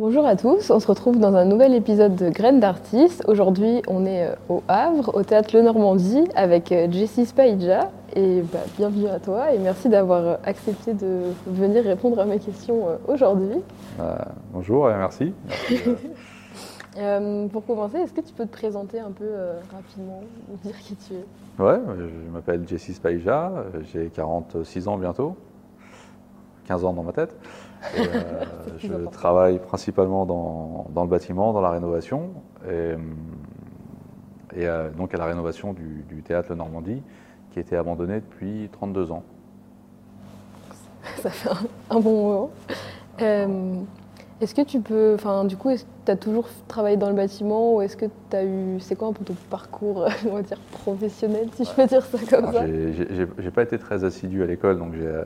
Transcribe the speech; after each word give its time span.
Bonjour 0.00 0.24
à 0.24 0.34
tous, 0.34 0.70
on 0.70 0.80
se 0.80 0.86
retrouve 0.86 1.18
dans 1.18 1.34
un 1.34 1.44
nouvel 1.44 1.74
épisode 1.74 2.16
de 2.16 2.30
Graines 2.30 2.58
d'artistes. 2.58 3.22
Aujourd'hui, 3.28 3.82
on 3.86 4.06
est 4.06 4.28
euh, 4.28 4.34
au 4.48 4.62
Havre, 4.66 5.14
au 5.14 5.22
théâtre 5.24 5.54
Le 5.54 5.60
Normandie, 5.60 6.24
avec 6.34 6.72
euh, 6.72 6.90
Jessie 6.90 7.26
Spaidja. 7.26 7.90
Et 8.16 8.40
bah, 8.50 8.60
bienvenue 8.78 9.08
à 9.08 9.18
toi 9.18 9.52
et 9.52 9.58
merci 9.58 9.90
d'avoir 9.90 10.24
euh, 10.24 10.36
accepté 10.42 10.94
de 10.94 11.20
venir 11.46 11.84
répondre 11.84 12.18
à 12.18 12.24
mes 12.24 12.38
questions 12.38 12.98
aujourd'hui. 13.08 13.60
bonjour 14.54 14.90
et 14.90 14.96
merci. 14.96 15.34
pour 17.52 17.66
commencer, 17.66 17.98
est-ce 17.98 18.14
que 18.14 18.22
tu 18.22 18.32
peux 18.32 18.46
te 18.46 18.52
présenter 18.52 19.00
un 19.00 19.10
peu 19.10 19.28
rapidement, 19.70 20.22
dire 20.64 20.78
qui 20.78 20.96
tu 20.96 21.12
es? 21.12 21.62
Ouais, 21.62 21.78
je 21.98 22.32
m'appelle 22.32 22.66
Jessie 22.66 22.94
Spaidja, 22.94 23.52
j'ai 23.92 24.06
46 24.06 24.88
ans 24.88 24.96
bientôt, 24.96 25.36
15 26.68 26.86
ans 26.86 26.94
dans 26.94 27.02
ma 27.02 27.12
tête. 27.12 27.36
Euh, 27.98 28.44
je 28.78 28.92
travaille 29.10 29.58
principalement 29.58 30.26
dans, 30.26 31.02
le 31.02 31.08
bâtiment, 31.08 31.52
dans 31.52 31.60
la 31.60 31.70
rénovation, 31.70 32.30
et, 34.56 34.66
euh, 34.66 34.90
donc 34.90 35.14
à 35.14 35.18
la 35.18 35.26
rénovation 35.26 35.72
du, 35.72 36.22
théâtre 36.22 36.54
Normandie, 36.54 37.02
qui 37.50 37.58
a 37.58 37.62
été 37.62 37.76
abandonné 37.76 38.16
depuis 38.16 38.68
32 38.72 39.12
ans. 39.12 39.22
Ça 41.16 41.30
fait 41.30 41.50
un, 41.90 42.00
bon 42.00 42.22
moment. 42.22 42.50
Euh, 43.22 43.74
est-ce 44.40 44.54
que 44.54 44.62
tu 44.62 44.80
peux, 44.80 45.14
enfin, 45.14 45.44
du 45.44 45.56
coup, 45.56 45.70
tu 46.04 46.10
as 46.10 46.16
toujours 46.16 46.48
travaillé 46.68 46.96
dans 46.96 47.08
le 47.08 47.14
bâtiment 47.14 47.74
ou 47.74 47.82
est-ce 47.82 47.96
que 47.96 48.06
tu 48.30 48.36
as 48.36 48.44
eu, 48.44 48.80
c'est 48.80 48.96
quoi 48.96 49.08
un 49.08 49.12
peu 49.12 49.24
ton 49.24 49.36
parcours, 49.50 50.06
on 50.28 50.34
va 50.34 50.42
dire, 50.42 50.58
professionnel, 50.72 51.48
si 51.54 51.64
je 51.64 51.70
peux 51.72 51.86
dire 51.86 52.04
ça 52.04 52.18
comme 52.28 52.52
ça? 52.52 52.64
J'ai 52.66 53.50
pas 53.50 53.62
été 53.62 53.78
très 53.78 54.04
assidu 54.04 54.42
à 54.42 54.46
l'école, 54.46 54.78
donc 54.78 54.94
j'ai 54.94 55.22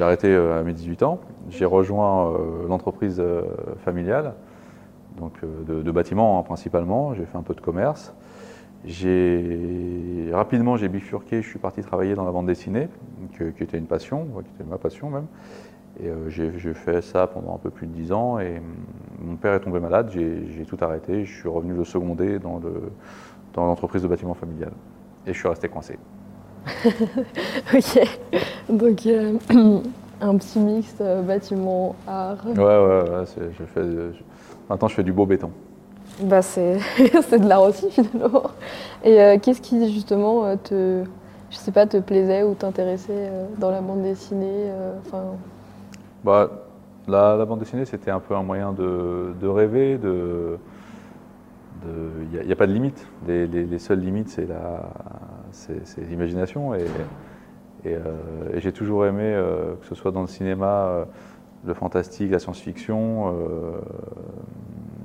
arrêté 0.00 0.28
euh, 0.28 0.60
à 0.60 0.62
mes 0.62 0.72
18 0.72 1.02
ans. 1.02 1.20
J'ai 1.50 1.64
rejoint 1.64 2.32
euh, 2.32 2.68
l'entreprise 2.68 3.20
euh, 3.20 3.42
familiale, 3.84 4.34
donc 5.18 5.34
de, 5.42 5.90
bâtiment 5.90 6.38
hein, 6.38 6.42
principalement. 6.42 7.14
J'ai 7.14 7.26
fait 7.26 7.36
un 7.36 7.42
peu 7.42 7.54
de 7.54 7.60
commerce. 7.60 8.14
J'ai 8.84 10.30
rapidement 10.32 10.76
j'ai 10.76 10.88
bifurqué, 10.88 11.42
je 11.42 11.48
suis 11.48 11.58
parti 11.58 11.82
travailler 11.82 12.14
dans 12.14 12.24
la 12.24 12.32
bande 12.32 12.46
dessinée, 12.46 12.88
qui 13.36 13.62
était 13.62 13.78
une 13.78 13.86
passion, 13.86 14.26
qui 14.42 14.50
était 14.54 14.68
ma 14.68 14.78
passion 14.78 15.08
même. 15.08 15.26
Et 16.02 16.10
j'ai 16.28 16.74
fait 16.74 17.00
ça 17.02 17.28
pendant 17.28 17.54
un 17.54 17.58
peu 17.58 17.70
plus 17.70 17.86
de 17.86 17.92
10 17.92 18.12
ans 18.12 18.38
et 18.40 18.58
mm, 18.58 18.62
mon 19.24 19.36
père 19.36 19.52
est 19.54 19.60
tombé 19.60 19.78
malade, 19.78 20.10
j'ai 20.10 20.64
tout 20.64 20.78
arrêté, 20.80 21.24
je 21.24 21.32
suis 21.32 21.48
revenu 21.48 21.74
le 21.74 21.84
seconder 21.84 22.40
dans 22.40 22.60
l'entreprise 23.56 24.02
de 24.02 24.08
bâtiment 24.08 24.34
familial 24.34 24.72
et 25.26 25.32
je 25.32 25.38
suis 25.38 25.48
resté 25.48 25.68
coincé. 25.68 25.96
ok, 27.74 28.00
donc 28.68 29.06
euh, 29.06 29.38
un 30.20 30.36
petit 30.36 30.58
mix 30.58 30.94
euh, 31.00 31.22
bâtiment, 31.22 31.94
art. 32.06 32.44
Ouais, 32.46 32.56
ouais, 32.56 33.10
ouais 33.10 33.24
je 33.58 33.64
fais, 33.64 33.82
maintenant 34.68 34.88
je 34.88 34.94
fais 34.94 35.02
du 35.02 35.12
beau 35.12 35.26
béton. 35.26 35.50
Bah 36.20 36.42
c'est 36.42 36.74
de 36.98 37.48
l'art 37.48 37.62
aussi 37.62 37.90
finalement. 37.90 38.44
Et 39.04 39.38
qu'est-ce 39.40 39.62
qui 39.62 39.92
justement 39.92 40.56
te, 40.56 41.04
je 41.50 41.56
sais 41.56 41.72
pas, 41.72 41.86
te 41.86 41.96
plaisait 41.96 42.42
ou 42.42 42.54
t'intéressait 42.54 43.30
dans 43.58 43.70
la 43.70 43.80
bande 43.80 44.02
dessinée 44.02 44.70
bah, 46.24 46.50
la, 47.08 47.44
bande 47.44 47.58
dessinée, 47.58 47.84
c'était 47.84 48.10
un 48.10 48.20
peu 48.20 48.34
un 48.34 48.42
moyen 48.42 48.72
de, 48.72 49.46
rêver, 49.46 49.98
de. 49.98 50.58
Il 51.84 52.46
n'y 52.46 52.52
a, 52.52 52.56
pas 52.56 52.66
de 52.66 52.72
limite. 52.72 53.06
Les, 53.26 53.78
seules 53.78 54.00
limites, 54.00 54.28
c'est 54.28 54.46
l'imagination. 56.08 56.74
Et, 56.74 56.86
euh, 57.86 57.98
et, 58.54 58.60
j'ai 58.60 58.72
toujours 58.72 59.06
aimé, 59.06 59.24
euh, 59.24 59.74
que 59.76 59.86
ce 59.86 59.94
soit 59.94 60.12
dans 60.12 60.20
le 60.20 60.28
cinéma, 60.28 60.86
euh, 60.86 61.04
le 61.64 61.74
fantastique, 61.74 62.30
la 62.30 62.38
science-fiction. 62.38 63.34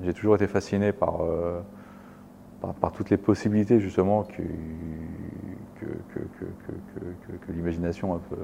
j'ai 0.04 0.14
toujours 0.14 0.36
été 0.36 0.48
fasciné 0.48 0.92
par, 0.92 1.22
par, 2.82 2.92
toutes 2.92 3.10
les 3.10 3.18
possibilités, 3.18 3.80
justement, 3.80 4.24
que, 4.24 4.42
l'imagination 7.50 8.16
un 8.16 8.20
peu 8.30 8.38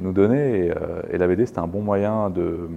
nous 0.00 0.12
donner. 0.12 0.70
Euh, 0.70 1.02
et, 1.10 1.18
la 1.18 1.26
BD, 1.26 1.46
c'était 1.46 1.60
un 1.60 1.66
bon 1.66 1.82
moyen 1.82 2.30
de, 2.30 2.68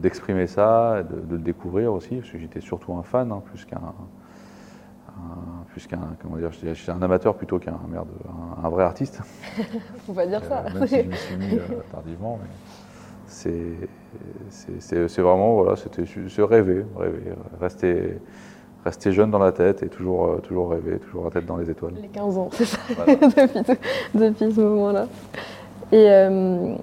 d'exprimer 0.00 0.46
ça, 0.46 1.02
de, 1.02 1.36
le 1.36 1.42
découvrir 1.42 1.92
aussi, 1.92 2.16
parce 2.16 2.30
que 2.30 2.38
j'étais 2.38 2.60
surtout 2.60 2.94
un 2.94 3.02
fan, 3.02 3.32
hein, 3.32 3.42
plus 3.44 3.64
qu'un 3.64 3.80
plus 5.68 5.86
qu'un 5.86 6.16
comment 6.20 6.36
dire, 6.36 6.50
je 6.52 6.72
suis 6.72 6.90
un 6.90 7.02
amateur 7.02 7.34
plutôt 7.34 7.58
qu'un 7.58 7.78
merde, 7.88 8.08
un, 8.62 8.68
vrai 8.68 8.84
artiste. 8.84 9.20
Faut 10.06 10.12
pas 10.12 10.26
dire 10.26 10.42
ça. 10.44 10.64
Euh, 10.66 10.74
même 10.74 10.86
si 10.86 10.96
je 10.96 11.02
me 11.02 11.12
suis 11.12 11.36
mis 11.36 11.54
euh, 11.54 11.80
tardivement, 11.90 12.38
mais 12.42 12.48
c'est 13.26 13.88
c'est 14.50 15.20
vraiment 15.20 15.54
voilà, 15.56 15.76
c'était 15.76 16.04
rêver, 16.42 16.84
rêver, 16.96 17.32
rester 17.60 18.18
rester 18.84 19.12
jeune 19.12 19.30
dans 19.30 19.38
la 19.38 19.52
tête 19.52 19.82
et 19.82 19.88
toujours, 19.88 20.26
euh, 20.26 20.38
toujours 20.38 20.70
rêver, 20.70 20.98
toujours 20.98 21.24
la 21.24 21.30
tête 21.30 21.46
dans 21.46 21.56
les 21.56 21.70
étoiles. 21.70 21.94
Les 22.00 22.08
15 22.08 22.38
ans, 22.38 22.48
c'est 22.52 22.64
ça, 22.64 22.78
depuis, 24.14 24.52
ce 24.52 24.60
moment-là. 24.60 25.06
Et 25.92 26.06
euh, 26.08 26.74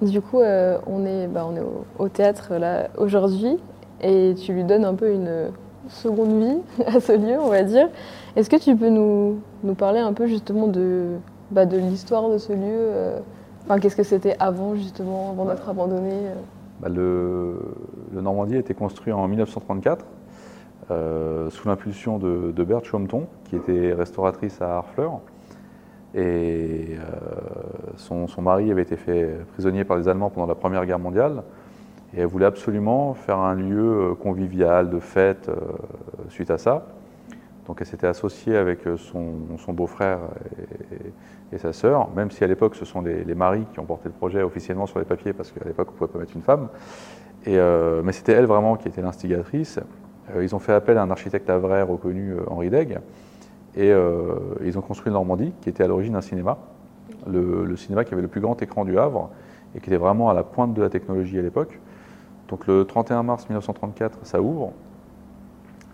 du 0.00 0.20
coup, 0.20 0.40
euh, 0.40 0.78
on 0.86 1.04
est, 1.06 1.26
bah, 1.26 1.46
on 1.48 1.56
est 1.56 1.64
au, 1.98 2.08
théâtre 2.08 2.54
là 2.54 2.88
aujourd'hui 2.96 3.58
et 4.00 4.34
tu 4.34 4.52
lui 4.52 4.64
donnes 4.64 4.84
un 4.84 4.94
peu 4.94 5.12
une 5.12 5.50
seconde 5.88 6.42
vie 6.42 6.58
à 6.86 7.00
ce 7.00 7.12
lieu, 7.12 7.38
on 7.40 7.48
va 7.48 7.62
dire. 7.62 7.88
Est-ce 8.36 8.48
que 8.48 8.56
tu 8.56 8.74
peux 8.76 8.88
nous, 8.88 9.40
nous, 9.62 9.74
parler 9.74 10.00
un 10.00 10.12
peu 10.12 10.26
justement 10.26 10.66
de, 10.66 11.16
bah, 11.50 11.66
de 11.66 11.76
l'histoire 11.76 12.28
de 12.30 12.38
ce 12.38 12.52
lieu 12.52 12.90
Enfin, 13.64 13.78
qu'est-ce 13.78 13.96
que 13.96 14.02
c'était 14.02 14.36
avant 14.40 14.74
justement, 14.74 15.30
avant 15.30 15.44
d'être 15.44 15.68
abandonné 15.68 16.12
bah, 16.80 16.88
le, 16.88 17.58
le 18.12 18.20
Normandie 18.20 18.56
a 18.56 18.58
été 18.58 18.74
construit 18.74 19.12
en 19.12 19.28
1934 19.28 20.04
euh, 20.90 21.48
sous 21.50 21.68
l'impulsion 21.68 22.18
de, 22.18 22.52
de 22.54 22.64
Berthe 22.64 22.84
Chomton, 22.84 23.26
qui 23.44 23.56
était 23.56 23.92
restauratrice 23.92 24.60
à 24.60 24.78
Harfleur. 24.78 25.20
Et 26.14 26.88
euh, 26.90 27.06
son, 27.96 28.26
mari 28.42 28.70
avait 28.70 28.82
été 28.82 28.96
fait 28.96 29.30
prisonnier 29.52 29.84
par 29.84 29.96
les 29.96 30.08
Allemands 30.08 30.28
pendant 30.28 30.46
la 30.46 30.56
Première 30.56 30.84
Guerre 30.84 30.98
mondiale. 30.98 31.44
Et 32.14 32.20
elle 32.20 32.26
voulait 32.26 32.46
absolument 32.46 33.14
faire 33.14 33.38
un 33.38 33.54
lieu 33.54 34.10
euh, 34.10 34.14
convivial, 34.14 34.90
de 34.90 34.98
fête, 34.98 35.50
suite 36.28 36.50
à 36.50 36.58
ça. 36.58 36.86
Donc 37.66 37.78
elle 37.80 37.86
s'était 37.86 38.08
associée 38.08 38.56
avec 38.56 38.80
son, 38.96 39.72
beau-frère 39.72 40.18
et, 41.52 41.58
sa 41.58 41.72
sœur, 41.72 42.10
même 42.16 42.30
si 42.30 42.42
à 42.42 42.46
l'époque 42.48 42.74
ce 42.74 42.84
sont 42.84 43.02
les, 43.02 43.34
maris 43.34 43.64
qui 43.72 43.78
ont 43.78 43.84
porté 43.84 44.08
le 44.08 44.14
projet 44.14 44.42
officiellement 44.42 44.86
sur 44.86 44.98
les 44.98 45.04
papiers, 45.04 45.32
parce 45.32 45.52
qu'à 45.52 45.64
l'époque 45.64 45.88
on 45.90 45.92
ne 45.92 45.98
pouvait 45.98 46.12
pas 46.12 46.18
mettre 46.18 46.34
une 46.34 46.42
femme. 46.42 46.68
Mais 47.46 48.12
c'était 48.12 48.32
elle 48.32 48.46
vraiment 48.46 48.76
qui 48.76 48.88
était 48.88 49.00
l'instigatrice. 49.00 49.78
Euh, 50.34 50.44
ils 50.44 50.54
ont 50.54 50.58
fait 50.58 50.72
appel 50.72 50.98
à 50.98 51.02
un 51.02 51.10
architecte 51.10 51.50
vrai 51.50 51.82
reconnu, 51.82 52.32
euh, 52.32 52.40
Henri 52.48 52.70
Degg, 52.70 52.98
et 53.74 53.90
euh, 53.90 54.34
ils 54.64 54.78
ont 54.78 54.82
construit 54.82 55.12
Normandie, 55.12 55.52
qui 55.60 55.68
était 55.68 55.82
à 55.82 55.88
l'origine 55.88 56.14
un 56.14 56.20
cinéma, 56.20 56.58
le, 57.26 57.74
cinéma 57.76 58.04
qui 58.04 58.12
avait 58.12 58.22
le 58.22 58.28
plus 58.28 58.40
grand 58.40 58.60
écran 58.62 58.84
du 58.84 58.98
Havre, 58.98 59.30
et 59.74 59.80
qui 59.80 59.88
était 59.88 59.98
vraiment 59.98 60.30
à 60.30 60.34
la 60.34 60.42
pointe 60.42 60.74
de 60.74 60.82
la 60.82 60.90
technologie 60.90 61.38
à 61.38 61.42
l'époque. 61.42 61.80
Donc 62.52 62.68
le 62.68 62.84
31 62.84 63.24
mars 63.24 63.48
1934, 63.48 64.20
ça 64.22 64.40
ouvre, 64.40 64.72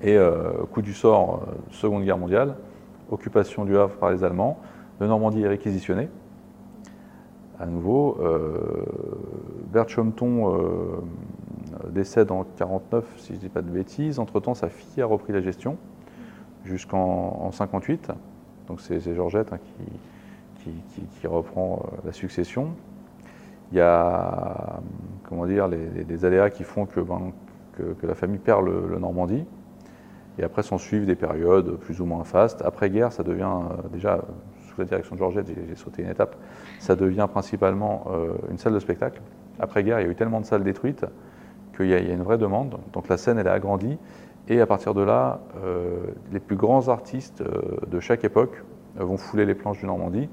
et 0.02 0.18
coup 0.72 0.82
du 0.82 0.92
sort, 0.92 1.46
Seconde 1.70 2.04
Guerre 2.04 2.18
mondiale, 2.18 2.56
occupation 3.10 3.64
du 3.64 3.78
Havre 3.78 3.94
par 3.94 4.10
les 4.10 4.24
Allemands, 4.24 4.58
le 5.00 5.06
Normandie 5.06 5.42
est 5.42 5.48
réquisitionné. 5.48 6.08
À 7.60 7.66
nouveau, 7.66 8.18
Bert 9.72 9.88
Chomton 9.88 10.54
euh, 11.84 11.90
décède 11.90 12.30
en 12.30 12.44
49, 12.56 13.04
si 13.18 13.28
je 13.28 13.32
ne 13.34 13.38
dis 13.38 13.48
pas 13.48 13.62
de 13.62 13.68
bêtises. 13.68 14.18
Entre-temps, 14.18 14.54
sa 14.54 14.68
fille 14.68 15.02
a 15.02 15.06
repris 15.06 15.32
la 15.32 15.40
gestion 15.40 15.76
jusqu'en 16.64 17.50
58. 17.52 18.12
Donc 18.66 18.80
c'est 18.80 19.14
Georgette 19.14 19.52
hein, 19.52 19.58
qui, 20.64 21.26
reprend 21.26 21.82
euh, 21.84 21.96
la 22.06 22.12
succession. 22.12 22.70
Il 23.72 23.78
y 23.78 23.80
a 23.80 24.80
comment 25.24 25.46
dire, 25.46 25.68
les, 25.68 26.24
aléas 26.24 26.50
qui 26.50 26.64
font 26.64 26.86
ben, 26.96 27.32
que, 27.76 28.06
la 28.06 28.14
famille 28.14 28.38
perd 28.38 28.64
le, 28.64 28.98
Normandie. 28.98 29.44
Et 30.38 30.44
après 30.44 30.62
s'en 30.62 30.78
suivent 30.78 31.04
des 31.04 31.16
périodes 31.16 31.76
plus 31.78 32.00
ou 32.00 32.04
moins 32.04 32.24
fastes. 32.24 32.62
Après-guerre, 32.62 33.12
ça 33.12 33.24
devient 33.24 33.42
euh, 33.42 33.88
déjà, 33.92 34.20
sous 34.68 34.80
la 34.80 34.84
direction 34.84 35.16
de 35.16 35.20
Georgette, 35.20 35.46
j'ai 35.48 35.74
sauté 35.74 36.02
une 36.02 36.10
étape, 36.10 36.36
ça 36.78 36.94
devient 36.94 37.26
principalement 37.30 38.06
une 38.48 38.58
salle 38.58 38.74
de 38.74 38.78
spectacle. 38.78 39.20
Après-guerre, 39.58 40.00
il 40.00 40.04
y 40.04 40.08
a 40.08 40.10
eu 40.10 40.14
tellement 40.14 40.40
de 40.40 40.46
salles 40.46 40.62
détruites 40.62 41.04
qu'il 41.76 41.88
y, 41.88 41.94
a 41.94 41.98
une 41.98 42.22
vraie 42.22 42.38
demande. 42.38 42.78
Donc 42.92 43.08
la 43.08 43.16
scène, 43.16 43.38
elle 43.38 43.48
a 43.48 43.52
agrandi. 43.52 43.98
Et 44.48 44.60
à 44.60 44.66
partir 44.66 44.94
de 44.94 45.02
là, 45.02 45.40
euh, 45.62 45.98
les 46.32 46.40
plus 46.40 46.56
grands 46.56 46.88
artistes 46.88 47.42
euh, 47.42 47.76
de 47.86 48.00
chaque 48.00 48.24
époque 48.24 48.64
euh, 48.98 49.04
vont 49.04 49.16
fouler 49.16 49.44
les 49.44 49.54
planches 49.54 49.78
du 49.78 49.86
Normandie. 49.86 50.28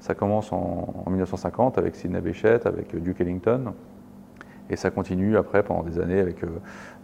Ça 0.00 0.14
commence 0.14 0.52
en, 0.52 1.04
1950 1.06 1.78
avec 1.78 1.96
Sidney 1.96 2.20
Bechet, 2.20 2.66
avec 2.66 2.94
Duke 3.02 3.20
Ellington. 3.20 3.72
Et 4.70 4.76
ça 4.76 4.90
continue 4.90 5.36
après 5.36 5.62
pendant 5.62 5.82
des 5.82 5.98
années 5.98 6.20
avec 6.20 6.42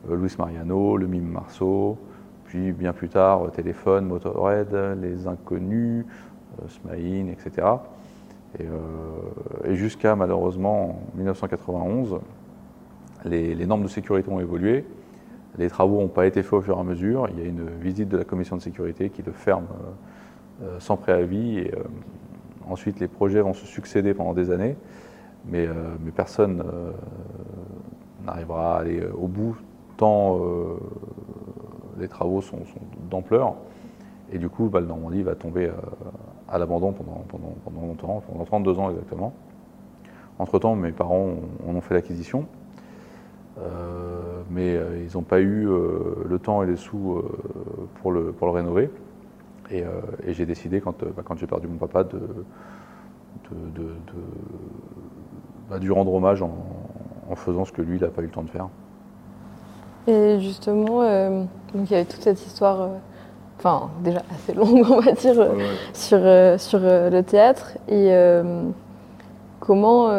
Luis 0.08 0.34
Mariano, 0.38 0.96
le 0.96 1.06
Mime 1.06 1.28
Marceau, 1.28 1.98
puis 2.44 2.72
bien 2.72 2.92
plus 2.92 3.08
tard 3.08 3.50
Téléphone, 3.52 4.06
Motorhead, 4.06 4.98
Les 5.00 5.26
Inconnus, 5.26 6.04
Smaïn, 6.68 7.28
etc. 7.28 7.66
Et, 8.60 9.74
jusqu'à 9.74 10.14
malheureusement 10.14 10.90
en 10.90 11.16
1991 11.16 12.20
les, 13.24 13.66
normes 13.66 13.82
de 13.82 13.88
sécurité 13.88 14.30
ont 14.30 14.38
évolué, 14.38 14.84
les 15.58 15.68
travaux 15.68 16.00
n'ont 16.00 16.08
pas 16.08 16.26
été 16.26 16.42
faits 16.42 16.52
au 16.52 16.60
fur 16.60 16.76
et 16.76 16.80
à 16.80 16.84
mesure, 16.84 17.28
il 17.32 17.42
y 17.42 17.42
a 17.42 17.48
une 17.48 17.66
visite 17.80 18.08
de 18.08 18.18
la 18.18 18.24
commission 18.24 18.56
de 18.56 18.62
sécurité 18.62 19.08
qui 19.08 19.22
le 19.22 19.32
ferme 19.32 19.66
sans 20.78 20.96
préavis, 20.96 21.58
et 21.58 21.72
ensuite 22.68 23.00
les 23.00 23.08
projets 23.08 23.40
vont 23.40 23.54
se 23.54 23.66
succéder 23.66 24.14
pendant 24.14 24.34
des 24.34 24.50
années, 24.50 24.76
mais, 25.46 25.68
mais 26.04 26.10
personne 26.10 26.64
n'arrivera 28.24 28.76
à 28.76 28.80
aller 28.80 29.02
au 29.16 29.28
bout 29.28 29.56
tant 29.96 30.40
les 31.98 32.08
travaux 32.08 32.40
sont, 32.40 32.58
d'ampleur. 33.10 33.54
Et 34.32 34.38
du 34.38 34.48
coup, 34.48 34.68
bah, 34.68 34.80
le 34.80 34.86
Normandie 34.86 35.22
va 35.22 35.34
tomber 35.34 35.70
à 36.48 36.58
l'abandon 36.58 36.92
pendant, 36.92 37.24
longtemps, 37.86 38.22
pendant 38.26 38.44
32 38.44 38.78
ans 38.78 38.90
exactement. 38.90 39.32
Entre-temps, 40.38 40.74
mes 40.74 40.92
parents 40.92 41.34
en 41.66 41.74
ont 41.74 41.80
fait 41.80 41.94
l'acquisition, 41.94 42.46
euh, 43.58 44.42
mais 44.50 44.76
euh, 44.76 45.04
ils 45.04 45.16
n'ont 45.16 45.22
pas 45.22 45.40
eu 45.40 45.68
euh, 45.68 46.24
le 46.26 46.38
temps 46.38 46.62
et 46.62 46.66
les 46.66 46.76
sous 46.76 47.22
pour 48.00 48.12
le 48.12 48.34
rénover. 48.40 48.90
Et, 49.70 49.84
j'ai 50.28 50.46
décidé, 50.46 50.80
quand, 50.80 51.04
bah, 51.04 51.22
quand 51.24 51.36
j'ai 51.36 51.46
perdu 51.46 51.66
mon 51.66 51.76
papa, 51.76 52.04
de, 52.04 52.18
de, 53.50 53.82
de, 53.82 53.94
bah, 55.70 55.78
lui 55.78 55.90
rendre 55.90 56.12
hommage 56.12 56.42
en, 56.42 56.54
en, 57.30 57.36
faisant 57.36 57.64
ce 57.64 57.72
que 57.72 57.82
lui, 57.82 57.96
il 57.96 58.02
n'a 58.02 58.08
pas 58.08 58.22
eu 58.22 58.26
le 58.26 58.30
temps 58.30 58.42
de 58.42 58.50
faire. 58.50 58.68
Et 60.06 60.38
justement, 60.40 61.00
donc 61.72 61.88
il 61.88 61.92
y 61.92 61.94
avait 61.94 62.04
toute 62.04 62.20
cette 62.20 62.44
histoire 62.44 62.90
enfin 63.58 63.88
déjà 64.02 64.22
assez 64.34 64.52
longue 64.52 64.84
on 64.90 65.00
va 65.00 65.12
dire 65.12 65.50
sur, 65.94 66.18
sur 66.60 66.78
le 66.80 67.22
théâtre. 67.22 67.78
Et 67.88 68.14
comment 69.60 70.10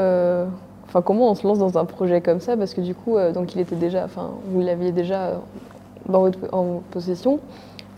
enfin 0.95 1.01
comment 1.01 1.31
on 1.31 1.35
se 1.35 1.45
lance 1.45 1.59
dans 1.59 1.77
un 1.77 1.85
projet 1.85 2.21
comme 2.21 2.39
ça? 2.39 2.55
Parce 2.55 2.73
que 2.73 2.81
du 2.81 2.95
coup 2.95 3.17
euh, 3.17 3.31
donc 3.31 3.55
il 3.55 3.61
était 3.61 3.75
déjà 3.75 4.05
enfin 4.05 4.31
vous 4.47 4.61
l'aviez 4.61 4.91
déjà 4.91 5.23
euh, 5.23 5.35
dans 6.07 6.21
votre, 6.21 6.39
en 6.53 6.81
possession 6.91 7.39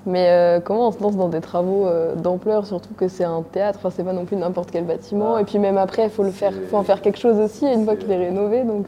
mais 0.06 0.30
euh, 0.30 0.60
comment 0.60 0.88
on 0.88 0.92
se 0.92 1.02
lance 1.02 1.18
dans 1.18 1.30
des 1.30 1.42
travaux 1.42 1.88
d'ampleur 2.16 2.66
surtout 2.66 2.94
que 2.94 3.08
c'est 3.08 3.24
un 3.24 3.42
théâtre 3.42 3.80
enfin 3.80 3.90
c'est 3.90 4.04
pas 4.04 4.14
non 4.14 4.26
plus 4.26 4.38
n'importe 4.38 4.72
quel 4.72 4.86
bâtiment 4.86 5.36
ah. 5.36 5.42
et 5.42 5.44
puis 5.44 5.60
même 5.60 5.78
après 5.78 6.06
il 6.06 6.10
faut 6.10 6.24
le 6.24 6.32
faire 6.32 6.54
faut 6.70 6.78
en 6.78 6.84
faire 6.84 7.02
quelque 7.02 7.20
chose 7.20 7.38
aussi 7.40 7.66
une 7.66 7.84
fois 7.86 7.96
qu'il 7.96 8.12
est 8.12 8.18
rénové 8.18 8.64
donc 8.64 8.88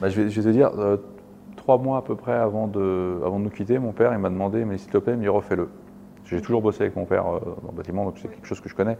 bah, 0.00 0.08
je, 0.08 0.22
vais, 0.22 0.30
je, 0.30 0.40
vais, 0.40 0.50
te 0.50 0.54
dire 0.54 0.70
trois 1.56 1.78
mois 1.78 1.98
à 1.98 2.02
peu 2.02 2.16
près 2.16 2.34
avant 2.34 2.66
de, 2.66 3.20
avant 3.24 3.38
de 3.38 3.44
nous 3.44 3.50
quitter 3.50 3.78
mon 3.78 3.92
père 3.92 4.12
il 4.12 4.18
m'a 4.18 4.30
demandé 4.30 4.64
mais 4.64 4.78
s'il 4.78 4.90
te 4.90 4.98
plaît 4.98 5.16
mais 5.16 5.28
refais-le 5.28 5.68
j'ai 6.24 6.40
toujours 6.40 6.62
bossé 6.62 6.82
avec 6.82 6.96
mon 6.96 7.04
père 7.04 7.24
dans 7.24 7.70
le 7.70 7.76
bâtiment 7.76 8.04
donc 8.04 8.14
c'est 8.20 8.28
quelque 8.28 8.46
chose 8.46 8.60
que 8.60 8.68
je 8.68 8.74
connais 8.74 8.96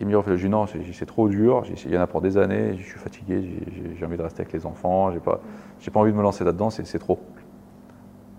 il 0.00 0.06
me 0.06 0.22
dit, 0.22 0.38
je 0.40 0.46
non, 0.46 0.66
c'est 0.66 1.06
trop 1.06 1.28
dur, 1.28 1.64
il 1.84 1.92
y 1.92 1.98
en 1.98 2.00
a 2.00 2.06
pour 2.06 2.20
des 2.20 2.36
années, 2.36 2.76
je 2.78 2.84
suis 2.84 2.98
fatigué, 2.98 3.42
j'ai 3.98 4.04
envie 4.04 4.16
de 4.16 4.22
rester 4.22 4.42
avec 4.42 4.52
les 4.52 4.64
enfants, 4.64 5.10
j'ai 5.12 5.18
pas, 5.18 5.40
pas 5.92 6.00
envie 6.00 6.12
de 6.12 6.16
me 6.16 6.22
lancer 6.22 6.44
là-dedans, 6.44 6.70
c'est 6.70 6.98
trop. 6.98 7.18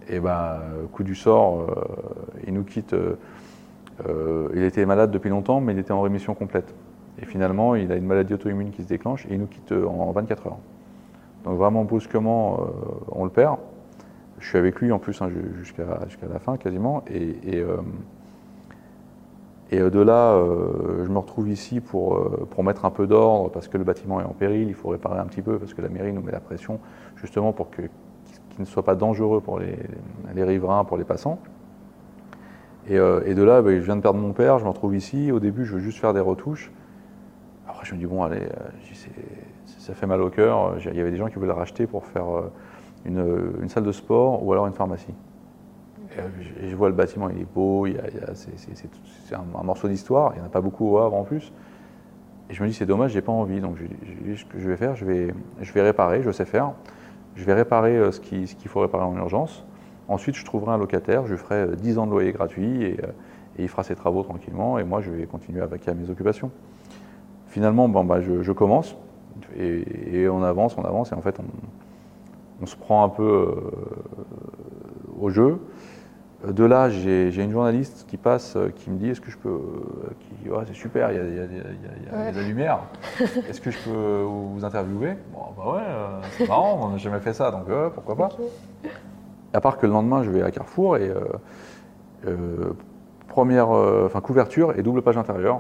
Et 0.10 0.20
ben, 0.20 0.60
coup 0.92 1.04
du 1.04 1.16
sort, 1.16 1.62
euh, 1.62 1.66
il 2.48 2.54
nous 2.54 2.64
quitte. 2.64 2.94
Euh, 2.94 3.16
euh, 4.08 4.48
il 4.56 4.64
était 4.64 4.86
malade 4.86 5.12
depuis 5.12 5.30
longtemps, 5.30 5.60
mais 5.60 5.74
il 5.74 5.80
était 5.80 5.92
en 5.92 6.02
rémission 6.02 6.34
complète. 6.34 6.74
Et 7.22 7.26
finalement, 7.26 7.76
il 7.76 7.92
a 7.92 7.96
une 7.96 8.06
maladie 8.06 8.34
auto-immune 8.34 8.72
qui 8.72 8.84
se 8.84 8.88
déclenche 8.88 9.26
et 9.26 9.34
il 9.34 9.40
nous 9.40 9.48
quitte 9.48 9.74
en 9.74 10.12
24 10.12 10.48
heures. 10.48 10.58
Donc 11.44 11.58
vraiment 11.58 11.84
brusquement, 11.84 12.60
on 13.12 13.26
le 13.26 13.30
perd. 13.30 13.58
Je 14.40 14.48
suis 14.48 14.58
avec 14.58 14.80
lui 14.80 14.94
en 14.94 15.00
plus 15.00 15.22
hein, 15.22 15.30
jusqu'à 15.58 15.84
la 16.32 16.40
fin 16.40 16.56
quasiment. 16.56 17.04
Et, 17.10 17.62
et 19.72 19.80
de 19.80 20.00
là, 20.00 20.34
euh, 20.34 21.06
je 21.06 21.12
me 21.12 21.20
retrouve 21.20 21.48
ici 21.48 21.80
pour, 21.80 22.16
euh, 22.16 22.48
pour 22.50 22.64
mettre 22.64 22.86
un 22.86 22.90
peu 22.90 23.06
d'ordre 23.06 23.52
parce 23.52 23.68
que 23.68 23.78
le 23.78 23.84
bâtiment 23.84 24.20
est 24.20 24.24
en 24.24 24.34
péril, 24.34 24.68
il 24.68 24.74
faut 24.74 24.90
réparer 24.90 25.20
un 25.20 25.26
petit 25.26 25.44
peu 25.44 25.60
parce 25.60 25.76
que 25.76 25.82
la 25.82 25.90
mairie 25.90 26.12
nous 26.12 26.22
met 26.22 26.32
la 26.32 26.40
pression 26.40 26.80
justement 27.18 27.54
pour 27.54 27.70
ne 28.60 28.66
soit 28.66 28.84
pas 28.84 28.96
dangereux 28.96 29.42
pour 29.42 29.60
les, 29.60 30.44
riverains, 30.44 30.84
pour 30.86 30.98
les 30.98 31.04
passants. 31.04 31.40
Et, 32.88 32.98
euh, 32.98 33.34
de 33.34 33.44
là, 33.44 33.62
ben, 33.62 33.80
je 33.80 33.86
viens 33.86 33.96
de 33.96 34.02
perdre 34.02 34.20
mon 34.20 34.34
père, 34.34 34.60
je 34.60 34.64
me 34.64 34.70
retrouve 34.70 34.96
ici. 34.96 35.32
Au 35.32 35.40
début, 35.40 35.66
je 35.66 35.74
veux 35.76 35.80
juste 35.80 36.00
faire 36.00 36.14
des 36.14 36.20
retouches. 36.20 36.72
Après, 37.68 37.86
je 37.86 37.94
me 37.94 38.00
dis, 38.00 38.06
bon, 38.06 38.24
allez, 38.24 38.48
ça 39.66 39.94
fait 39.94 40.08
mal 40.08 40.22
au 40.22 40.30
cœur. 40.30 40.78
Il 40.80 40.96
y 40.96 41.02
avait 41.02 41.12
des 41.12 41.18
gens 41.18 41.28
qui 41.28 41.36
voulaient 41.36 41.48
la 41.48 41.54
racheter 41.54 41.88
pour 41.88 42.06
faire 42.06 42.26
une, 43.06 43.54
une 43.62 43.70
salle 43.70 43.84
de 43.84 43.92
sport 43.92 44.44
ou 44.46 44.52
alors 44.54 44.68
une 44.68 44.74
pharmacie. 44.74 45.14
Je 46.62 46.76
vois 46.76 46.90
le 46.90 46.96
bâtiment, 46.96 47.30
il 47.30 47.42
est 47.42 47.54
beau, 47.54 47.88
c'est 47.88 49.36
un, 49.36 49.64
morceau 49.64 49.88
d'histoire, 49.88 50.34
il 50.34 50.40
n'y 50.40 50.44
en 50.44 50.48
a 50.48 50.50
pas 50.50 50.62
beaucoup 50.62 50.90
au 50.90 50.98
Havre 50.98 51.16
en 51.16 51.24
plus. 51.24 51.52
Et 52.50 52.54
je 52.54 52.64
me 52.64 52.68
dis, 52.68 52.74
c'est 52.74 52.86
dommage, 52.86 53.12
j'ai 53.12 53.22
pas 53.22 53.32
envie. 53.32 53.62
Donc, 53.62 53.78
je, 53.78 54.46
que 54.46 54.60
je 54.60 54.70
vais 54.70 54.78
faire, 54.78 54.96
je 54.96 55.06
je 55.62 55.74
vais 55.74 55.82
réparer, 55.82 56.24
je 56.24 56.32
sais 56.32 56.46
faire. 56.46 56.74
Je 57.36 57.46
vais 57.46 57.54
réparer 57.54 57.98
euh, 57.98 58.12
ce 58.12 58.20
qu'il 58.20 58.48
faut 58.68 58.82
réparer 58.82 59.04
en 59.04 59.16
urgence. 59.16 59.66
Ensuite, 60.08 60.36
je 60.36 60.46
trouverai 60.46 60.74
un 60.74 60.78
locataire, 60.78 61.26
je 61.28 61.36
ferai 61.36 61.76
10 61.76 61.98
euh, 61.98 62.02
ans 62.02 62.06
de 62.06 62.12
loyer 62.12 62.32
gratuit 62.32 62.84
et, 62.84 62.98
euh, 63.04 63.08
et, 63.58 63.64
il 63.64 63.68
fera 63.68 63.84
ses 63.84 63.96
travaux 63.96 64.24
tranquillement. 64.24 64.80
Et 64.80 64.84
moi, 64.84 65.02
je 65.02 65.12
vais 65.12 65.26
continuer 65.26 65.62
avec 65.62 65.88
mes 65.88 66.10
occupations. 66.10 66.52
Finalement, 67.48 67.90
bon, 67.90 68.04
bah, 68.04 68.22
je, 68.22 68.52
commence 68.52 68.96
et, 69.58 70.28
on 70.30 70.44
avance, 70.44 70.78
on 70.78 70.84
avance. 70.84 71.12
Et 71.12 71.16
en 71.16 71.22
fait, 71.22 71.40
on, 72.62 72.66
se 72.66 72.76
prend 72.76 73.04
un 73.04 73.10
peu 73.10 73.56
au 75.20 75.30
jeu. 75.30 75.60
De 76.48 76.64
là, 76.64 76.90
j'ai 76.90 77.36
une 77.36 77.52
journaliste 77.52 78.06
qui 78.08 78.16
passe, 78.16 78.56
euh, 78.56 78.70
qui 78.74 78.90
me 78.90 78.98
dit 78.98 79.10
est-ce 79.10 79.20
que 79.20 79.30
je 79.30 79.38
peux. 79.38 79.50
Euh, 79.50 80.64
c'est 80.68 80.74
super, 80.74 81.12
il 81.12 81.18
y 81.18 81.20
a, 81.20 82.32
de 82.32 82.38
la 82.38 82.44
lumière. 82.44 82.80
Est-ce 83.50 83.60
que 83.60 83.72
je 83.72 83.78
peux 83.80 84.24
vous 84.26 84.64
interviewer? 84.64 85.16
Bon, 85.34 85.40
bah 85.58 85.74
ouais, 85.74 85.82
euh, 85.86 86.20
c'est 86.38 86.48
marrant, 86.48 86.80
on 86.82 86.90
n'a 86.90 86.98
jamais 86.98 87.20
fait 87.20 87.34
ça, 87.34 87.52
donc 87.52 87.66
pourquoi 87.94 88.16
pas. 88.16 88.30
À 89.54 89.60
part 89.60 89.78
que 89.78 89.86
le 89.86 89.92
lendemain, 89.92 90.24
je 90.24 90.30
vais 90.30 90.42
à 90.42 90.50
Carrefour 90.52 90.96
et. 90.96 91.12
première 93.28 93.70
enfin, 93.70 94.22
couverture 94.22 94.80
et 94.80 94.82
double 94.82 95.02
page 95.02 95.18
intérieure. 95.18 95.60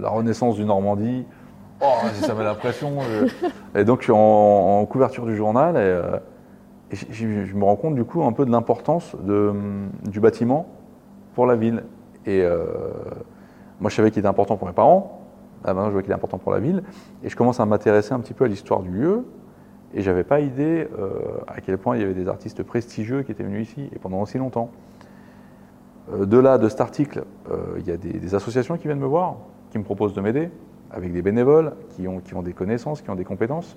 la 0.00 0.08
renaissance 0.08 0.56
du 0.56 0.64
Normandie. 0.64 1.26
Oh, 1.82 1.86
ça 2.22 2.34
met 2.34 2.42
la 2.42 2.54
pression. 2.54 2.96
Et 3.76 3.84
donc, 3.84 4.00
je 4.00 4.04
suis 4.04 4.12
en, 4.12 4.84
couverture 4.86 5.26
du 5.26 5.36
journal 5.36 5.76
et 5.76 6.00
et 6.90 6.96
je, 6.96 7.54
me 7.54 7.64
rends 7.64 7.76
compte 7.76 7.94
du 7.94 8.04
coup 8.04 8.22
un 8.22 8.32
peu 8.32 8.46
de 8.46 8.50
l'importance 8.50 9.14
du 9.24 10.20
bâtiment 10.20 10.66
pour 11.34 11.46
la 11.46 11.54
ville. 11.54 11.84
Et 12.26 12.42
euh, 12.42 12.64
moi, 13.80 13.90
je 13.90 13.96
savais 13.96 14.10
qu'il 14.10 14.20
était 14.20 14.28
important 14.28 14.56
pour 14.56 14.66
mes 14.66 14.74
parents. 14.74 15.22
Ah, 15.64 15.74
maintenant, 15.74 15.88
je 15.88 15.92
vois 15.92 16.02
qu'il 16.02 16.10
est 16.10 16.14
important 16.14 16.38
pour 16.38 16.52
la 16.52 16.60
ville. 16.60 16.82
Et 17.22 17.28
je 17.28 17.36
commence 17.36 17.60
à 17.60 17.66
m'intéresser 17.66 18.12
un 18.14 18.20
petit 18.20 18.34
peu 18.34 18.44
à 18.44 18.48
l'histoire 18.48 18.80
du 18.80 18.90
lieu. 18.90 19.24
Et 19.94 20.02
j'avais 20.02 20.24
pas 20.24 20.40
idée 20.40 20.88
euh, 20.98 21.10
à 21.46 21.60
quel 21.60 21.78
point 21.78 21.96
il 21.96 22.00
y 22.00 22.04
avait 22.04 22.14
des 22.14 22.28
artistes 22.28 22.62
prestigieux 22.62 23.22
qui 23.22 23.32
étaient 23.32 23.44
venus 23.44 23.68
ici 23.68 23.88
et 23.94 23.98
pendant 23.98 24.20
aussi 24.20 24.38
longtemps. 24.38 24.70
Euh, 26.12 26.24
de 26.24 26.38
là, 26.38 26.56
de 26.56 26.68
cet 26.68 26.80
article, 26.80 27.24
il 27.78 27.86
y 27.86 27.90
a 27.90 27.96
des, 27.96 28.34
associations 28.34 28.76
qui 28.76 28.84
viennent 28.84 28.98
me 28.98 29.06
voir, 29.06 29.36
qui 29.70 29.78
me 29.78 29.84
proposent 29.84 30.14
de 30.14 30.20
m'aider, 30.20 30.50
avec 30.90 31.12
des 31.12 31.22
bénévoles 31.22 31.74
qui 31.90 32.08
ont 32.08 32.42
des 32.42 32.52
connaissances, 32.52 33.02
qui 33.02 33.10
ont 33.10 33.14
des 33.14 33.24
compétences. 33.24 33.76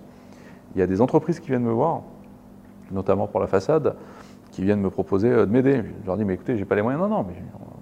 Il 0.75 0.79
y 0.79 0.81
a 0.81 0.87
des 0.87 1.01
entreprises 1.01 1.39
qui 1.39 1.49
viennent 1.49 1.63
me 1.63 1.71
voir 1.71 2.03
notamment 2.91 3.27
pour 3.27 3.39
la 3.39 3.47
façade, 3.47 3.95
qui 4.51 4.63
viennent 4.63 4.81
me 4.81 4.89
proposer 4.89 5.29
euh, 5.29 5.45
de 5.45 5.51
m'aider. 5.51 5.83
Je 6.01 6.07
leur 6.07 6.17
dis, 6.17 6.25
mais 6.25 6.35
écoutez, 6.35 6.57
j'ai 6.57 6.65
pas 6.65 6.75
les 6.75 6.81
moyens. 6.81 7.01
Non, 7.01 7.09
non, 7.09 7.25
mais 7.27 7.35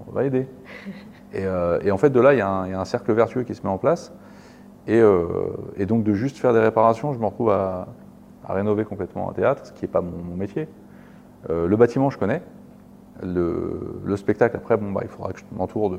on 0.08 0.12
va 0.12 0.24
aider. 0.24 0.48
Euh, 1.36 1.80
et, 1.84 1.92
en 1.92 1.98
fait, 1.98 2.10
de 2.10 2.20
là, 2.20 2.34
il 2.34 2.40
y, 2.40 2.42
a 2.42 2.50
un, 2.50 2.86
cercle 2.86 3.14
vertueux 3.14 3.44
qui 3.44 3.54
se 3.54 3.62
met 3.62 3.70
en 3.70 3.78
place. 3.78 4.12
Euh, 4.90 5.28
et, 5.78 5.86
donc, 5.86 6.04
de 6.04 6.12
juste 6.16 6.40
faire 6.40 6.54
des 6.54 6.60
réparations, 6.60 7.14
je 7.14 7.20
me 7.20 7.26
retrouve 7.28 7.52
à, 7.52 7.88
rénover 8.48 8.84
complètement 8.84 9.30
un 9.30 9.34
théâtre, 9.34 9.68
ce 9.68 9.72
qui 9.72 9.84
n'est 9.84 9.92
pas 9.92 10.02
mon, 10.02 10.36
métier. 10.36 10.68
le 11.48 11.76
bâtiment, 11.76 12.10
je 12.10 12.18
connais. 12.18 12.42
Le, 13.22 14.16
spectacle, 14.16 14.58
après, 14.58 14.76
bon, 14.76 14.92
bah, 14.92 15.02
il 15.04 15.08
faudra 15.08 15.32
que 15.34 15.40
je 15.40 15.46
m'entoure 15.52 15.92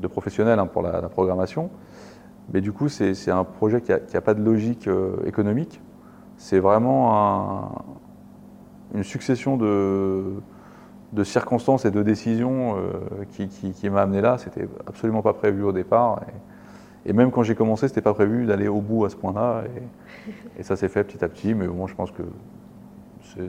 de, 0.00 0.08
professionnels 0.08 0.58
hein, 0.58 0.66
pour 0.66 0.80
la, 0.80 1.02
programmation. 1.02 1.68
Mais 2.54 2.62
du 2.62 2.72
coup, 2.72 2.88
c'est 2.88 3.30
un 3.30 3.44
projet 3.44 3.82
qui 3.82 3.92
n'a 3.92 4.20
pas 4.22 4.32
de 4.32 4.42
logique 4.42 4.88
économique. 5.26 5.82
C'est 6.38 6.60
vraiment 6.60 7.14
un, 7.14 7.68
une 8.94 9.04
succession 9.04 9.56
de, 9.56 10.34
de, 11.12 11.24
circonstances 11.24 11.84
et 11.84 11.90
de 11.90 12.02
décisions 12.02 12.76
euh, 12.76 13.24
qui, 13.32 13.48
qui, 13.48 13.90
m'a 13.90 14.02
amené 14.02 14.20
là. 14.20 14.38
C'était 14.38 14.68
absolument 14.86 15.22
pas 15.22 15.32
prévu 15.32 15.62
au 15.62 15.72
départ. 15.72 16.20
Et, 17.04 17.12
même 17.12 17.30
quand 17.30 17.42
j'ai 17.42 17.54
commencé, 17.54 17.88
c'était 17.88 18.02
pas 18.02 18.14
prévu 18.14 18.46
d'aller 18.46 18.68
au 18.68 18.80
bout 18.80 19.04
à 19.04 19.10
ce 19.10 19.16
point-là. 19.16 19.64
Et, 20.58 20.62
ça 20.62 20.76
s'est 20.76 20.88
fait 20.88 21.04
petit 21.04 21.24
à 21.24 21.28
petit. 21.28 21.54
Mais 21.54 21.66
bon, 21.66 21.86
je 21.86 21.94
pense 21.94 22.10
que 22.10 22.22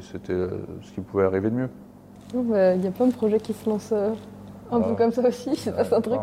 c'était 0.01 0.47
ce 0.81 0.91
qui 0.91 1.01
pouvait 1.01 1.23
arriver 1.23 1.49
de 1.49 1.55
mieux. 1.55 1.69
Il 2.33 2.83
y 2.83 2.87
a 2.87 2.91
plein 2.91 3.07
de 3.07 3.13
projets 3.13 3.39
qui 3.39 3.53
se 3.53 3.69
lancent 3.69 3.93
euh, 3.93 4.11
un 4.71 4.81
peu 4.81 4.95
comme 4.95 5.11
ça 5.11 5.27
aussi. 5.27 5.55
C'est 5.55 5.93
un 5.93 6.01
truc, 6.01 6.21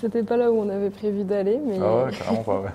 c'était 0.00 0.22
pas 0.22 0.36
là 0.36 0.50
où 0.50 0.56
on 0.56 0.68
avait 0.68 0.90
prévu 0.90 1.24
d'aller. 1.24 1.60
Mais... 1.64 1.78
Ah 1.80 2.04
ouais, 2.04 2.10
carrément 2.10 2.42
pas, 2.42 2.60
ouais. 2.60 2.70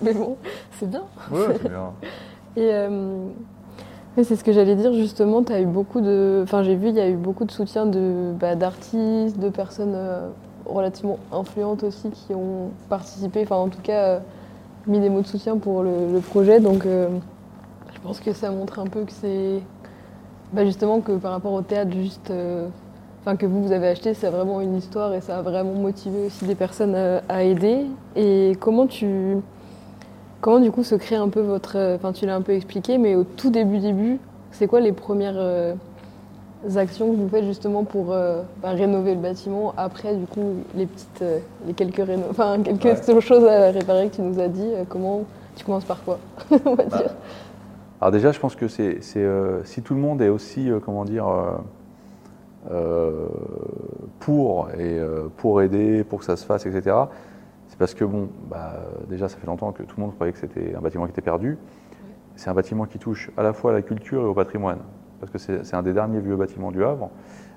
mais 0.02 0.14
bon, 0.14 0.36
c'est 0.78 0.88
bien. 0.88 1.02
Ouais, 1.30 1.56
c'est 1.60 1.68
bien. 1.68 1.92
Et 2.56 2.70
euh, 2.72 3.28
c'est 4.16 4.36
ce 4.36 4.44
que 4.44 4.52
j'allais 4.52 4.76
dire 4.76 4.92
justement, 4.92 5.42
as 5.48 5.60
eu 5.60 5.66
beaucoup 5.66 6.00
de. 6.00 6.40
Enfin, 6.42 6.62
j'ai 6.62 6.74
vu, 6.76 6.88
il 6.88 6.94
y 6.96 7.00
a 7.00 7.08
eu 7.08 7.16
beaucoup 7.16 7.44
de 7.44 7.50
soutien 7.50 7.86
de, 7.86 8.32
bah, 8.38 8.54
d'artistes, 8.56 9.38
de 9.38 9.48
personnes 9.48 9.94
euh, 9.94 10.28
relativement 10.66 11.18
influentes 11.32 11.84
aussi 11.84 12.10
qui 12.10 12.34
ont 12.34 12.70
participé, 12.88 13.42
enfin, 13.42 13.56
en 13.56 13.68
tout 13.68 13.80
cas, 13.82 14.02
euh, 14.04 14.18
mis 14.86 15.00
des 15.00 15.08
mots 15.10 15.22
de 15.22 15.26
soutien 15.26 15.56
pour 15.58 15.82
le, 15.82 16.20
projet. 16.20 16.60
Donc, 16.60 16.84
Je 16.84 18.00
pense 18.02 18.20
que 18.20 18.32
ça 18.32 18.50
montre 18.50 18.78
un 18.78 18.86
peu 18.86 19.04
que 19.04 19.12
c'est. 19.12 19.60
Bah 20.52 20.64
justement, 20.64 21.00
que 21.00 21.12
par 21.12 21.32
rapport 21.32 21.52
au 21.52 21.62
théâtre, 21.62 21.92
juste. 21.92 22.30
euh, 22.30 22.68
Enfin, 23.22 23.36
que 23.36 23.44
vous, 23.44 23.62
vous 23.62 23.72
avez 23.72 23.88
acheté, 23.88 24.14
c'est 24.14 24.30
vraiment 24.30 24.62
une 24.62 24.76
histoire 24.78 25.12
et 25.12 25.20
ça 25.20 25.38
a 25.38 25.42
vraiment 25.42 25.74
motivé 25.74 26.24
aussi 26.26 26.46
des 26.46 26.54
personnes 26.54 26.94
à 27.28 27.42
aider. 27.44 27.84
Et 28.16 28.56
comment 28.60 28.86
tu. 28.86 29.36
Comment 30.40 30.60
du 30.60 30.70
coup 30.70 30.84
se 30.84 30.94
crée 30.94 31.16
un 31.16 31.28
peu 31.28 31.40
votre. 31.40 31.76
euh, 31.76 31.96
Enfin, 31.96 32.12
tu 32.12 32.26
l'as 32.26 32.34
un 32.34 32.42
peu 32.42 32.52
expliqué, 32.52 32.98
mais 32.98 33.14
au 33.14 33.24
tout 33.24 33.50
début, 33.50 33.78
début, 33.78 34.18
c'est 34.52 34.66
quoi 34.66 34.80
les 34.80 34.92
premières 34.92 35.34
euh, 35.36 35.74
actions 36.76 37.10
que 37.10 37.16
vous 37.16 37.28
faites 37.28 37.44
justement 37.44 37.84
pour 37.84 38.12
euh, 38.12 38.42
bah, 38.62 38.70
rénover 38.70 39.14
le 39.14 39.20
bâtiment 39.20 39.74
après, 39.76 40.14
du 40.16 40.26
coup, 40.26 40.54
les 40.74 40.86
petites. 40.86 41.22
euh, 41.22 41.38
les 41.66 41.74
quelques 41.74 41.96
réno... 42.06 42.24
Enfin, 42.30 42.58
quelques 42.62 43.20
choses 43.20 43.44
à 43.44 43.70
réparer 43.70 44.08
que 44.08 44.16
tu 44.16 44.22
nous 44.22 44.40
as 44.40 44.48
dit. 44.48 44.70
comment. 44.88 45.24
Tu 45.56 45.64
commences 45.64 45.84
par 45.84 46.02
quoi 46.04 46.18
On 46.64 46.74
va 46.74 46.84
Bah, 46.90 46.98
dire? 46.98 47.14
Alors 48.00 48.12
déjà, 48.12 48.32
je 48.32 48.40
pense 48.40 48.56
que 48.56 48.68
c'est, 48.68 48.98
c'est, 49.02 49.26
si 49.64 49.82
tout 49.82 49.94
le 49.94 50.00
monde 50.00 50.22
est 50.22 50.28
aussi, 50.30 50.70
comment 50.84 51.04
dire, 51.04 51.26
pour 54.18 54.68
et 54.78 54.98
pour 55.36 55.62
aider, 55.62 56.04
pour 56.04 56.20
que 56.20 56.24
ça 56.24 56.36
se 56.36 56.44
fasse, 56.44 56.66
etc. 56.66 56.96
Parce 57.80 57.94
que 57.94 58.04
bon, 58.04 58.28
bah, 58.50 58.74
déjà, 59.08 59.28
ça 59.28 59.38
fait 59.38 59.46
longtemps 59.46 59.72
que 59.72 59.82
tout 59.82 59.96
le 59.96 60.02
monde 60.02 60.14
croyait 60.14 60.34
que 60.34 60.38
c'était 60.38 60.74
un 60.76 60.80
bâtiment 60.80 61.06
qui 61.06 61.12
était 61.12 61.22
perdu. 61.22 61.56
C'est 62.36 62.50
un 62.50 62.54
bâtiment 62.54 62.84
qui 62.84 62.98
touche 62.98 63.30
à 63.38 63.42
la 63.42 63.54
fois 63.54 63.70
à 63.70 63.74
la 63.74 63.80
culture 63.80 64.20
et 64.20 64.26
au 64.26 64.34
patrimoine, 64.34 64.80
parce 65.18 65.32
que 65.32 65.38
c'est, 65.38 65.74
un 65.74 65.82
des 65.82 65.94
derniers 65.94 66.20
vieux 66.20 66.36
bâtiments 66.36 66.72
du 66.72 66.84
Havre, 66.84 67.10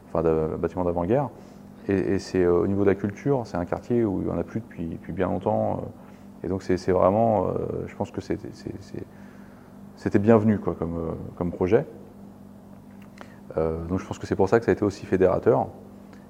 enfin, 0.07 0.23
de, 0.23 0.55
bâtiment 0.57 0.85
d'avant-guerre. 0.85 1.29
Et, 1.89 1.93
et 1.93 2.19
c'est 2.19 2.41
euh, 2.41 2.61
au 2.61 2.67
niveau 2.67 2.83
de 2.83 2.89
la 2.89 2.95
culture, 2.95 3.41
c'est 3.45 3.57
un 3.57 3.65
quartier 3.65 4.05
où 4.05 4.21
il 4.21 4.27
n'y 4.27 4.31
en 4.31 4.37
a 4.37 4.43
plus 4.43 4.61
depuis, 4.61 4.85
depuis 4.85 5.11
bien 5.11 5.27
longtemps. 5.27 5.81
euh, 5.83 6.45
et 6.45 6.47
donc 6.47 6.63
c'est, 6.63 6.91
vraiment, 6.91 7.47
euh, 7.47 7.51
je 7.87 7.95
pense 7.95 8.11
que 8.11 8.21
c'était 8.21 10.19
bienvenu 10.19 10.57
quoi, 10.59 10.73
comme, 10.73 11.15
comme 11.37 11.51
projet. 11.51 11.85
Euh, 13.57 13.83
donc 13.85 13.99
je 13.99 14.05
pense 14.05 14.19
que 14.19 14.27
c'est 14.27 14.35
pour 14.35 14.49
ça 14.49 14.59
que 14.59 14.65
ça 14.65 14.71
a 14.71 14.73
été 14.73 14.83
aussi 14.83 15.05
fédérateur. 15.05 15.67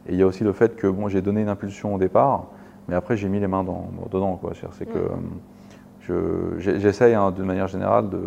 Et 0.08 0.14
il 0.14 0.20
y 0.20 0.24
a 0.24 0.28
aussi 0.28 0.44
le 0.44 0.54
fait 0.54 0.76
que 0.76 0.88
bon, 0.88 1.08
j'ai 1.08 1.22
donné 1.22 1.42
une 1.42 1.50
impulsion 1.50 1.96
au 1.96 1.98
départ, 1.98 2.48
mais 2.88 2.96
après 2.96 3.18
j'ai 3.18 3.30
mis 3.30 3.40
les 3.40 3.48
mains 3.48 3.64
dans, 3.64 3.90
dedans. 4.12 4.36
quoi. 4.38 4.52
C'est 4.72 4.86
que 4.86 4.98
Mm. 5.00 6.12
euh, 6.12 6.56
je- 6.60 6.80
j'essaye 6.80 7.14
hein, 7.14 7.32
de 7.32 7.44
manière 7.44 7.68
générale 7.68 8.10
de, 8.10 8.20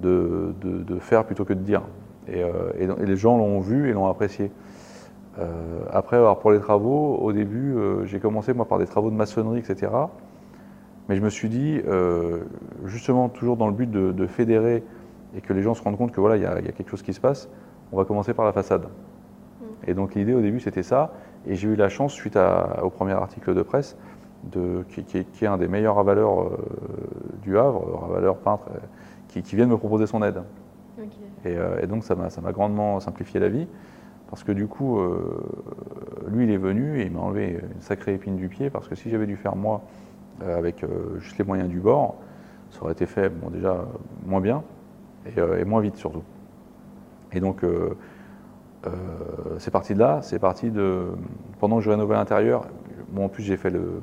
de, 0.00 0.54
de- 0.60 0.82
de 0.82 0.98
faire 0.98 1.24
plutôt 1.24 1.44
que 1.44 1.52
de 1.54 1.60
dire. 1.60 1.82
Et, 2.28 2.42
euh, 2.42 2.70
et 2.78 2.86
donc- 2.86 2.98
et 3.00 3.06
les 3.06 3.16
gens 3.16 3.36
l'ont 3.38 3.60
vu 3.60 3.88
et 3.88 3.92
l'ont 3.92 4.06
apprécié. 4.08 4.50
Euh, 5.38 5.80
après, 5.90 6.16
alors, 6.18 6.38
pour 6.38 6.50
les 6.52 6.60
travaux, 6.60 7.16
au 7.16 7.32
début, 7.32 7.74
euh, 7.74 8.04
j'ai 8.04 8.20
commencé 8.20 8.52
moi 8.52 8.66
par 8.66 8.78
des 8.78 8.84
travaux 8.86 9.10
de 9.10 9.16
maçonnerie, 9.16 9.58
etc. 9.60 9.90
Mais 11.08 11.16
je 11.16 11.22
me 11.22 11.30
suis 11.30 11.48
dit, 11.48 11.80
justement, 12.84 13.28
toujours 13.28 13.56
dans 13.56 13.66
le 13.66 13.72
but 13.72 13.90
de, 13.90 14.12
de 14.12 14.26
fédérer 14.26 14.84
et 15.34 15.40
que 15.40 15.52
les 15.52 15.62
gens 15.62 15.74
se 15.74 15.82
rendent 15.82 15.96
compte 15.98 16.12
que 16.12 16.20
voilà, 16.20 16.36
il 16.36 16.42
y, 16.42 16.46
a 16.46 16.58
il 16.60 16.66
y 16.66 16.68
a 16.68 16.72
quelque 16.72 16.90
chose 16.90 17.02
qui 17.02 17.12
se 17.12 17.20
passe, 17.20 17.48
on 17.90 17.96
va 17.96 18.04
commencer 18.04 18.34
par 18.34 18.44
la 18.44 18.52
façade. 18.52 18.86
Et 19.86 19.94
donc 19.94 20.14
l'idée 20.14 20.32
au 20.34 20.40
début 20.40 20.60
c'était 20.60 20.84
ça, 20.84 21.12
et 21.46 21.54
j'ai 21.56 21.68
eu 21.68 21.76
la 21.76 21.88
chance 21.88 22.12
suite 22.12 22.36
à- 22.36 22.80
au 22.84 22.90
premier 22.90 23.12
article 23.12 23.54
de 23.54 23.62
presse, 23.62 23.96
de, 24.44 24.84
qui, 24.88 25.04
qui 25.04 25.18
est, 25.18 25.24
qui 25.24 25.44
est 25.44 25.48
un 25.48 25.58
des 25.58 25.68
meilleurs 25.68 25.96
ravaleurs 25.96 26.40
euh, 26.42 26.56
du 27.42 27.58
Havre, 27.58 28.00
ravaleur 28.08 28.36
peintre, 28.38 28.64
euh, 28.74 28.78
qui, 29.28 29.42
qui 29.42 29.56
vient 29.56 29.66
de 29.66 29.70
me 29.70 29.76
proposer 29.78 30.06
son 30.06 30.22
aide. 30.22 30.42
Et, 31.44 31.56
euh, 31.56 31.80
et 31.82 31.86
donc 31.86 32.04
ça 32.04 32.14
m'a 32.14 32.30
ça 32.30 32.40
m'a 32.40 32.52
grandement 32.52 33.00
simplifié 33.00 33.40
la 33.40 33.48
vie, 33.48 33.66
parce 34.28 34.44
que 34.44 34.52
du 34.52 34.66
coup, 34.66 34.98
euh, 35.00 35.40
lui 36.28 36.44
il 36.44 36.50
est 36.50 36.56
venu 36.56 37.00
et 37.00 37.06
il 37.06 37.12
m'a 37.12 37.20
enlevé 37.20 37.60
une 37.74 37.80
sacrée 37.80 38.14
épine 38.14 38.36
du 38.36 38.48
pied, 38.48 38.70
parce 38.70 38.88
que 38.88 38.94
si 38.94 39.10
j'avais 39.10 39.26
dû 39.26 39.36
faire 39.36 39.56
moi 39.56 39.82
euh, 40.42 40.56
avec 40.58 40.84
euh, 40.84 41.18
juste 41.18 41.38
les 41.38 41.44
moyens 41.44 41.68
du 41.68 41.80
bord, 41.80 42.16
ça 42.70 42.82
aurait 42.82 42.92
été 42.92 43.06
fait 43.06 43.28
bon, 43.28 43.50
déjà 43.50 43.72
euh, 43.72 43.84
moins 44.26 44.40
bien 44.40 44.62
et, 45.26 45.38
euh, 45.40 45.58
et 45.60 45.64
moins 45.64 45.80
vite 45.80 45.96
surtout. 45.96 46.22
Et 47.32 47.40
donc 47.40 47.64
euh, 48.86 48.90
c'est 49.58 49.70
parti 49.70 49.94
de 49.94 49.98
là, 49.98 50.20
c'est 50.22 50.38
parti 50.38 50.70
de 50.70 51.06
pendant 51.60 51.76
que 51.76 51.82
je 51.82 51.90
rénovais 51.90 52.14
l'intérieur. 52.14 52.66
Bon, 53.10 53.26
en 53.26 53.28
plus 53.28 53.42
j'ai 53.42 53.56
fait 53.56 53.70
le, 53.70 54.00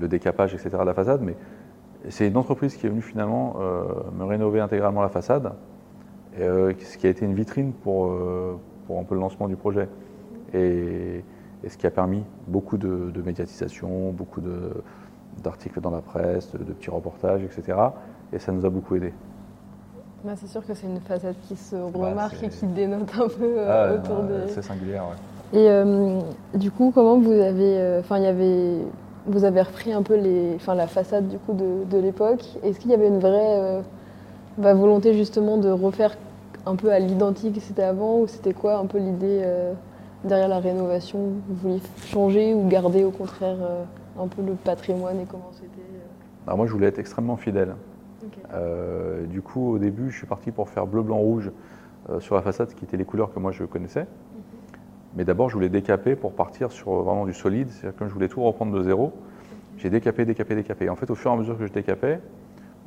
décapage 0.00 0.54
etc 0.54 0.70
de 0.78 0.84
la 0.84 0.94
façade, 0.94 1.22
mais 1.22 1.36
c'est 2.08 2.28
une 2.28 2.36
entreprise 2.36 2.76
qui 2.76 2.86
est 2.86 2.88
venue 2.88 3.02
finalement 3.02 3.56
euh, 3.60 3.84
me 4.16 4.24
rénover 4.24 4.60
intégralement 4.60 5.02
la 5.02 5.08
façade, 5.08 5.52
euh, 6.38 6.72
ce 6.78 6.96
qui 6.96 7.06
a 7.06 7.10
été 7.10 7.24
une 7.24 7.34
vitrine 7.34 7.72
pour, 7.72 8.16
pour 8.86 8.98
un 8.98 9.04
peu 9.04 9.14
le 9.14 9.20
lancement 9.20 9.48
du 9.48 9.56
projet. 9.56 9.88
Et, 10.54 11.24
ce 11.66 11.76
qui 11.76 11.88
a 11.88 11.90
permis 11.90 12.22
beaucoup 12.46 12.78
de, 12.78 13.20
médiatisation, 13.20 14.12
beaucoup 14.12 14.40
d'articles 15.42 15.80
dans 15.80 15.90
la 15.90 16.00
presse, 16.00 16.52
de, 16.52 16.58
de 16.58 16.72
petits 16.72 16.88
reportages, 16.88 17.42
etc. 17.42 17.76
Et 18.32 18.38
ça 18.38 18.52
nous 18.52 18.64
a 18.64 18.70
beaucoup 18.70 18.94
aidé. 18.94 19.12
Bah, 20.24 20.32
c'est 20.36 20.48
sûr 20.48 20.66
que 20.66 20.74
c'est 20.74 20.86
une 20.86 21.00
façade 21.00 21.34
qui 21.46 21.56
se 21.56 21.76
Bah, 21.76 22.08
remarque 22.10 22.42
et 22.42 22.48
qui 22.48 22.66
dénote 22.66 23.10
un 23.14 23.28
peu 23.28 23.44
euh, 23.58 23.90
Ah, 23.90 23.94
autour 23.94 24.22
des. 24.24 24.48
C'est 24.52 24.62
singulière, 24.62 25.04
ouais. 25.04 25.58
Et 25.60 25.70
euh, 25.70 26.18
du 26.54 26.70
coup, 26.70 26.90
comment 26.94 27.18
vous 27.18 27.32
avez, 27.32 27.98
enfin, 28.00 28.18
il 28.18 28.24
y 28.24 28.26
avait, 28.26 28.78
vous 29.26 29.44
avez 29.44 29.62
repris 29.62 29.92
un 29.92 30.02
peu 30.02 30.16
les, 30.16 30.54
enfin, 30.56 30.74
la 30.74 30.86
façade 30.86 31.28
du 31.28 31.38
coup 31.38 31.52
de, 31.54 31.84
de 31.90 31.98
l'époque. 31.98 32.44
Est-ce 32.62 32.78
qu'il 32.80 32.90
y 32.90 32.94
avait 32.94 33.08
une 33.08 33.18
vraie 33.20 33.80
bah, 34.58 34.74
volonté 34.74 35.14
justement 35.14 35.56
de 35.56 35.70
refaire 35.70 36.16
un 36.66 36.76
peu 36.76 36.92
à 36.92 36.98
l'identique 36.98 37.54
que 37.54 37.60
c'était 37.60 37.82
avant, 37.84 38.18
ou 38.18 38.26
c'était 38.26 38.52
quoi 38.52 38.76
un 38.76 38.84
peu 38.86 38.98
l'idée 38.98 39.40
euh, 39.42 39.72
derrière 40.24 40.48
la 40.48 40.58
rénovation? 40.58 41.18
Vous 41.48 41.54
vouliez 41.62 41.80
changer 42.04 42.52
ou 42.52 42.66
garder 42.68 43.04
au 43.04 43.10
contraire 43.10 43.56
euh, 43.62 43.84
un 44.22 44.26
peu 44.26 44.42
le 44.42 44.52
patrimoine 44.52 45.20
et 45.20 45.24
comment 45.24 45.50
c'était 45.54 45.64
euh? 45.80 46.46
Alors 46.46 46.58
moi, 46.58 46.66
je 46.66 46.72
voulais 46.72 46.88
être 46.88 46.98
extrêmement 46.98 47.36
fidèle. 47.38 47.74
Euh, 48.52 49.26
du 49.26 49.42
coup, 49.42 49.74
au 49.74 49.78
début, 49.78 50.10
je 50.10 50.18
suis 50.18 50.26
parti 50.26 50.50
pour 50.50 50.68
faire 50.68 50.86
bleu, 50.86 51.02
blanc, 51.02 51.18
rouge 51.18 51.50
euh, 52.10 52.20
sur 52.20 52.34
la 52.34 52.42
façade, 52.42 52.74
qui 52.74 52.84
étaient 52.84 52.96
les 52.96 53.04
couleurs 53.04 53.32
que 53.32 53.38
moi 53.38 53.52
je 53.52 53.64
connaissais. 53.64 54.06
Mais 55.16 55.24
d'abord, 55.24 55.48
je 55.48 55.54
voulais 55.54 55.68
décaper 55.68 56.16
pour 56.16 56.32
partir 56.32 56.70
sur 56.70 56.92
vraiment 57.02 57.26
du 57.26 57.34
solide. 57.34 57.68
C'est-à-dire 57.70 57.98
que 57.98 58.06
je 58.06 58.12
voulais 58.12 58.28
tout 58.28 58.42
reprendre 58.42 58.72
de 58.72 58.82
zéro. 58.82 59.12
J'ai 59.78 59.90
décapé, 59.90 60.24
décapé, 60.24 60.54
décapé. 60.54 60.86
Et 60.86 60.88
en 60.90 60.96
fait, 60.96 61.10
au 61.10 61.14
fur 61.14 61.30
et 61.30 61.34
à 61.34 61.36
mesure 61.36 61.58
que 61.58 61.66
je 61.66 61.72
décapais, 61.72 62.20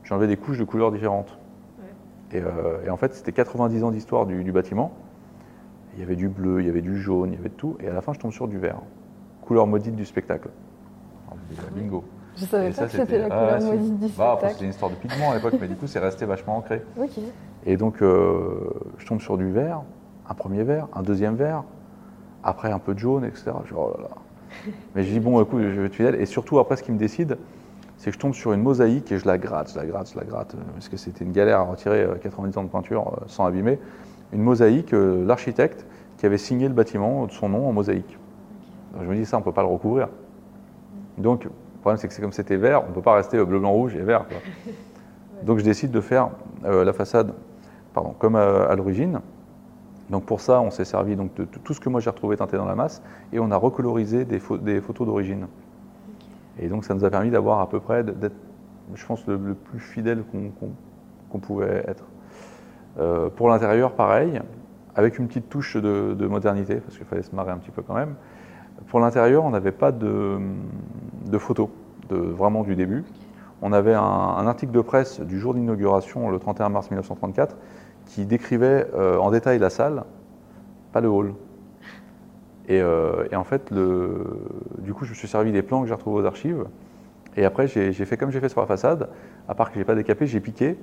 j'enlevais 0.03 0.27
des 0.27 0.37
couches 0.37 0.59
de 0.59 0.63
couleurs 0.63 0.91
différentes. 0.91 1.37
Et, 2.33 2.41
euh, 2.41 2.85
et 2.85 2.89
en 2.89 2.97
fait, 2.97 3.13
c'était 3.13 3.31
90 3.31 3.83
ans 3.83 3.91
d'histoire 3.91 4.25
du, 4.25 4.43
du 4.43 4.51
bâtiment. 4.51 4.93
Il 5.93 5.99
y 5.99 6.03
avait 6.03 6.15
du 6.15 6.29
bleu, 6.29 6.61
il 6.61 6.67
y 6.67 6.69
avait 6.69 6.81
du 6.81 6.97
jaune, 6.97 7.33
il 7.33 7.35
y 7.35 7.39
avait 7.39 7.49
de 7.49 7.53
tout. 7.53 7.75
Et 7.81 7.87
à 7.87 7.93
la 7.93 8.01
fin, 8.01 8.13
je 8.13 8.19
tombe 8.19 8.31
sur 8.31 8.47
du 8.47 8.57
vert. 8.57 8.79
Couleur 9.41 9.67
maudite 9.67 9.95
du 9.95 10.05
spectacle. 10.05 10.49
Alors, 11.27 11.37
je 11.49 11.55
me 11.55 11.69
dis, 11.69 11.81
bingo. 11.81 12.03
Je 12.37 12.45
savais 12.45 12.67
Et 12.67 12.69
pas 12.69 12.75
ça, 12.75 12.85
que 12.85 12.91
c'était 12.91 13.19
la 13.19 13.27
ah, 13.29 13.57
couleur 13.57 13.73
maudite 13.73 13.99
du 13.99 14.07
Bah, 14.17 14.35
spectacle. 14.37 14.53
c'était 14.53 14.65
une 14.65 14.71
histoire 14.71 14.91
de 14.91 14.95
pigment 14.95 15.31
à 15.31 15.35
l'époque, 15.35 15.53
mais 15.59 15.67
du 15.67 15.75
coup, 15.75 15.87
c'est 15.87 15.99
resté 15.99 16.25
vachement 16.25 16.57
ancré. 16.57 16.81
Et 17.65 17.77
donc, 17.77 18.01
euh, 18.01 18.69
je 18.97 19.05
tombe 19.05 19.21
sur 19.21 19.37
du 19.37 19.51
vert, 19.51 19.81
un 20.29 20.33
premier 20.33 20.63
vert, 20.63 20.87
un 20.93 21.03
deuxième 21.03 21.35
vert, 21.35 21.63
après 22.43 22.71
un 22.71 22.79
peu 22.79 22.93
de 22.93 22.99
jaune, 22.99 23.25
etc. 23.25 23.51
Je 23.65 23.69
dis, 23.73 23.75
oh 23.77 23.93
là 23.97 24.03
là. 24.03 24.71
Mais 24.95 25.03
je 25.03 25.11
dis, 25.11 25.19
bon, 25.19 25.41
écoute, 25.41 25.61
je 25.61 25.79
vais 25.81 25.87
être 25.87 25.95
fidèle. 25.95 26.15
Et 26.15 26.25
surtout, 26.25 26.59
après, 26.59 26.75
ce 26.77 26.83
qui 26.83 26.91
me 26.91 26.97
décide, 26.97 27.37
c'est 27.97 28.09
que 28.09 28.15
je 28.15 28.19
tombe 28.19 28.33
sur 28.33 28.51
une 28.53 28.61
mosaïque 28.63 29.11
et 29.11 29.19
je 29.19 29.27
la 29.27 29.37
gratte, 29.37 29.71
je 29.73 29.77
la 29.77 29.85
gratte, 29.85 30.11
je 30.11 30.17
la 30.17 30.25
gratte, 30.25 30.55
euh, 30.55 30.57
parce 30.73 30.89
que 30.89 30.97
c'était 30.97 31.23
une 31.23 31.31
galère 31.31 31.59
à 31.59 31.63
retirer 31.63 32.01
euh, 32.01 32.15
90 32.15 32.57
ans 32.57 32.63
de 32.63 32.69
peinture 32.69 33.07
euh, 33.21 33.25
sans 33.27 33.45
abîmer. 33.45 33.77
Une 34.33 34.41
mosaïque, 34.41 34.93
euh, 34.93 35.23
l'architecte 35.25 35.85
qui 36.17 36.25
avait 36.25 36.39
signé 36.39 36.67
le 36.67 36.73
bâtiment 36.73 37.27
de 37.27 37.31
son 37.31 37.49
nom 37.49 37.67
en 37.67 37.73
mosaïque. 37.73 38.17
Je 38.99 39.05
me 39.05 39.15
dis, 39.15 39.25
ça, 39.25 39.37
on 39.37 39.41
ne 39.41 39.45
peut 39.45 39.51
pas 39.51 39.61
le 39.61 39.67
recouvrir. 39.67 40.07
Donc, 41.17 41.47
le 41.81 41.83
problème, 41.83 41.97
c'est 41.97 42.07
que 42.07 42.13
c'est 42.13 42.21
comme 42.21 42.31
c'était 42.31 42.57
vert, 42.57 42.83
on 42.85 42.89
ne 42.89 42.93
peut 42.93 43.01
pas 43.01 43.15
rester 43.15 43.37
euh, 43.37 43.45
bleu, 43.45 43.57
blanc, 43.59 43.71
rouge 43.71 43.95
et 43.95 44.03
vert. 44.03 44.25
quoi. 44.27 44.37
Donc, 45.43 45.57
je 45.57 45.63
décide 45.63 45.89
de 45.89 45.99
faire 45.99 46.29
euh, 46.63 46.83
la 46.85 46.93
façade 46.93 47.33
pardon, 47.91 48.13
comme 48.19 48.35
à, 48.35 48.65
à 48.65 48.75
l'origine. 48.75 49.19
Donc, 50.11 50.25
pour 50.25 50.41
ça, 50.41 50.61
on 50.61 50.69
s'est 50.69 50.85
servi 50.85 51.15
donc, 51.15 51.33
de, 51.33 51.43
de 51.45 51.57
tout 51.63 51.73
ce 51.73 51.79
que 51.79 51.89
moi 51.89 51.99
j'ai 51.99 52.11
retrouvé 52.11 52.37
teinté 52.37 52.55
dans 52.57 52.65
la 52.65 52.75
masse 52.75 53.01
et 53.33 53.39
on 53.39 53.49
a 53.49 53.57
recolorisé 53.57 54.25
des, 54.25 54.37
pho- 54.37 54.59
des 54.61 54.79
photos 54.79 55.07
d'origine. 55.07 55.47
Et 56.59 56.67
donc, 56.67 56.85
ça 56.85 56.93
nous 56.93 57.03
a 57.03 57.09
permis 57.09 57.31
d'avoir 57.31 57.61
à 57.61 57.67
peu 57.67 57.79
près, 57.79 58.03
d'être, 58.03 58.35
je 58.93 59.03
pense, 59.03 59.25
le, 59.25 59.37
le 59.37 59.55
plus 59.55 59.79
fidèle 59.79 60.23
qu'on 60.31 60.49
qu'on- 60.51 60.73
qu'on 61.31 61.39
pouvait 61.39 61.83
être. 61.87 62.03
Euh, 62.99 63.29
pour 63.29 63.49
l'intérieur, 63.49 63.93
pareil, 63.93 64.39
avec 64.95 65.17
une 65.17 65.27
petite 65.27 65.49
touche 65.49 65.77
de, 65.77 66.13
de 66.13 66.27
modernité, 66.27 66.75
parce 66.75 66.95
qu'il 66.97 67.07
fallait 67.07 67.23
se 67.23 67.35
marrer 67.35 67.51
un 67.51 67.57
petit 67.57 67.71
peu 67.71 67.81
quand 67.81 67.95
même. 67.95 68.13
Pour 68.89 68.99
l'intérieur, 68.99 69.43
on 69.45 69.49
n'avait 69.49 69.71
pas 69.71 69.91
de, 69.91 70.37
de 71.25 71.37
photos, 71.37 71.69
de, 72.09 72.15
vraiment 72.15 72.63
du 72.63 72.75
début. 72.75 73.03
On 73.61 73.73
avait 73.73 73.93
un, 73.93 74.47
article 74.47 74.71
de 74.71 74.81
presse 74.81 75.19
du 75.19 75.39
jour 75.39 75.53
d'inauguration, 75.53 76.29
le 76.29 76.39
31 76.39 76.69
mars 76.69 76.89
1934, 76.89 77.55
qui 78.05 78.25
décrivait 78.25 78.87
euh, 78.95 79.17
en 79.17 79.29
détail 79.29 79.59
la 79.59 79.69
salle, 79.69 80.03
pas 80.91 81.01
le 81.01 81.09
hall. 81.09 81.33
Et, 82.67 82.81
euh, 82.81 83.27
en 83.35 83.43
fait, 83.43 83.71
du 83.71 84.93
coup, 84.93 85.05
je 85.05 85.11
me 85.11 85.15
suis 85.15 85.27
servi 85.27 85.51
des 85.51 85.61
plans 85.61 85.81
que 85.81 85.87
j'ai 85.87 85.93
retrouvés 85.93 86.23
aux 86.23 86.25
archives. 86.25 86.65
Et 87.37 87.45
après, 87.45 87.67
j'ai 87.67 87.93
fait 87.93 88.17
comme 88.17 88.31
j'ai 88.31 88.39
fait 88.39 88.49
sur 88.49 88.61
la 88.61 88.67
façade, 88.67 89.09
à 89.47 89.53
part 89.53 89.71
que 89.71 89.77
j'ai 89.77 89.85
pas 89.85 89.95
décapé, 89.95 90.25
j'ai 90.25 90.39
piqué. 90.39 90.77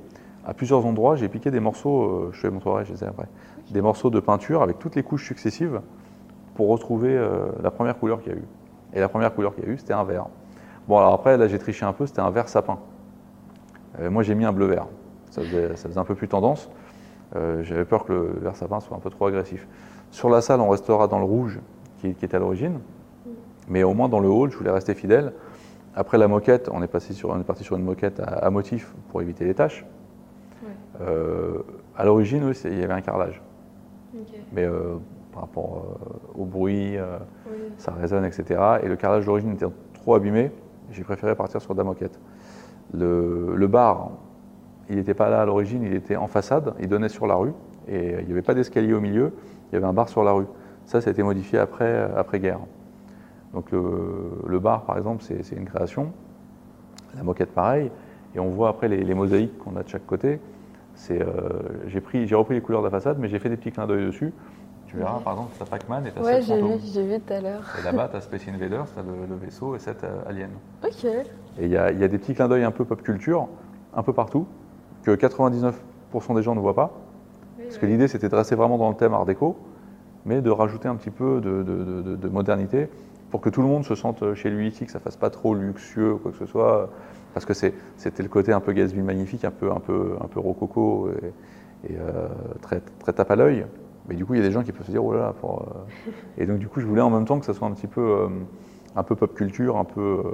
À 0.46 0.54
plusieurs 0.54 0.86
endroits, 0.86 1.16
j'ai 1.16 1.28
piqué 1.28 1.50
des 1.50 1.60
morceaux, 1.60 2.04
euh, 2.04 2.30
je 2.32 2.40
te 2.40 2.46
les 2.46 2.52
montrerai, 2.52 2.84
je 2.84 2.92
les 2.92 3.04
ai 3.04 3.06
après, 3.06 3.26
des 3.70 3.82
morceaux 3.82 4.08
de 4.08 4.20
peinture 4.20 4.62
avec 4.62 4.78
toutes 4.78 4.94
les 4.94 5.02
couches 5.02 5.26
successives 5.26 5.80
pour 6.54 6.68
retrouver 6.68 7.16
la 7.62 7.70
première 7.70 7.96
couleur 7.98 8.20
qu'il 8.20 8.32
y 8.32 8.34
a 8.34 8.38
eu. 8.38 8.44
Et 8.92 9.00
la 9.00 9.08
première 9.08 9.34
couleur 9.34 9.54
qu'il 9.54 9.64
y 9.64 9.66
a 9.68 9.70
eu, 9.70 9.78
c'était 9.78 9.92
un 9.92 10.04
vert. 10.04 10.26
Bon, 10.86 10.98
alors 10.98 11.12
après, 11.12 11.36
là, 11.36 11.48
j'ai 11.48 11.58
triché 11.58 11.84
un 11.84 11.92
peu, 11.92 12.06
c'était 12.06 12.20
un 12.20 12.30
vert 12.30 12.48
sapin. 12.48 12.78
Euh, 14.00 14.10
moi, 14.10 14.22
j'ai 14.22 14.34
mis 14.34 14.44
un 14.44 14.52
bleu 14.52 14.66
vert. 14.66 14.86
ça 15.30 15.42
faisait, 15.42 15.76
ça 15.76 15.88
faisait 15.88 16.00
un 16.00 16.04
peu 16.04 16.14
plus 16.14 16.28
tendance. 16.28 16.70
Euh, 17.36 17.62
J'avais 17.62 17.84
peur 17.84 18.04
que 18.04 18.12
le 18.12 18.38
verre 18.40 18.56
sapin 18.56 18.80
soit 18.80 18.96
un 18.96 19.00
peu 19.00 19.10
trop 19.10 19.26
agressif. 19.26 19.66
Sur 20.10 20.30
la 20.30 20.40
salle, 20.40 20.60
on 20.60 20.70
restera 20.70 21.08
dans 21.08 21.18
le 21.18 21.26
rouge 21.26 21.60
qui, 21.98 22.14
qui 22.14 22.24
était 22.24 22.36
à 22.36 22.40
l'origine, 22.40 22.78
mais 23.68 23.82
au 23.82 23.92
moins 23.92 24.08
dans 24.08 24.20
le 24.20 24.28
hall, 24.28 24.50
je 24.50 24.56
voulais 24.56 24.70
rester 24.70 24.94
fidèle. 24.94 25.32
Après 25.94 26.16
la 26.16 26.28
moquette, 26.28 26.70
on 26.72 26.82
est, 26.82 26.86
passé 26.86 27.12
sur, 27.12 27.30
on 27.30 27.40
est 27.40 27.44
parti 27.44 27.64
sur 27.64 27.76
une 27.76 27.82
moquette 27.84 28.20
à, 28.20 28.24
à 28.24 28.50
motif 28.50 28.94
pour 29.10 29.20
éviter 29.20 29.44
les 29.44 29.54
taches. 29.54 29.84
Ouais. 30.62 30.68
Euh, 31.02 31.58
à 31.96 32.04
l'origine, 32.04 32.44
oui, 32.44 32.58
il 32.64 32.78
y 32.78 32.82
avait 32.82 32.94
un 32.94 33.00
carrelage, 33.00 33.42
mais 34.52 34.64
euh, 34.64 34.94
par 35.38 35.42
rapport 35.46 35.84
euh, 36.36 36.40
au 36.40 36.44
bruit, 36.44 36.96
euh, 36.96 37.18
Oui. 37.48 37.58
ça 37.76 37.92
résonne, 37.92 38.24
etc. 38.24 38.60
Et 38.82 38.88
le 38.88 38.96
carrelage 38.96 39.26
d'origine 39.26 39.52
était 39.52 39.66
trop 39.94 40.14
abîmé, 40.16 40.50
j'ai 40.90 41.04
préféré 41.04 41.36
partir 41.36 41.60
sur 41.62 41.74
de 41.74 41.78
la 41.78 41.84
moquette. 41.84 42.18
Le, 42.92 43.54
le 43.54 43.66
bar, 43.68 44.10
il 44.90 44.96
n'était 44.96 45.14
pas 45.14 45.28
là 45.30 45.42
à 45.42 45.46
l'origine, 45.46 45.82
il 45.84 45.94
était 45.94 46.16
en 46.16 46.26
façade, 46.26 46.74
il 46.80 46.88
donnait 46.88 47.08
sur 47.08 47.26
la 47.28 47.36
rue, 47.36 47.52
et 47.86 48.16
il 48.20 48.26
n'y 48.26 48.32
avait 48.32 48.42
pas 48.42 48.54
d'escalier 48.54 48.94
au 48.94 49.00
milieu, 49.00 49.32
il 49.70 49.74
y 49.74 49.76
avait 49.76 49.86
un 49.86 49.92
bar 49.92 50.08
sur 50.08 50.24
la 50.24 50.32
rue. 50.32 50.46
Ça, 50.86 51.00
ça 51.00 51.10
a 51.10 51.12
été 51.12 51.22
modifié 51.22 51.58
après, 51.58 52.10
après 52.16 52.40
guerre. 52.40 52.60
Donc 53.54 53.70
le, 53.70 53.82
le 54.46 54.58
bar, 54.58 54.82
par 54.86 54.98
exemple, 54.98 55.22
c'est 55.22 55.52
une 55.56 55.66
création, 55.66 56.12
la 57.16 57.22
moquette 57.22 57.52
pareil, 57.52 57.92
et 58.34 58.40
on 58.40 58.48
voit 58.48 58.70
après 58.70 58.88
les, 58.88 59.04
les 59.04 59.14
mosaïques 59.14 59.56
qu'on 59.58 59.76
a 59.76 59.82
de 59.84 59.88
chaque 59.88 60.06
côté. 60.06 60.40
Euh, 61.10 61.24
j'ai 61.86 62.34
repris 62.34 62.54
les 62.54 62.60
couleurs 62.60 62.80
de 62.80 62.86
la 62.86 62.90
façade, 62.90 63.18
mais 63.20 63.28
j'ai 63.28 63.38
fait 63.38 63.48
des 63.48 63.56
petits 63.56 63.70
clins 63.70 63.86
d'œil 63.86 64.06
dessus. 64.06 64.32
Tu 64.88 64.96
verras, 64.96 65.18
Ouais. 65.18 65.22
par 65.24 65.34
exemple, 65.34 65.52
tu 65.56 65.62
as 65.62 65.66
Pac-Man 65.66 66.06
et 66.06 66.12
tu 66.12 66.18
as 66.18 66.22
Ouais, 66.22 66.40
j'ai 66.40 66.62
vu, 66.62 66.78
j'ai 66.92 67.04
vu 67.06 67.20
tout 67.20 67.32
à 67.34 67.40
l'heure. 67.40 67.62
Et 67.78 67.84
là-bas, 67.84 68.08
tu 68.08 68.16
as 68.16 68.20
Space 68.22 68.48
Invaders, 68.48 68.86
tu 68.92 68.98
as 68.98 69.02
le, 69.02 69.26
le 69.28 69.36
vaisseau 69.36 69.76
et 69.76 69.78
cette 69.78 70.04
euh, 70.04 70.22
Alien. 70.26 70.50
Ok. 70.82 71.04
Et 71.04 71.24
il 71.64 71.68
y 71.68 71.76
a, 71.76 71.92
y 71.92 72.02
a 72.04 72.08
des 72.08 72.18
petits 72.18 72.34
clins 72.34 72.48
d'œil 72.48 72.64
un 72.64 72.70
peu 72.70 72.84
pop 72.84 73.02
culture, 73.02 73.48
un 73.94 74.02
peu 74.02 74.12
partout, 74.14 74.46
que 75.02 75.10
99% 75.14 75.72
des 76.34 76.42
gens 76.42 76.54
ne 76.54 76.60
voient 76.60 76.74
pas. 76.74 76.92
Parce 77.58 77.76
que 77.78 77.86
l'idée, 77.86 78.08
c'était 78.08 78.28
de 78.30 78.34
rester 78.34 78.54
vraiment 78.54 78.78
dans 78.78 78.88
le 78.88 78.94
thème 78.96 79.12
Art 79.12 79.26
déco, 79.26 79.58
mais 80.24 80.40
de 80.40 80.50
rajouter 80.50 80.88
un 80.88 80.96
petit 80.96 81.10
peu 81.10 81.40
de, 81.42 81.62
de- 81.62 81.84
de- 81.84 82.02
de- 82.02 82.16
de 82.16 82.28
modernité 82.28 82.88
pour 83.30 83.42
que 83.42 83.50
tout 83.50 83.60
le 83.60 83.68
monde 83.68 83.84
se 83.84 83.94
sente 83.94 84.32
chez 84.34 84.48
lui 84.48 84.68
ici, 84.68 84.86
que 84.86 84.92
ça 84.92 85.00
fasse 85.00 85.16
pas 85.16 85.28
trop 85.28 85.54
luxueux 85.54 86.14
ou 86.14 86.18
quoi 86.18 86.30
que 86.32 86.38
ce 86.38 86.46
soit. 86.46 86.88
Parce 87.34 87.44
que 87.44 87.52
c'était 87.52 88.22
le 88.22 88.28
côté 88.30 88.52
un 88.52 88.60
peu 88.60 88.72
Gatsby 88.72 89.02
magnifique, 89.02 89.44
un 89.44 89.50
peu, 89.50 89.70
un 89.70 89.80
peu, 89.80 90.16
un 90.22 90.28
peu 90.28 90.40
rococo 90.40 91.10
et, 91.10 91.92
et, 91.92 91.96
euh, 91.98 92.28
très, 92.62 92.80
très 93.00 93.12
tape 93.12 93.30
à 93.30 93.36
l'œil. 93.36 93.66
Mais 94.08 94.14
du 94.14 94.24
coup, 94.24 94.34
il 94.34 94.38
y 94.40 94.42
a 94.42 94.46
des 94.46 94.50
gens 94.52 94.62
qui 94.62 94.72
peuvent 94.72 94.86
se 94.86 94.90
dire, 94.90 95.04
oh 95.04 95.12
là 95.12 95.20
là, 95.20 95.32
pour, 95.38 95.62
euh, 95.62 96.12
Et 96.38 96.46
donc, 96.46 96.58
du 96.58 96.68
coup, 96.68 96.80
je 96.80 96.86
voulais 96.86 97.02
en 97.02 97.10
même 97.10 97.24
temps 97.26 97.38
que 97.38 97.44
ça 97.46 97.52
soit 97.54 97.68
un 97.68 97.72
petit 97.72 97.86
peu, 97.86 98.00
euh, 98.00 98.28
un 98.96 99.02
peu 99.02 99.14
pop 99.14 99.34
culture, 99.34 99.76
un 99.76 99.84
peu. 99.84 100.00
euh, 100.00 100.32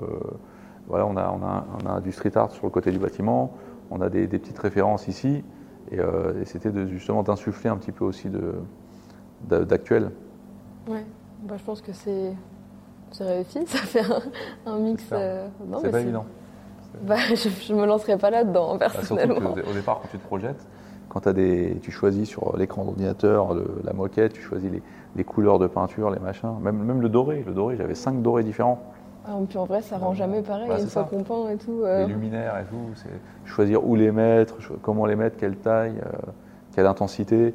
voilà, 0.86 1.06
on 1.06 1.16
a, 1.16 1.28
on, 1.30 1.42
a, 1.44 1.64
on 1.82 1.96
a 1.96 2.00
du 2.00 2.12
street 2.12 2.36
art 2.36 2.50
sur 2.52 2.66
le 2.66 2.70
côté 2.70 2.90
du 2.92 2.98
bâtiment, 2.98 3.54
on 3.90 4.00
a 4.00 4.08
des, 4.10 4.26
des 4.26 4.38
petites 4.38 4.58
références 4.58 5.08
ici, 5.08 5.42
et, 5.90 5.96
et 5.96 6.44
c'était 6.44 6.70
justement 6.88 7.22
d'insuffler 7.22 7.68
un 7.70 7.76
petit 7.76 7.92
peu 7.92 8.04
aussi 8.04 8.28
d'actuel. 9.48 10.10
Ouais. 10.88 11.04
Bah, 11.42 11.54
je 11.58 11.64
pense 11.64 11.80
que 11.82 11.92
c'est 11.92 12.32
c'est 13.10 13.24
réussi. 13.24 13.66
Ça 13.66 13.78
fait 13.78 14.00
un, 14.00 14.20
un 14.72 14.78
mix. 14.78 15.02
C'est 15.04 15.90
pas 15.90 16.00
évident. 16.00 16.26
Bah, 17.02 17.16
je, 17.30 17.48
je 17.48 17.74
me 17.74 17.86
lancerai 17.86 18.16
pas 18.18 18.30
là-dedans, 18.30 18.76
Bah, 18.76 18.88
surtout 18.88 19.14
personnellement. 19.16 19.52
qu'au 19.54 19.70
au 19.70 19.72
départ, 19.72 20.00
quand 20.02 20.08
tu 20.10 20.18
te 20.18 20.26
projettes, 20.26 20.64
quand 21.14 21.21
t'as 21.21 21.33
des, 21.33 21.78
tu 21.80 21.92
choisis 21.92 22.28
sur 22.28 22.56
l'écran 22.56 22.85
d'ordinateur 22.85 23.56
la 23.85 23.92
moquette, 23.92 24.33
tu 24.33 24.42
choisis 24.42 24.68
les, 24.68 24.83
les 25.14 25.25
couleurs 25.25 25.61
de 25.61 25.68
peinture, 25.68 26.11
les 26.11 26.18
machins, 26.18 26.56
même, 26.61 26.76
même 26.83 27.00
le 27.00 27.09
doré. 27.09 27.44
Le 27.47 27.52
doré, 27.52 27.76
j'avais 27.76 27.94
cinq 27.94 28.21
dorés 28.21 28.42
différents. 28.42 28.83
Ah, 29.25 29.37
puis 29.49 29.56
en 29.56 29.64
vrai, 29.64 29.80
ça 29.80 29.97
rend 29.97 30.12
jamais 30.12 30.42
pareil. 30.42 30.66
Bah, 30.68 30.80
une 30.80 30.88
fois 30.88 31.04
qu'on 31.04 31.23
peint 31.23 31.50
et 31.50 31.56
tout. 31.56 31.83
les 31.83 31.87
euh, 31.87 32.06
luminaires 32.09 32.59
et 32.59 32.64
tout. 32.64 32.90
C'est 32.97 33.49
choisir 33.49 33.87
où 33.87 33.94
les 33.94 34.11
mettre, 34.11 34.56
comment 34.83 35.06
les 35.06 35.14
mettre, 35.14 35.37
quelle 35.37 35.56
taille, 35.56 35.94
euh, 36.04 36.33
quelle 36.75 36.87
intensité. 36.87 37.54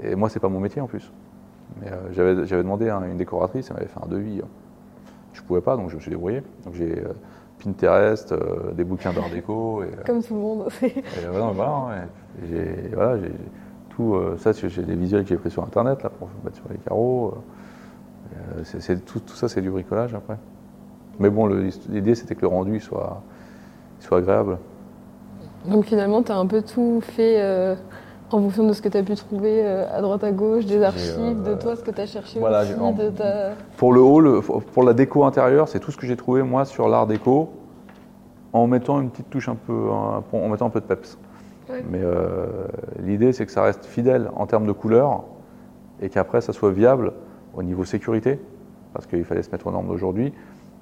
Et 0.00 0.14
moi, 0.14 0.28
c'est 0.28 0.40
pas 0.40 0.48
mon 0.48 0.60
métier 0.60 0.80
en 0.80 0.86
plus. 0.86 1.10
Mais 1.80 1.88
euh, 1.90 2.44
j'avais 2.46 2.62
demandé 2.62 2.90
à 2.90 2.98
une 2.98 3.18
décoratrice, 3.18 3.70
elle 3.70 3.74
m'avait 3.74 3.88
fait 3.88 4.00
un 4.04 4.08
devis. 4.08 4.40
Je 5.32 5.42
pouvais 5.42 5.60
pas, 5.60 5.76
donc 5.76 5.90
je 5.90 5.96
me 5.96 6.00
suis 6.00 6.10
débrouillé. 6.10 6.44
Donc 6.64 6.74
j'ai 6.74 7.02
Pinterest, 7.62 8.32
euh, 8.32 8.72
des 8.72 8.84
bouquins 8.84 9.12
d'art 9.12 9.30
déco. 9.30 9.82
Et, 9.82 9.86
euh, 9.86 10.02
Comme 10.06 10.22
tout 10.22 10.34
le 10.34 10.40
monde. 10.40 10.68
et, 10.82 10.92
euh, 11.24 11.30
voilà. 11.54 12.06
Et 12.42 12.48
j'ai 12.48 12.88
voilà, 12.94 13.18
j'ai- 13.18 13.32
tout 13.90 14.16
ça, 14.38 14.50
j'ai 14.52 14.82
des 14.82 14.96
visuels 14.96 15.22
que 15.22 15.28
j'ai 15.28 15.36
pris 15.36 15.50
sur 15.50 15.62
internet 15.62 16.02
là 16.02 16.10
pour 16.10 16.28
mettre 16.44 16.56
sur 16.56 16.66
les 16.70 16.78
carreaux. 16.78 17.34
c'est- 18.64 18.80
c'est- 18.80 19.04
tout, 19.04 19.20
tout 19.20 19.34
ça, 19.34 19.48
c'est 19.48 19.60
du 19.60 19.70
bricolage 19.70 20.14
après. 20.14 20.36
Mais 21.20 21.30
bon, 21.30 21.46
le- 21.46 21.68
l'idée 21.88 22.14
c'était 22.16 22.34
que 22.34 22.40
le 22.40 22.48
rendu 22.48 22.80
soit, 22.80 23.22
soit 24.00 24.18
agréable. 24.18 24.58
Donc 25.66 25.84
finalement, 25.84 26.22
tu 26.22 26.32
as 26.32 26.36
un 26.36 26.46
peu 26.46 26.62
tout 26.62 27.00
fait 27.00 27.76
en 28.30 28.40
fonction 28.40 28.66
de 28.66 28.72
ce 28.72 28.82
que 28.82 28.88
tu 28.88 28.96
as 28.96 29.02
pu 29.02 29.14
trouver 29.14 29.64
euh, 29.64 29.86
à 29.96 30.00
droite 30.00 30.24
à 30.24 30.32
gauche, 30.32 30.66
des 30.66 30.82
archives, 30.82 31.42
euh, 31.46 31.54
de 31.54 31.60
toi, 31.60 31.76
ce 31.76 31.82
que 31.82 31.90
tu 31.90 32.00
as 32.00 32.06
cherché 32.06 32.40
voilà, 32.40 32.62
aussi, 32.62 32.74
en- 32.74 32.92
de 32.92 33.10
ta... 33.10 33.50
Pour 33.76 33.92
le 33.92 34.00
hall, 34.00 34.40
pour 34.42 34.82
la 34.82 34.92
déco 34.92 35.24
intérieure, 35.24 35.68
c'est 35.68 35.78
tout 35.80 35.90
ce 35.90 35.96
que 35.96 36.06
j'ai 36.06 36.16
trouvé 36.16 36.42
moi 36.42 36.64
sur 36.64 36.88
l'art 36.88 37.06
déco, 37.06 37.50
en 38.52 38.66
mettant 38.66 39.00
une 39.00 39.10
petite 39.10 39.30
touche 39.30 39.48
un 39.48 39.54
peu, 39.56 39.88
en 39.90 40.48
mettant 40.48 40.66
un 40.66 40.70
peu 40.70 40.80
de 40.80 40.86
peps. 40.86 41.18
Ouais. 41.70 41.84
Mais 41.90 42.00
euh, 42.02 42.46
l'idée, 43.02 43.32
c'est 43.32 43.46
que 43.46 43.52
ça 43.52 43.62
reste 43.62 43.84
fidèle 43.84 44.30
en 44.36 44.46
termes 44.46 44.66
de 44.66 44.72
couleurs 44.72 45.24
et 46.00 46.08
qu'après, 46.08 46.40
ça 46.40 46.52
soit 46.52 46.70
viable 46.70 47.12
au 47.54 47.62
niveau 47.62 47.84
sécurité, 47.84 48.40
parce 48.92 49.06
qu'il 49.06 49.24
fallait 49.24 49.42
se 49.42 49.50
mettre 49.50 49.66
aux 49.66 49.70
normes 49.70 49.88
d'aujourd'hui, 49.88 50.32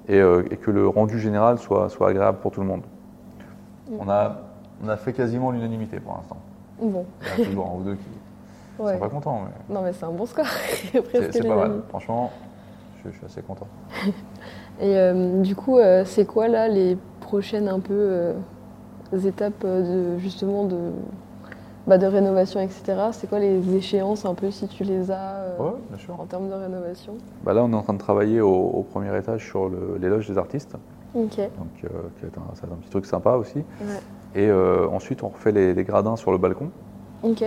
et, 0.07 0.19
euh, 0.19 0.43
et 0.51 0.57
que 0.57 0.71
le 0.71 0.87
rendu 0.87 1.19
général 1.19 1.57
soit, 1.59 1.89
soit 1.89 2.09
agréable 2.09 2.39
pour 2.41 2.51
tout 2.51 2.61
le 2.61 2.67
monde. 2.67 2.81
Mm. 3.89 3.95
On 3.99 4.09
a, 4.09 4.37
on 4.83 4.89
a 4.89 4.97
fait 4.97 5.13
quasiment 5.13 5.51
l'unanimité 5.51 5.99
pour 5.99 6.13
l'instant. 6.15 6.37
Bon, 6.83 7.05
Il 7.21 7.39
y 7.39 7.41
a 7.43 7.45
toujours 7.49 7.67
un 7.67 7.79
ou 7.79 7.83
deux 7.83 7.95
qui 7.95 8.09
ne 8.79 8.85
ouais. 8.85 8.93
sont 8.93 8.99
pas 8.99 9.09
contents, 9.09 9.41
mais 9.45 9.73
Non 9.75 9.81
mais 9.81 9.93
c'est 9.93 10.05
un 10.05 10.11
bon 10.11 10.25
score. 10.25 10.45
c'est 10.91 11.47
pas 11.47 11.55
mal. 11.55 11.81
Franchement, 11.89 12.31
je, 13.03 13.09
je 13.11 13.15
suis 13.17 13.25
assez 13.25 13.41
content. 13.41 13.67
Et 14.81 14.97
euh, 14.97 15.41
du 15.41 15.55
coup, 15.55 15.77
euh, 15.77 16.03
c'est 16.05 16.25
quoi 16.25 16.47
là 16.47 16.67
les 16.67 16.97
prochaines 17.21 17.67
un 17.69 17.79
peu 17.79 17.93
euh, 17.93 18.33
étapes 19.25 19.63
de 19.65 20.17
justement 20.17 20.65
de, 20.65 20.77
bah, 21.87 21.97
de 21.99 22.07
rénovation, 22.07 22.59
etc. 22.59 22.83
C'est 23.11 23.27
quoi 23.29 23.39
les 23.39 23.75
échéances 23.75 24.25
un 24.25 24.33
peu 24.33 24.49
si 24.51 24.67
tu 24.67 24.83
les 24.83 25.11
as 25.11 25.55
Ouais, 25.59 25.71
bien 25.89 25.99
sûr. 25.99 26.19
en 26.19 26.25
termes 26.25 26.49
de 26.49 26.55
rénovation? 26.55 27.13
Bah 27.43 27.53
là, 27.53 27.63
on 27.63 27.71
est 27.71 27.75
en 27.75 27.83
train 27.83 27.93
de 27.93 27.99
travailler 27.99 28.41
au, 28.41 28.51
au 28.51 28.81
premier 28.83 29.15
étage 29.17 29.45
sur 29.45 29.69
loges 30.09 30.27
des 30.27 30.37
artistes, 30.37 30.75
Ok. 31.13 31.37
donc 31.37 31.85
un, 31.85 32.55
ça 32.55 32.61
va 32.63 32.67
être 32.67 32.73
un 32.73 32.77
petit 32.81 32.89
truc 32.89 33.05
sympa 33.05 33.33
aussi. 33.35 33.59
Ouais. 33.59 34.01
Et 34.35 34.49
euh, 34.49 34.87
ensuite, 34.87 35.23
on 35.23 35.29
refait 35.29 35.51
les, 35.51 35.73
les 35.73 35.83
gradins 35.83 36.15
sur 36.15 36.31
le 36.31 36.37
balcon. 36.37 36.69
Ok. 37.21 37.43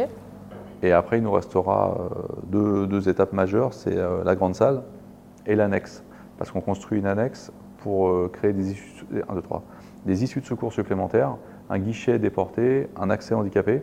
Et 0.83 0.92
après, 0.92 1.18
il 1.18 1.22
nous 1.22 1.33
restera 1.33 1.96
euh, 1.99 2.14
deux, 2.49 2.87
deux 2.87 3.09
étapes 3.09 3.33
majeures, 3.33 3.72
c'est 3.75 3.96
euh, 3.96 4.22
la 4.25 4.35
grande 4.37 4.55
salle 4.55 4.83
et 5.46 5.57
l'annexe. 5.57 6.05
Parce 6.38 6.51
qu'on 6.51 6.61
construit 6.61 6.99
une 6.99 7.07
annexe 7.07 7.51
pour 7.79 8.31
créer 8.33 8.53
des 8.53 8.72
issues, 8.72 9.05
un, 9.29 9.35
deux, 9.35 9.42
trois, 9.42 9.62
des 10.05 10.22
issues 10.22 10.40
de 10.40 10.46
secours 10.46 10.72
supplémentaires, 10.72 11.37
un 11.70 11.79
guichet 11.79 12.18
déporté, 12.18 12.88
un 13.01 13.11
accès 13.11 13.35
handicapé 13.35 13.83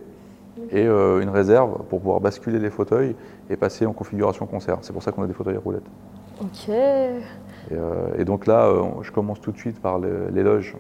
et 0.70 0.86
euh, 0.86 1.20
une 1.22 1.30
réserve 1.30 1.84
pour 1.90 2.00
pouvoir 2.00 2.22
basculer 2.22 2.60
les 2.60 2.70
fauteuils 2.70 3.16
et 3.50 3.58
passer 3.58 3.86
en 3.86 3.94
configuration 3.94 4.46
concert. 4.46 4.78
C'est 4.82 4.94
pour 4.94 5.02
ça 5.04 5.12
qu'on 5.12 5.24
a 5.24 5.28
des 5.28 5.34
fauteuils 5.34 5.56
à 5.56 5.60
roulettes. 5.60 5.88
Ok. 6.42 6.70
Et, 6.70 7.74
euh, 7.74 8.08
et 8.18 8.24
donc 8.26 8.46
là, 8.46 8.66
euh, 8.68 8.84
je 9.02 9.12
commence 9.12 9.42
tout 9.42 9.52
de 9.52 9.58
suite 9.58 9.80
par 9.82 9.98
le- 10.00 10.28
les 10.32 10.44
loges 10.44 10.76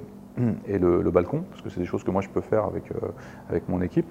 et 0.67 0.79
le, 0.79 1.11
balcon, 1.11 1.43
parce 1.49 1.61
que 1.61 1.69
c'est 1.69 1.79
des 1.79 1.85
choses 1.85 2.03
que 2.03 2.11
moi 2.11 2.21
je 2.21 2.29
peux 2.29 2.41
faire 2.41 2.65
avec, 2.65 2.91
euh, 2.91 3.09
avec 3.49 3.69
mon 3.69 3.81
équipe. 3.81 4.07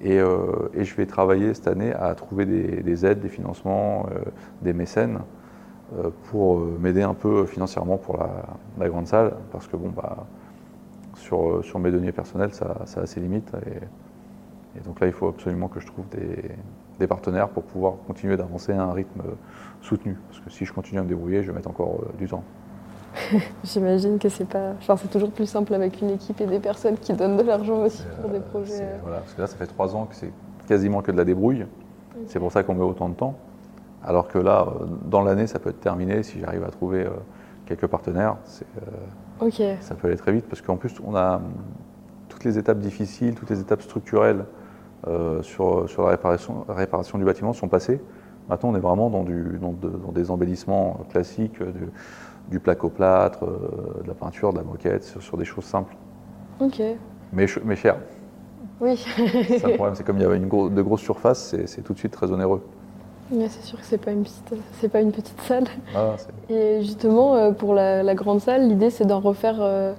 Et, 0.00 0.18
euh, 0.18 0.68
et 0.74 0.84
je 0.84 0.94
vais 0.94 1.06
travailler 1.06 1.54
cette 1.54 1.66
année 1.66 1.92
à 1.92 2.14
trouver 2.14 2.44
des, 2.46 2.82
des 2.82 3.06
aides, 3.06 3.20
des 3.20 3.28
financements, 3.28 4.06
euh, 4.10 4.30
des 4.62 4.72
mécènes 4.72 5.20
pour 6.24 6.58
m'aider 6.58 7.02
un 7.02 7.14
peu 7.14 7.46
financièrement 7.46 7.96
pour 7.96 8.18
la, 8.76 8.88
grande 8.88 9.06
salle, 9.06 9.34
parce 9.52 9.68
que 9.68 9.76
bon, 9.76 9.90
bah, 9.90 10.26
sur, 11.14 11.64
sur 11.64 11.78
mes 11.78 11.92
deniers 11.92 12.10
personnels, 12.10 12.52
ça, 12.54 12.82
ça 12.86 13.02
a 13.02 13.06
ses 13.06 13.20
limites. 13.20 13.52
Et, 14.74 14.80
donc 14.80 14.98
là, 14.98 15.06
il 15.06 15.12
faut 15.12 15.28
absolument 15.28 15.68
que 15.68 15.78
je 15.78 15.86
trouve 15.86 16.04
des, 16.98 17.06
partenaires 17.06 17.48
pour 17.48 17.62
pouvoir 17.62 17.94
continuer 18.04 18.36
d'avancer 18.36 18.72
à 18.72 18.82
un 18.82 18.92
rythme 18.92 19.22
soutenu. 19.80 20.16
Parce 20.28 20.40
que 20.40 20.50
si 20.50 20.64
je 20.64 20.72
continue 20.72 20.98
à 20.98 21.04
me 21.04 21.08
débrouiller, 21.08 21.44
je 21.44 21.52
vais 21.52 21.56
mettre 21.56 21.70
encore 21.70 22.00
du 22.18 22.26
temps. 22.26 22.42
J'imagine 23.64 24.18
que 24.18 24.28
c'est 24.28 24.44
pas. 24.48 24.72
Enfin, 24.78 24.96
c'est 24.96 25.08
toujours 25.08 25.30
plus 25.30 25.46
simple 25.46 25.74
avec 25.74 26.00
une 26.00 26.10
équipe 26.10 26.40
et 26.40 26.46
des 26.46 26.58
personnes 26.58 26.96
qui 26.98 27.12
donnent 27.12 27.36
de 27.36 27.42
l'argent 27.42 27.78
aussi 27.82 28.04
pour 28.20 28.30
des 28.30 28.38
Euh, 28.38 28.50
projets. 28.50 28.82
euh. 28.82 28.98
voilà, 29.02 29.18
parce 29.18 29.34
que 29.34 29.40
là, 29.40 29.46
ça 29.46 29.56
fait 29.56 29.66
trois 29.66 29.94
ans 29.96 30.06
que 30.06 30.14
c'est 30.14 30.32
quasiment 30.66 31.02
que 31.02 31.12
de 31.12 31.16
la 31.16 31.24
débrouille. 31.24 31.66
C'est 32.28 32.38
pour 32.38 32.50
ça 32.52 32.62
qu'on 32.62 32.74
met 32.74 32.82
autant 32.84 33.08
de 33.08 33.14
temps. 33.14 33.34
Alors 34.02 34.28
que 34.28 34.38
là, 34.38 34.66
euh, 34.68 34.84
dans 35.06 35.22
l'année, 35.22 35.46
ça 35.46 35.58
peut 35.58 35.70
être 35.70 35.80
terminé 35.80 36.22
si 36.22 36.40
j'arrive 36.40 36.64
à 36.64 36.70
trouver 36.70 37.04
euh, 37.04 37.10
quelques 37.66 37.86
partenaires. 37.86 38.36
euh, 39.42 39.46
ça 39.80 39.94
peut 39.94 40.08
aller 40.08 40.16
très 40.16 40.32
vite 40.32 40.46
parce 40.48 40.62
qu'en 40.62 40.76
plus, 40.76 40.94
on 41.04 41.14
a 41.14 41.36
hum, 41.36 41.42
toutes 42.28 42.44
les 42.44 42.58
étapes 42.58 42.78
difficiles, 42.78 43.34
toutes 43.34 43.50
les 43.50 43.60
étapes 43.60 43.82
structurelles 43.82 44.44
euh, 45.06 45.42
sur, 45.42 45.88
sur 45.88 46.02
la 46.04 46.10
réparation, 46.10 46.64
la 46.68 46.74
réparation 46.74 47.18
du 47.18 47.24
bâtiment 47.24 47.52
sont 47.52 47.68
passées. 47.68 48.00
Maintenant, 48.48 48.70
on 48.70 48.76
est 48.76 48.80
vraiment 48.80 49.10
dans, 49.10 49.24
du, 49.24 49.58
dans, 49.60 49.72
de- 49.72 49.88
dans 49.90 50.12
des 50.12 50.30
embellissements 50.30 51.00
classiques, 51.10 51.60
euh, 51.60 51.72
du, 52.48 52.60
placo-plâtre, 52.60 53.44
euh, 53.44 54.02
de 54.02 54.08
la 54.08 54.14
peinture, 54.14 54.52
de 54.52 54.58
la 54.58 54.64
moquette, 54.64 55.04
sur, 55.04 55.22
sur 55.22 55.36
des 55.36 55.44
choses 55.44 55.64
simples, 55.64 55.94
Ok. 56.60 56.80
mais, 57.32 57.46
mais 57.64 57.76
chères. 57.76 57.98
Oui. 58.80 58.96
c'est 58.96 59.66
le 59.66 59.74
problème, 59.74 59.94
c'est 59.94 60.04
comme 60.04 60.16
il 60.18 60.22
y 60.22 60.26
avait 60.26 60.36
une 60.36 60.48
gros- 60.48 60.68
de 60.68 60.82
grosses 60.82 61.00
surfaces, 61.00 61.54
c'est 61.66 61.82
tout 61.82 61.92
de 61.94 61.98
suite 61.98 62.12
très 62.12 62.30
onéreux. 62.30 62.62
Ouais, 63.32 63.48
c'est 63.48 63.62
sûr 63.62 63.80
que 63.80 63.84
c'est 63.86 63.98
pas 63.98 64.12
une 64.12 64.22
petite, 64.22 64.54
c'est 64.80 64.88
pas 64.88 65.00
une 65.00 65.10
petite 65.12 65.40
salle. 65.40 65.64
Ah, 65.94 66.14
c'est- 66.16 66.54
Et 66.54 66.82
justement, 66.82 67.34
euh, 67.34 67.50
pour 67.52 67.74
la, 67.74 68.02
la 68.02 68.14
grande 68.14 68.40
salle, 68.40 68.68
l'idée 68.68 68.90
c'est 68.90 69.04
d'en 69.06 69.18
refaire, 69.18 69.56
euh, 69.60 69.94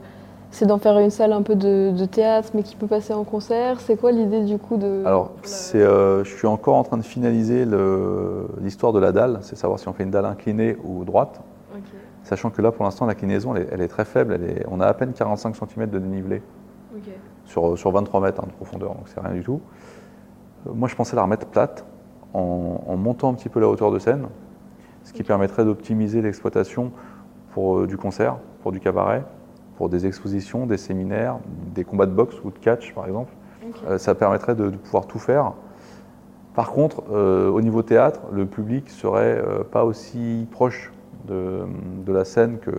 c'est 0.52 0.66
d'en 0.66 0.78
faire 0.78 0.98
une 1.00 1.10
salle 1.10 1.34
un 1.34 1.42
peu 1.42 1.56
de, 1.56 1.92
de 1.92 2.06
théâtre, 2.06 2.52
mais 2.54 2.64
qui 2.64 2.76
peut 2.78 2.88
passer 2.88 3.14
en 3.14 3.26
concert. 3.26 3.82
C'est 3.82 3.98
quoi 4.00 4.14
l'idée 4.14 4.42
du 4.46 4.58
coup 4.58 4.78
de 4.78 5.04
Alors, 5.06 5.32
la- 5.42 5.48
c'est, 5.48 5.82
euh, 5.82 6.24
je 6.24 6.34
suis 6.38 6.48
encore 6.48 6.76
en 6.76 6.84
train 6.84 6.98
de 6.98 7.04
finaliser 7.04 7.66
l'histoire 8.62 8.94
de 8.94 9.00
la 9.00 9.12
dalle, 9.12 9.40
c'est 9.42 9.58
savoir 9.58 9.78
si 9.80 9.88
on 9.90 9.94
fait 9.94 10.04
une 10.04 10.12
dalle 10.12 10.26
inclinée 10.26 10.78
ou 10.86 11.04
droite, 11.04 11.42
Ok. 11.76 11.82
Sachant 12.28 12.50
que 12.50 12.62
là, 12.62 12.72
pour 12.72 12.84
l'instant, 12.86 13.06
l'inclinaison, 13.06 13.56
elle, 13.56 13.64
est- 13.64 13.68
elle 13.72 13.82
est 13.82 13.88
très 13.88 14.06
faible, 14.06 14.34
elle 14.34 14.44
est- 14.44 14.66
on 14.70 14.80
a 14.80 14.86
à 14.88 14.94
peine 14.94 15.14
45 15.14 15.56
cm 15.56 15.90
de 15.90 16.00
dénivelé 16.00 16.42
sur, 17.46 17.78
sur 17.78 17.92
23 17.92 18.22
mètres 18.22 18.42
hein, 18.44 18.48
de 18.48 18.54
profondeur, 18.54 18.90
donc 18.96 19.04
c'est 19.08 19.20
rien 19.20 19.34
du 19.34 19.44
tout. 19.44 19.62
Euh, 20.68 20.72
Moi, 20.74 20.88
je 20.88 20.96
pensais 20.96 21.16
la 21.16 21.24
remettre 21.24 21.48
plate 21.48 21.86
en, 22.34 22.82
en 22.86 22.96
montant 22.98 23.30
un 23.30 23.34
petit 23.34 23.50
peu 23.50 23.60
la 23.60 23.68
hauteur 23.68 23.92
de 23.92 24.00
scène, 24.00 24.28
ce 25.04 25.14
qui 25.14 25.24
permettrait 25.24 25.64
d'optimiser 25.66 26.22
l'exploitation 26.22 26.92
pour 27.54 27.80
euh, 27.80 27.88
du 27.88 27.98
concert, 27.98 28.38
pour 28.62 28.72
du 28.72 28.80
cabaret, 28.80 29.24
pour 29.78 29.90
des 29.90 30.06
expositions, 30.06 30.66
des 30.66 30.78
séminaires, 30.78 31.38
des 31.74 31.84
combats 31.84 32.06
de 32.08 32.12
boxe 32.12 32.36
ou 32.44 32.52
de 32.52 32.58
catch, 32.60 32.94
par 32.94 33.06
exemple. 33.06 33.32
Euh, 33.88 33.98
ça 33.98 34.16
permettrait 34.16 34.56
de, 34.56 34.70
de 34.70 34.76
pouvoir 34.78 35.08
tout 35.08 35.20
faire. 35.20 35.54
Par 36.56 36.72
contre, 36.72 37.04
euh, 37.12 37.50
au 37.50 37.62
niveau 37.62 37.84
théâtre, 37.84 38.22
le 38.32 38.46
public 38.48 38.90
serait 38.90 39.38
euh, 39.38 39.64
pas 39.64 39.86
aussi 39.86 40.48
proche 40.52 40.92
de, 41.28 41.66
de 42.06 42.14
la 42.14 42.26
scène 42.26 42.58
que, 42.60 42.72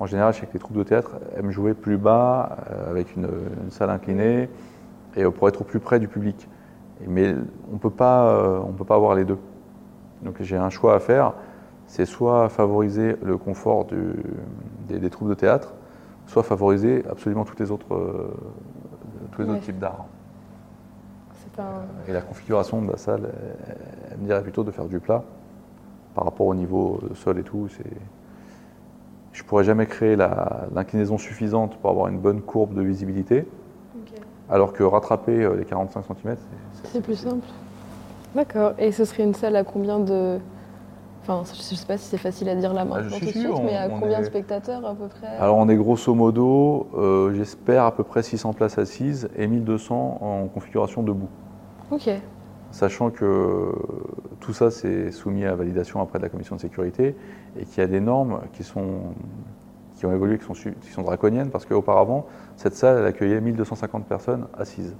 en 0.00 0.06
général, 0.06 0.32
je 0.32 0.40
sais 0.40 0.46
que 0.46 0.52
les 0.52 0.58
troupes 0.60 0.76
de 0.76 0.82
théâtre 0.84 1.16
aiment 1.36 1.50
jouer 1.50 1.74
plus 1.74 1.96
bas, 1.96 2.56
euh, 2.70 2.90
avec 2.90 3.16
une, 3.16 3.28
une 3.64 3.70
salle 3.70 3.90
inclinée, 3.90 4.48
et 5.16 5.24
euh, 5.24 5.30
pour 5.30 5.48
être 5.48 5.62
au 5.62 5.64
plus 5.64 5.80
près 5.80 5.98
du 5.98 6.08
public. 6.08 6.48
Mais 7.06 7.32
on 7.32 7.76
euh, 7.76 8.60
on 8.64 8.72
peut 8.72 8.84
pas 8.84 8.94
avoir 8.94 9.14
les 9.14 9.24
deux. 9.24 9.38
Donc 10.22 10.36
j'ai 10.40 10.56
un 10.56 10.70
choix 10.70 10.94
à 10.94 11.00
faire, 11.00 11.34
c'est 11.86 12.06
soit 12.06 12.48
favoriser 12.48 13.16
le 13.22 13.36
confort 13.36 13.84
du- 13.84 14.14
des, 14.88 14.98
des 14.98 15.10
troupes 15.10 15.28
de 15.28 15.34
théâtre, 15.34 15.74
soit 16.26 16.42
favoriser 16.42 17.04
absolument 17.10 17.44
toutes 17.44 17.60
les 17.60 17.70
autres, 17.70 17.94
euh, 17.94 18.30
tous 19.32 19.42
les 19.42 19.48
Ouais. 19.48 19.54
autres 19.54 19.64
types 19.64 19.78
d'art. 19.78 20.06
Un- 21.58 22.08
Et 22.08 22.12
la 22.12 22.20
configuration 22.20 22.80
de 22.82 22.90
la 22.90 22.96
salle, 22.96 23.30
elle 24.10 24.18
me 24.18 24.26
dirait 24.26 24.42
plutôt 24.42 24.62
de 24.62 24.70
faire 24.70 24.84
du 24.84 25.00
plat 25.00 25.24
par 26.14 26.24
rapport 26.24 26.46
au 26.46 26.54
niveau 26.54 27.00
sol 27.14 27.38
et 27.38 27.42
tout. 27.42 27.68
C'est... 27.76 27.90
Je 29.32 29.44
pourrais 29.44 29.64
jamais 29.64 29.86
créer 29.86 30.16
l'inclinaison 30.16 31.16
suffisante 31.16 31.76
pour 31.76 31.90
avoir 31.90 32.08
une 32.08 32.18
bonne 32.18 32.40
courbe 32.40 32.74
de 32.74 32.82
visibilité, 32.82 33.46
alors 34.50 34.72
que 34.72 34.82
rattraper 34.82 35.44
euh, 35.44 35.56
les 35.56 35.64
45 35.64 36.04
cm, 36.04 36.36
C'est 36.84 37.02
plus 37.02 37.16
simple. 37.16 37.46
D'accord. 38.34 38.72
Et 38.78 38.92
ce 38.92 39.04
serait 39.04 39.22
une 39.22 39.34
salle 39.34 39.56
à 39.56 39.64
combien 39.64 40.00
de. 40.00 40.38
Enfin, 41.22 41.42
je 41.44 41.60
sais 41.60 41.86
pas 41.86 41.98
si 41.98 42.06
c'est 42.06 42.18
facile 42.18 42.48
à 42.48 42.54
dire 42.54 42.72
là 42.72 42.80
Ah, 42.82 42.84
maintenant 42.86 43.18
tout 43.18 43.24
de 43.24 43.30
suite, 43.30 43.62
mais 43.62 43.76
à 43.76 43.88
combien 43.88 44.20
de 44.20 44.24
spectateurs 44.24 44.84
à 44.84 44.94
peu 44.94 45.08
près? 45.08 45.36
Alors 45.38 45.58
on 45.58 45.68
est 45.68 45.76
grosso 45.76 46.14
modo, 46.14 46.88
euh, 46.96 47.34
j'espère 47.34 47.84
à 47.84 47.92
peu 47.94 48.02
près 48.02 48.22
600 48.22 48.54
places 48.54 48.78
assises 48.78 49.28
et 49.36 49.46
1200 49.46 50.18
en 50.20 50.46
configuration 50.48 51.02
debout. 51.02 51.28
Ok. 51.90 52.10
Sachant 52.70 53.10
que 53.10 53.72
tout 54.48 54.54
ça 54.54 54.70
c'est 54.70 55.10
soumis 55.10 55.44
à 55.44 55.54
validation 55.54 56.00
après 56.00 56.18
de 56.18 56.22
la 56.22 56.30
commission 56.30 56.56
de 56.56 56.60
sécurité 56.62 57.14
et 57.60 57.66
qu'il 57.66 57.82
y 57.82 57.84
a 57.84 57.86
des 57.86 58.00
normes 58.00 58.40
qui, 58.54 58.64
sont, 58.64 59.12
qui 59.94 60.06
ont 60.06 60.12
évolué, 60.14 60.38
qui 60.38 60.44
sont, 60.46 60.54
qui 60.54 60.90
sont 60.90 61.02
draconiennes 61.02 61.50
parce 61.50 61.66
qu'auparavant, 61.66 62.24
cette 62.56 62.72
salle 62.72 62.96
elle 62.96 63.04
accueillait 63.04 63.42
1250 63.42 64.06
personnes 64.06 64.46
assises. 64.56 64.96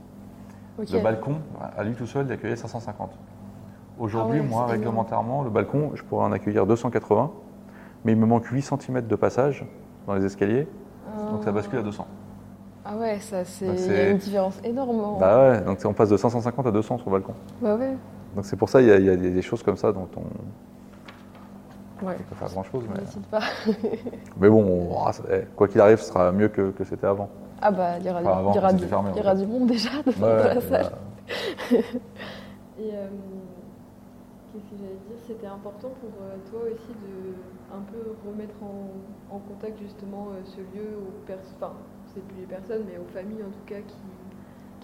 Le 0.79 1.03
balcon, 1.03 1.37
à 1.79 1.83
lui 1.83 1.95
tout 1.95 2.05
seul, 2.05 2.27
il 2.27 2.33
accueillait 2.33 2.57
550. 2.57 3.19
Aujourd'hui, 3.99 4.41
Ah 4.41 4.43
ouais, 4.43 4.49
moi, 4.51 4.67
réglementairement, 4.67 5.43
le 5.43 5.49
balcon, 5.49 5.93
je 5.95 6.03
pourrais 6.03 6.27
en 6.27 6.33
accueillir 6.33 6.67
280, 6.67 7.31
mais 8.05 8.13
il 8.13 8.19
me 8.19 8.27
manque 8.27 8.45
8 8.45 8.61
cm 8.61 9.07
de 9.07 9.17
passage 9.17 9.65
dans 10.07 10.13
les 10.13 10.27
escaliers, 10.27 10.69
donc 11.31 11.43
ça 11.43 11.53
bascule 11.53 11.79
à 11.79 11.83
200. 11.83 12.07
Ah 12.85 12.97
ouais, 12.99 13.19
ça 13.21 13.47
c'est. 13.47 14.11
Une 14.11 14.19
différence 14.19 14.61
énorme. 14.63 15.19
Bah 15.19 15.53
ouais, 15.53 15.61
donc 15.63 15.79
on 15.87 15.95
passe 15.95 16.11
de 16.11 16.19
550 16.19 16.67
à 16.67 16.71
200 16.71 16.99
sur 16.99 17.07
le 17.09 17.13
balcon. 17.13 17.33
Bah 17.63 17.77
ouais. 17.77 17.97
Donc 18.35 18.45
c'est 18.45 18.57
pour 18.57 18.69
ça 18.69 18.81
qu'il 18.81 18.89
y, 18.89 18.93
a- 18.93 18.99
il 18.99 19.07
y 19.07 19.11
a 19.11 19.17
des 19.17 19.43
choses 19.43 19.63
comme 19.63 19.77
ça 19.77 19.93
dont 19.93 20.09
on 20.17 20.23
Ouais. 22.05 22.13
ne 22.13 22.19
peut 22.19 22.25
pas 22.31 22.37
faire 22.37 22.49
grand-chose. 22.51 22.85
Mais, 22.95 23.01
pas. 23.31 23.41
mais 24.41 24.49
bon, 24.49 24.95
eh, 25.31 25.43
quoi 25.57 25.67
qu'il 25.69 25.81
arrive, 25.81 25.99
ce 25.99 26.07
sera 26.09 26.31
mieux 26.31 26.49
que, 26.49 26.71
que 26.71 26.85
c'était 26.85 27.07
avant. 27.09 27.29
Ah 27.61 27.73
bah 27.73 27.99
il 27.99 28.07
y 28.07 28.11
aura, 28.11 28.21
Enfin, 28.21 28.39
avant, 28.39 28.53
il 28.53 28.55
y 28.55 28.59
aura 28.59 28.71
c'était 28.71 28.83
du, 28.85 28.89
fermé, 28.89 29.11
en 29.11 29.13
il 29.15 29.19
y 29.19 29.21
aura 29.21 29.35
fait. 29.35 29.41
du 29.41 29.47
monde 29.47 29.67
déjà 29.67 29.91
dans 30.07 30.27
Ouais, 30.27 30.45
la 30.45 30.55
et 30.57 30.61
salle. 30.61 30.83
là, 30.83 30.91
Et 32.79 32.91
euh, 32.95 33.09
qu'est-ce 34.53 34.65
que 34.71 34.77
j'allais 34.79 35.03
dire? 35.09 35.19
C'était 35.27 35.47
important 35.47 35.91
pour 36.01 36.13
euh, 36.23 36.37
toi 36.51 36.61
aussi 36.71 36.93
de 36.95 37.35
un 37.75 37.83
peu 37.91 38.15
remettre 38.27 38.55
en, 38.63 39.35
en 39.35 39.39
contact 39.41 39.79
justement 39.83 40.29
euh, 40.33 40.41
ce 40.45 40.61
lieu 40.61 40.97
aux 40.97 41.13
personnes, 41.27 41.55
enfin 41.61 41.73
c'est 42.15 42.23
plus 42.27 42.41
les 42.41 42.47
personnes, 42.47 42.85
mais 42.89 42.97
aux 42.99 43.11
familles 43.13 43.43
en 43.43 43.51
tout 43.51 43.67
cas 43.67 43.81
qui, 43.87 43.99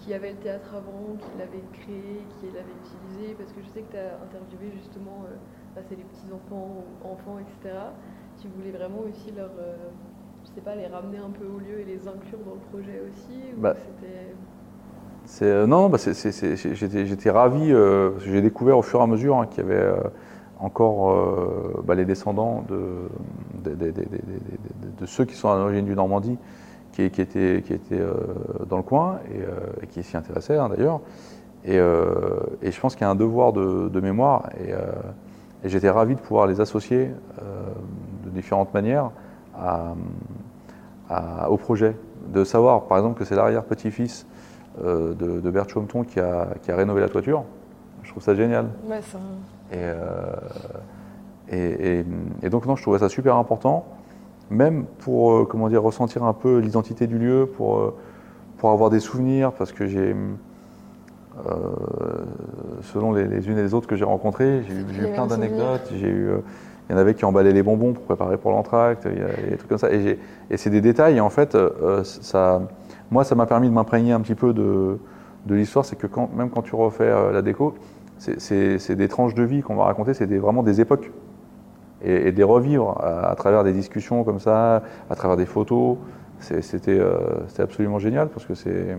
qui 0.05 0.13
avaient 0.13 0.31
le 0.31 0.37
théâtre 0.37 0.69
avant, 0.75 1.17
qui 1.17 1.25
l'avaient 1.39 1.65
créé, 1.73 2.21
qui 2.37 2.45
l'avaient 2.53 2.77
utilisé, 2.85 3.33
parce 3.33 3.51
que 3.51 3.61
je 3.61 3.69
sais 3.73 3.81
que 3.81 3.91
tu 3.91 3.97
as 3.97 4.13
interviewé 4.21 4.71
justement, 4.77 5.25
euh, 5.25 5.33
bah, 5.75 5.81
c'est 5.89 5.95
les 5.95 6.03
petits-enfants, 6.03 6.85
enfants, 7.03 7.39
etc. 7.39 7.73
Tu 8.39 8.47
voulais 8.49 8.69
vraiment 8.69 9.01
aussi 9.09 9.31
leur, 9.35 9.49
euh, 9.57 9.75
je 10.43 10.49
sais 10.53 10.61
pas, 10.61 10.75
les 10.75 10.85
ramener 10.85 11.17
un 11.17 11.31
peu 11.31 11.45
au 11.45 11.57
lieu 11.57 11.79
et 11.81 11.85
les 11.85 12.07
inclure 12.07 12.37
dans 12.45 12.53
le 12.53 12.61
projet 12.69 13.01
aussi 13.01 13.49
ou 13.57 13.61
Bah, 13.61 13.73
c'était... 13.73 14.35
Euh, 15.41 15.65
non, 15.65 15.89
bah 15.89 15.97
j'étais, 15.97 17.31
ravi. 17.31 17.71
euh, 17.71 18.11
j'ai 18.19 18.41
découvert 18.43 18.77
au 18.77 18.83
fur 18.83 18.99
et 18.99 19.03
à 19.03 19.07
mesure 19.07 19.37
hein, 19.37 19.47
qu'il 19.47 19.63
y 19.63 19.65
avait 19.65 19.81
euh, 19.81 19.95
encore 20.59 21.81
bah, 21.83 21.95
les 21.95 22.05
descendants 22.05 22.63
de, 22.69 23.09
de, 23.63 23.71
de- 23.71 23.85
de- 23.85 23.91
de- 23.91 24.01
de- 24.03 24.03
de- 24.03 24.99
de 24.99 25.05
ceux 25.07 25.25
qui 25.25 25.33
sont 25.33 25.49
à 25.49 25.57
l'origine 25.57 25.85
du 25.85 25.95
Normandie, 25.95 26.37
qui, 26.95 27.09
qui 27.11 27.73
étaient 27.73 27.99
euh, 27.99 28.13
dans 28.69 28.77
le 28.77 28.83
coin 28.83 29.19
et, 29.33 29.41
euh, 29.41 29.49
et 29.81 29.87
qui 29.87 30.01
s'y 30.03 30.15
intéressaient 30.17 30.57
hein, 30.57 30.69
d'ailleurs. 30.69 31.01
Et, 31.65 31.77
euh, 31.79 32.05
et 32.61 32.71
je 32.71 32.79
pense 32.79 32.95
qu'il 32.95 33.01
y 33.05 33.07
a 33.07 33.09
un 33.11 33.15
devoir 33.15 33.51
de, 33.53 33.89
de 33.89 33.99
mémoire. 33.99 34.49
Et, 34.59 34.71
et 35.63 35.69
j'étais 35.69 35.89
ravi 35.89 36.15
de 36.15 36.19
pouvoir 36.19 36.45
les 36.47 36.61
associer 36.61 37.11
de 38.23 38.29
différentes 38.29 38.73
manières 38.73 39.09
à- 39.57 39.93
à- 41.09 41.49
au 41.49 41.57
projet. 41.57 41.95
De 42.27 42.43
savoir, 42.43 42.83
par 42.83 42.97
exemple, 42.99 43.17
que 43.19 43.25
c'est 43.25 43.35
l'arrière-petit-fils 43.35 44.25
de, 44.83 45.13
de 45.13 45.49
Bert 45.51 45.67
Chomton 45.67 46.03
qui 46.03 46.19
a, 46.19 46.47
qui 46.61 46.71
a 46.71 46.75
rénové 46.75 47.01
la 47.01 47.09
toiture. 47.09 47.43
Je 48.03 48.11
trouve 48.11 48.21
ça 48.23 48.35
génial. 48.35 48.67
Ouais, 48.87 48.99
c'est 49.01 49.17
un- 49.17 49.75
Et, 49.75 49.81
euh, 49.81 50.35
et, 51.49 51.99
et- 51.99 52.05
et 52.43 52.49
donc, 52.49 52.65
non, 52.67 52.75
je 52.75 52.81
trouvais 52.83 52.99
ça 52.99 53.09
super 53.09 53.35
important, 53.37 53.85
même 54.49 54.85
pour 54.99 55.31
euh, 55.33 55.45
comment 55.45 55.69
dire, 55.69 55.81
ressentir 55.83 56.23
un 56.23 56.33
peu 56.33 56.59
l'identité 56.59 57.07
du 57.07 57.17
lieu, 57.17 57.47
pour, 57.57 57.77
euh, 57.79 57.93
pour 58.57 58.71
avoir 58.71 58.89
des 58.89 58.99
souvenirs, 58.99 59.51
parce 59.53 59.71
que 59.71 59.87
j'ai, 59.87 60.15
euh, 61.47 61.51
selon 62.81 63.13
les, 63.13 63.25
les 63.27 63.47
unes 63.49 63.57
et 63.57 63.63
les 63.63 63.73
autres 63.73 63.87
que 63.87 63.95
j'ai 63.95 64.05
rencontrées, 64.05 64.63
j'ai 64.67 64.73
eu- 64.73 65.07
plein 65.07 65.27
d'anecdotes. 65.27 65.87
J'ai 65.91 66.07
eu, 66.09 66.29
il 66.89 66.93
y 66.93 66.95
en 66.95 66.99
avait 66.99 67.15
qui 67.15 67.25
emballaient 67.25 67.51
les 67.51 67.63
bonbons 67.63 67.93
pour 67.93 68.03
préparer 68.03 68.37
pour 68.37 68.51
l'entracte, 68.51 69.07
il 69.11 69.19
y 69.19 69.23
a 69.23 69.49
des 69.49 69.57
trucs 69.57 69.69
comme 69.69 69.77
ça. 69.79 69.91
Et, 69.91 70.19
c'est 70.55 70.69
des 70.69 70.81
détails, 70.81 71.17
et 71.17 71.19
en 71.21 71.29
fait, 71.31 71.55
euh, 71.55 72.03
ça, 72.03 72.61
moi, 73.11 73.23
ça 73.23 73.35
m'a 73.35 73.45
permis 73.47 73.67
de 73.69 73.73
m'imprégner 73.73 74.11
un 74.13 74.21
petit 74.21 74.35
peu 74.35 74.53
de, 74.53 74.99
de 75.45 75.55
l'histoire, 75.55 75.83
c'est 75.83 75.95
que 75.95 76.07
quand, 76.07 76.29
même 76.35 76.49
quand 76.49 76.61
tu 76.61 76.75
refais 76.75 77.09
la 77.33 77.41
déco, 77.41 77.73
c'est- 78.17 78.39
c'est 78.39 78.79
c'est 78.79 78.95
des 78.95 79.07
tranches 79.07 79.33
de 79.33 79.43
vie 79.43 79.61
qu'on 79.61 79.75
va 79.75 79.85
raconter, 79.85 80.13
c'est 80.13 80.27
des- 80.27 80.37
vraiment 80.39 80.63
des 80.63 80.79
époques. 80.79 81.11
Et, 82.03 82.27
et 82.27 82.31
des 82.31 82.43
revivre 82.43 82.97
à, 83.01 83.29
à 83.31 83.35
travers 83.35 83.63
des 83.63 83.73
discussions 83.73 84.23
comme 84.23 84.39
ça, 84.39 84.83
à 85.09 85.15
travers 85.15 85.37
des 85.37 85.45
photos, 85.45 85.97
c'était 86.39 86.99
euh, 86.99 87.17
c'était 87.47 87.63
absolument 87.63 87.99
génial 87.99 88.29
parce 88.29 88.45
que 88.45 88.53
c'est. 88.53 88.95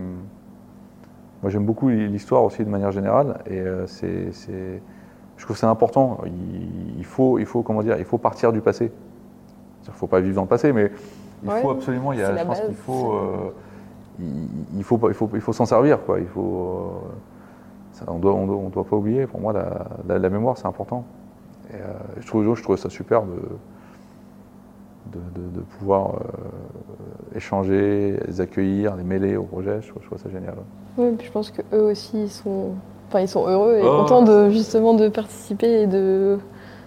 Moi 1.43 1.51
j'aime 1.51 1.65
beaucoup 1.67 1.89
l'histoire 1.89 2.43
aussi 2.45 2.65
de 2.65 2.71
manière 2.71 2.93
générale 2.93 3.39
et 3.47 3.61
euh, 3.61 3.87
c'est. 3.87 4.31
Je 5.37 5.45
trouve 5.45 5.55
que 5.55 5.61
c'est 5.61 5.67
important. 5.67 6.19
Il, 6.25 6.99
il 6.99 7.05
faut, 7.05 7.39
il 7.39 7.45
faut, 7.45 7.63
comment 7.63 7.83
dire, 7.83 7.97
il 7.99 8.07
faut 8.07 8.17
partir 8.19 8.53
du 8.53 8.63
passé. 8.63 8.91
Il 9.85 9.91
ne 9.91 9.95
faut 9.95 10.07
pas 10.07 10.21
vivre 10.21 10.35
dans 10.35 10.43
le 10.43 10.49
passé, 10.49 10.73
mais 10.73 10.91
il 11.45 11.51
Ouais, 11.51 11.61
faut 11.61 11.71
absolument. 11.71 12.13
Il 12.15 12.19
y 12.21 12.23
a, 12.23 12.35
c'est 12.35 12.41
je 12.41 12.47
pense 12.47 12.61
qu'il 12.61 12.75
faut. 12.75 13.13
euh, 13.13 13.53
il, 14.19 14.49
il 14.79 14.83
faut, 14.85 14.99
il 15.09 15.15
faut, 15.15 15.29
il 15.35 15.41
faut 15.41 15.53
s'en 15.53 15.67
servir, 15.67 16.03
quoi. 16.05 16.19
Il 16.21 16.27
faut. 16.27 16.41
euh, 17.05 17.09
ça, 17.93 18.07
on 18.09 18.19
doit, 18.19 18.33
on 18.35 18.47
doit, 18.47 18.57
on 18.57 18.69
doit 18.71 18.85
pas 18.85 18.97
oublier. 18.97 19.27
Pour 19.27 19.41
moi, 19.41 19.53
la, 19.53 19.87
la- 20.09 20.19
la 20.19 20.31
mémoire, 20.31 20.57
c'est 20.57 20.67
important. 20.67 21.05
Et 21.71 21.75
euh, 21.77 21.93
je, 22.21 22.27
trouve, 22.27 22.55
je 22.55 22.63
trouve 22.63 22.77
ça 22.77 22.89
super 22.91 23.23
de, 23.23 23.35
de, 25.13 25.19
de- 25.41 25.57
de 25.57 25.61
pouvoir 25.79 26.15
euh, 26.17 27.37
échanger, 27.37 28.19
les 28.27 28.41
accueillir, 28.41 28.97
les 28.97 29.03
mêler 29.05 29.37
au 29.37 29.43
projet. 29.45 29.81
Je 29.83 29.89
trouve, 29.89 30.03
je 30.03 30.07
trouve 30.09 30.19
ça 30.21 30.31
génial. 30.31 30.55
Oui, 30.97 31.13
puis 31.19 31.27
je 31.27 31.33
pense 31.33 31.51
que 31.51 31.63
eux 31.75 31.83
aussi 31.91 32.23
ils 32.25 32.31
sont, 32.31 32.71
enfin 33.09 33.21
ils 33.21 33.29
sont 33.29 33.47
heureux 33.47 33.77
et 33.79 33.83
Oh. 33.85 33.97
contents 34.03 34.23
de 34.23 34.51
justement 34.51 34.95
de 34.95 35.09
participer 35.09 35.83
et 35.83 35.87
de, 35.87 36.39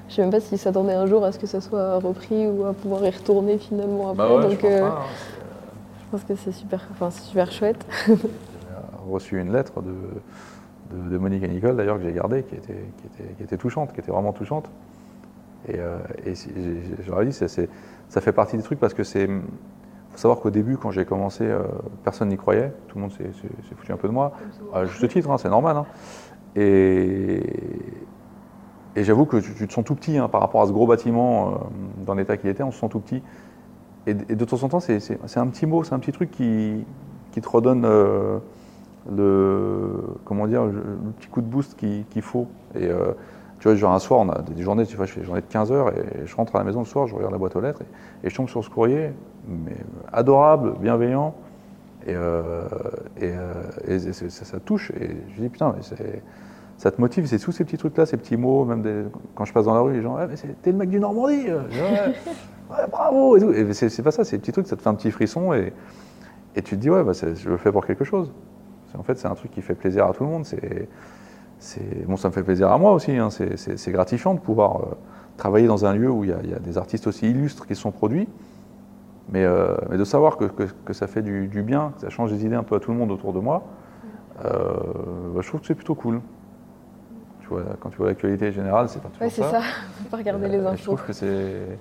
je 0.08 0.16
sais 0.16 0.22
même 0.22 0.32
pas 0.32 0.40
s'ils 0.40 0.58
s'attendaient 0.58 0.94
un 0.96 1.06
jour 1.06 1.24
à 1.24 1.32
ce 1.32 1.40
que 1.40 1.46
ça 1.48 1.62
soit 1.62 1.98
repris 2.00 2.48
ou 2.48 2.66
à 2.66 2.74
pouvoir 2.74 3.06
y 3.06 3.10
retourner 3.10 3.58
finalement 3.58 4.10
après. 4.10 4.42
Donc 4.50 4.64
euh, 4.64 4.90
je 6.00 6.12
pense 6.12 6.24
que 6.24 6.36
c'est 6.36 6.52
super, 6.54 6.88
enfin 6.92 7.10
c'est 7.12 7.24
super 7.24 7.52
chouette. 7.52 7.86
J'ai 8.08 8.18
reçu 9.14 9.40
une 9.40 9.52
lettre 9.52 9.82
de, 9.82 9.94
de, 10.92 11.18
Monique 11.18 11.44
et 11.44 11.48
Nicole, 11.48 11.76
d'ailleurs, 11.76 11.98
que 11.98 12.04
j'ai 12.04 12.14
gardée, 12.14 12.44
qui 12.44 12.56
était, 12.56 12.86
qui, 12.98 13.08
était, 13.08 13.34
qui 13.36 13.44
était, 13.44 13.58
touchante, 13.58 13.94
qui 13.94 14.00
était 14.00 14.12
vraiment 14.12 14.34
touchante. 14.34 14.70
Et, 15.68 15.76
euh, 15.78 15.98
et 16.26 16.34
j'aurais 17.06 17.26
dit, 17.26 17.34
ça 17.34 18.22
fait 18.22 18.32
partie 18.32 18.58
des 18.58 18.64
trucs 18.64 18.80
parce 18.80 18.94
que 18.94 19.04
c'est. 19.04 19.26
Il 19.26 20.14
faut 20.14 20.18
savoir 20.18 20.40
qu'au 20.40 20.50
début, 20.50 20.78
quand 20.78 20.90
j'ai 20.90 21.06
commencé, 21.06 21.44
euh, 21.44 21.62
personne 22.04 22.30
n'y 22.30 22.38
croyait. 22.38 22.74
Tout 22.88 22.98
le 22.98 23.02
monde 23.04 23.12
s'est 23.12 23.30
foutu 23.76 23.92
un 23.92 23.98
peu 23.98 24.08
de 24.08 24.14
moi. 24.14 24.34
À 24.74 24.86
juste 24.86 25.08
titre, 25.08 25.30
hein, 25.30 25.38
c'est 25.38 25.50
normal. 25.50 25.78
Hein. 25.78 25.86
Et, 26.56 27.44
et 28.96 29.04
j'avoue 29.04 29.26
que 29.26 29.38
tu, 29.38 29.68
te 29.68 29.72
sens 29.72 29.86
tout 29.86 29.96
petit 29.96 30.18
hein, 30.18 30.28
par 30.28 30.42
rapport 30.42 30.62
à 30.62 30.68
ce 30.68 30.72
gros 30.72 30.88
bâtiment 30.88 31.50
euh, 31.50 31.52
dans 32.06 32.16
l'état 32.16 32.38
qu'il 32.38 32.50
était, 32.50 32.64
on 32.64 32.72
se 32.72 32.80
sent 32.80 32.90
tout 32.90 33.00
petit. 33.00 33.22
Et, 34.08 34.14
de 34.14 34.46
temps 34.46 34.64
en 34.64 34.70
temps, 34.70 34.80
c'est 34.80 35.38
un 35.38 35.48
petit 35.48 35.66
mot, 35.66 35.84
c'est 35.84 35.94
un 35.94 36.00
petit 36.00 36.12
truc 36.12 36.32
qui, 36.32 36.86
qui 37.32 37.42
te 37.42 37.48
redonne 37.48 37.86
euh, 37.86 38.40
le, 39.16 40.04
comment 40.26 40.48
dire, 40.48 40.66
le 40.66 40.82
petit 41.18 41.28
coup 41.28 41.42
de 41.42 41.48
boost 41.48 41.76
qu'il 41.78 42.22
faut. 42.22 42.48
Et 42.76 42.88
euh, 42.88 43.14
tu 43.60 43.68
vois, 43.68 43.76
genre 43.76 43.94
un 43.94 44.00
soir, 44.00 44.22
on 44.22 44.30
a 44.30 44.42
des 44.42 44.64
journées, 44.64 44.86
tu 44.86 44.96
vois, 44.96 45.06
je 45.06 45.12
fais 45.12 45.20
des 45.20 45.26
journées 45.26 45.42
de 45.42 45.48
15 45.48 45.72
heures 45.72 45.90
et 45.90 46.26
je 46.26 46.36
rentre 46.36 46.56
à 46.56 46.60
la 46.60 46.66
maison 46.66 46.80
le 46.80 46.86
soir, 46.86 47.08
je 47.08 47.16
regarde 47.16 47.34
la 47.34 47.38
boîte 47.38 47.56
aux 47.56 47.62
lettres 47.62 47.82
et, 48.24 48.30
je 48.30 48.36
tombe 48.36 48.48
sur 48.48 48.64
ce 48.64 48.70
courrier, 48.70 49.12
mais 49.48 49.76
adorable, 50.12 50.76
bienveillant. 50.80 51.36
Et, 52.08 52.16
et, 53.20 54.00
ça, 54.00 54.30
ça, 54.30 54.60
touche. 54.60 54.92
Et 54.92 55.18
je 55.36 55.42
dis, 55.42 55.50
putain, 55.50 55.74
mais 55.76 55.84
c'est 55.84 56.24
ça 56.80 56.92
te 56.92 57.02
motive, 57.02 57.26
c'est 57.26 57.40
tous 57.40 57.52
ces 57.52 57.66
petits 57.66 57.78
trucs-là, 57.78 58.06
ces 58.06 58.16
petits 58.16 58.38
mots, 58.38 58.64
même 58.64 59.10
quand 59.36 59.44
je 59.44 59.52
passe 59.52 59.66
dans 59.66 59.74
la 59.74 59.82
rue, 59.82 59.94
les 59.94 60.02
gens, 60.02 60.16
ah, 60.18 60.28
mais 60.28 60.36
t'es 60.62 60.72
le 60.72 60.78
mec 60.78 60.90
du 60.90 61.02
Normandie 61.02 61.48
ouais, 61.52 62.88
bravo 62.90 63.36
et 63.36 63.42
tout. 63.42 63.52
Et 63.52 63.74
c'est 63.74 64.02
pas 64.02 64.12
ça, 64.12 64.24
ces 64.24 64.38
petits 64.40 64.54
trucs, 64.54 64.66
ça 64.66 64.78
te 64.78 64.82
fait 64.82 64.88
un 64.88 64.96
petit 64.96 65.12
frisson 65.12 65.54
et, 65.54 65.74
et 66.56 66.62
tu 66.62 66.78
te 66.78 66.82
dis, 66.82 66.90
ouais, 66.90 67.04
bah, 67.04 67.12
je 67.12 67.50
le 67.50 67.58
fais 67.58 67.74
pour 67.74 67.86
quelque 67.86 68.06
chose. 68.06 68.32
En 68.98 69.04
fait, 69.04 69.18
c'est 69.18 69.28
un 69.28 69.36
truc 69.36 69.52
qui 69.52 69.62
fait 69.62 69.76
plaisir 69.76 70.06
à 70.06 70.14
tout 70.14 70.24
le 70.24 70.30
monde. 70.30 70.46
C'est, 70.46 72.06
bon, 72.06 72.18
ça 72.18 72.30
me 72.30 72.34
fait 72.34 72.44
plaisir 72.44 72.72
à 72.72 72.78
moi 72.78 72.94
aussi. 72.94 73.12
Hein. 73.12 73.30
c'est 73.30 73.92
gratifiant 73.92 74.34
de 74.34 74.40
pouvoir 74.40 74.78
euh, 74.78 74.86
travailler 75.38 75.68
dans 75.68 75.86
un 75.86 75.94
lieu 75.94 76.10
où 76.10 76.24
il 76.24 76.30
y, 76.30 76.34
a, 76.34 76.60
des 76.60 76.78
artistes 76.78 77.08
aussi 77.08 77.30
illustres 77.30 77.68
qui 77.68 77.76
sont 77.76 77.92
produits. 77.92 78.28
Mais, 79.32 79.46
euh, 79.46 79.76
mais 79.90 79.98
de 79.98 80.04
savoir 80.04 80.38
que, 80.38 80.46
que, 80.46 80.94
ça 80.94 81.06
fait 81.06 81.22
du, 81.22 81.62
bien, 81.62 81.92
que 81.96 82.02
ça 82.02 82.10
change 82.10 82.32
des 82.32 82.46
idées 82.46 82.56
un 82.56 82.64
peu 82.64 82.76
à 82.76 82.80
tout 82.80 82.92
le 82.92 82.98
monde 82.98 83.12
autour 83.12 83.32
de 83.32 83.40
moi, 83.40 83.64
euh, 84.44 84.50
bah, 85.36 85.42
je 85.42 85.48
trouve 85.48 85.62
que 85.62 85.68
c'est 85.68 85.76
plutôt 85.76 85.96
cool 85.96 86.22
quand 87.80 87.90
tu 87.90 87.98
vois 87.98 88.10
l'actualité 88.10 88.52
générale, 88.52 88.90
c'est 88.90 89.02
pas 89.02 89.10
toujours 89.10 89.24
ouais, 89.24 89.30
c'est 89.32 89.42
ça. 89.42 89.60
Faut 90.04 90.10
pas 90.12 90.18
regarder 90.18 90.48
les 90.50 90.60
infos. 90.60 90.76
Je 90.78 90.84
trouve 90.84 91.04
que 91.04 91.14
c'est, 91.14 91.80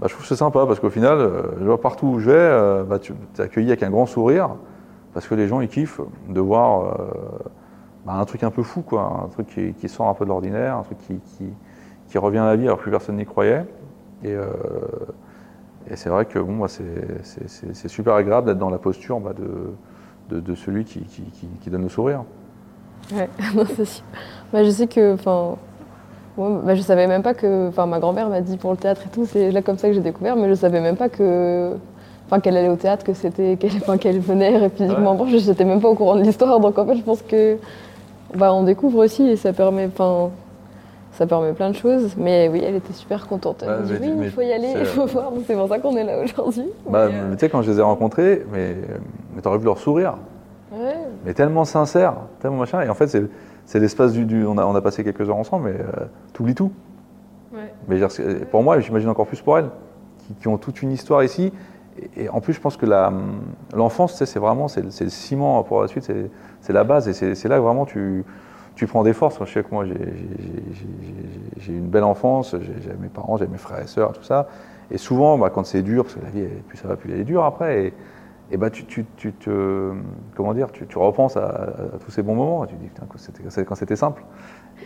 bah, 0.00 0.06
je 0.08 0.14
trouve 0.14 0.24
c'est 0.24 0.34
sympa 0.34 0.64
parce 0.64 0.80
qu'au 0.80 0.88
final, 0.88 1.30
je 1.60 1.64
vois 1.66 1.78
partout 1.78 2.06
où 2.06 2.20
je 2.20 2.30
vais, 2.30 2.84
bah, 2.84 2.98
tu 2.98 3.12
es 3.12 3.40
accueilli 3.42 3.68
avec 3.68 3.82
un 3.82 3.90
grand 3.90 4.06
sourire 4.06 4.48
parce 5.14 5.26
que 5.26 5.34
les 5.34 5.48
gens 5.48 5.60
ils 5.60 5.68
kiffent 5.68 6.00
de 6.28 6.40
voir 6.40 6.82
euh, 6.82 7.10
bah, 8.06 8.14
un 8.14 8.24
truc 8.24 8.42
un 8.42 8.50
peu 8.50 8.62
fou, 8.62 8.82
quoi, 8.82 9.24
un 9.24 9.28
truc 9.28 9.46
qui, 9.78 9.88
sort 9.88 10.08
un 10.08 10.14
peu 10.14 10.24
de 10.24 10.30
l'ordinaire, 10.30 10.76
un 10.76 10.82
truc 10.82 10.98
qui, 10.98 12.18
revient 12.18 12.38
à 12.38 12.46
la 12.46 12.56
vie 12.56 12.64
alors 12.64 12.78
que 12.78 12.82
plus 12.82 12.90
personne 12.90 13.16
n'y 13.16 13.26
croyait. 13.26 13.64
Et, 14.24 14.34
et 15.90 15.96
c'est 15.96 16.08
vrai 16.08 16.26
que 16.26 16.38
bon, 16.38 16.66
c'est, 16.68 17.88
super 17.88 18.14
agréable 18.14 18.48
d'être 18.48 18.58
dans 18.58 18.70
la 18.70 18.78
posture 18.78 19.20
de, 19.20 20.40
de, 20.40 20.54
celui 20.54 20.84
qui, 20.84 21.70
donne 21.70 21.82
le 21.82 21.88
sourire. 21.88 22.24
Ouais, 23.14 23.28
c'est 23.76 23.84
sûr. 23.84 24.04
Bah, 24.52 24.64
je 24.64 24.70
sais 24.70 24.86
que, 24.86 25.16
moi, 26.36 26.62
bah, 26.64 26.74
je 26.74 26.82
savais 26.82 27.06
même 27.06 27.22
pas 27.22 27.34
que, 27.34 27.68
enfin, 27.68 27.86
ma 27.86 28.00
grand-mère 28.00 28.28
m'a 28.28 28.40
dit 28.40 28.58
pour 28.58 28.70
le 28.70 28.76
théâtre 28.76 29.02
et 29.06 29.10
tout, 29.10 29.24
c'est 29.24 29.50
là 29.50 29.62
comme 29.62 29.78
ça 29.78 29.88
que 29.88 29.94
j'ai 29.94 30.00
découvert, 30.00 30.36
mais 30.36 30.48
je 30.48 30.54
savais 30.54 30.80
même 30.80 30.96
pas 30.96 31.08
que, 31.08 31.72
enfin, 32.28 32.40
qu'elle 32.40 32.56
allait 32.56 32.68
au 32.68 32.76
théâtre, 32.76 33.04
que 33.04 33.14
c'était, 33.14 33.56
qu'elle, 33.56 33.72
enfin, 33.76 33.98
qu'elle 33.98 34.20
venait 34.20 34.68
physiquement 34.70 35.16
ouais. 35.16 35.38
je 35.38 35.50
n'étais 35.50 35.64
même 35.64 35.80
pas 35.80 35.88
au 35.88 35.94
courant 35.94 36.16
de 36.16 36.22
l'histoire, 36.22 36.60
donc 36.60 36.78
en 36.78 36.86
fait, 36.86 36.96
je 36.96 37.02
pense 37.02 37.22
que, 37.22 37.56
bah, 38.36 38.52
on 38.52 38.62
découvre 38.62 39.04
aussi 39.04 39.26
et 39.26 39.36
ça 39.36 39.52
permet, 39.52 39.86
enfin, 39.86 40.30
ça 41.18 41.26
permet 41.26 41.52
plein 41.52 41.70
de 41.70 41.74
choses. 41.74 42.14
Mais 42.16 42.48
oui, 42.48 42.62
elle 42.64 42.76
était 42.76 42.92
super 42.92 43.26
contente. 43.26 43.62
Elle 43.62 43.68
m'a 43.68 43.82
dit 43.82 43.92
oui, 44.00 44.24
il 44.24 44.30
faut 44.30 44.42
y 44.42 44.52
aller, 44.52 44.72
il 44.78 44.86
faut 44.86 45.06
voir. 45.06 45.32
C'est 45.46 45.54
pour 45.54 45.68
ça 45.68 45.78
qu'on 45.78 45.96
est 45.96 46.04
là 46.04 46.22
aujourd'hui. 46.22 46.66
Bah, 46.88 47.00
euh, 47.00 47.32
Tu 47.32 47.40
sais, 47.40 47.48
quand 47.48 47.62
je 47.62 47.72
les 47.72 47.78
ai 47.78 47.82
rencontrés, 47.82 48.46
mais, 48.52 48.76
mais 49.34 49.42
t'aurais 49.42 49.58
vu 49.58 49.64
leur 49.64 49.78
sourire. 49.78 50.14
Ouais. 50.72 50.94
Mais 51.24 51.34
tellement 51.34 51.64
sincère, 51.64 52.14
tellement 52.40 52.58
machin. 52.58 52.82
Et 52.82 52.88
en 52.88 52.94
fait, 52.94 53.08
c'est 53.64 53.80
l'espace 53.80 54.12
du, 54.12 54.46
on, 54.46 54.58
a, 54.58 54.64
on, 54.64 54.74
a, 54.74 54.80
passé 54.80 55.02
quelques 55.02 55.28
heures 55.28 55.36
ensemble, 55.36 55.70
mais 55.70 55.80
euh, 55.80 56.04
t'oublies 56.32 56.54
tout. 56.54 56.70
Ouais. 57.52 57.72
Mais 57.88 57.98
pour 58.50 58.62
moi, 58.62 58.78
j'imagine 58.78 59.08
encore 59.08 59.26
plus 59.26 59.40
pour 59.40 59.58
elles, 59.58 59.70
qui, 60.40 60.46
ont 60.48 60.58
toute 60.58 60.82
une 60.82 60.92
histoire 60.92 61.24
ici. 61.24 61.52
Et, 62.16 62.28
en 62.28 62.40
plus, 62.40 62.52
je 62.52 62.60
pense 62.60 62.76
que 62.76 62.86
l'enfance, 63.74 64.22
c'est 64.24 64.38
vraiment 64.38 64.68
c'est 64.68 64.82
le 64.82 65.10
ciment 65.10 65.62
pour 65.62 65.82
la 65.82 65.88
suite, 65.88 66.10
c'est 66.60 66.72
la 66.72 66.84
base. 66.84 67.08
Et 67.08 67.34
c'est 67.34 67.48
là 67.48 67.56
que 67.56 67.62
vraiment 67.62 67.86
tu, 67.86 68.24
prends 68.86 69.02
des 69.02 69.12
forces. 69.12 69.38
je 69.44 69.52
sais 69.52 69.62
que 69.62 69.72
moi, 69.72 69.84
j'ai 69.84 71.72
une 71.72 71.88
belle 71.88 72.04
enfance, 72.04 72.54
j'ai 72.60 72.92
mes 73.00 73.08
parents, 73.08 73.36
j'ai 73.36 73.46
mes 73.46 73.58
frères 73.58 73.82
et 73.82 73.86
sœurs, 73.86 74.12
tout 74.12 74.22
ça. 74.22 74.48
Et 74.90 74.98
souvent, 74.98 75.36
bah, 75.36 75.50
quand 75.50 75.64
c'est 75.64 75.82
dur, 75.82 76.04
parce 76.04 76.14
que 76.14 76.24
la 76.24 76.30
vie, 76.30 76.46
plus 76.66 76.78
ça 76.78 76.88
va, 76.88 76.96
plus 76.96 77.12
elle 77.12 77.20
est 77.20 77.24
dure 77.24 77.44
après. 77.44 77.92
Et, 78.50 78.56
bah, 78.56 78.70
tu, 78.70 78.84
te, 78.84 79.92
comment 80.34 80.54
dire, 80.54 80.72
tu, 80.72 80.86
repenses 80.96 81.36
à, 81.36 81.74
tous 82.04 82.10
ces 82.10 82.22
bons 82.22 82.34
moments. 82.34 82.64
Et 82.64 82.68
tu 82.68 82.74
te 82.74 82.80
dis 82.80 82.88
putain, 82.88 83.06
quand 83.64 83.74
c'était 83.74 83.96
simple. 83.96 84.22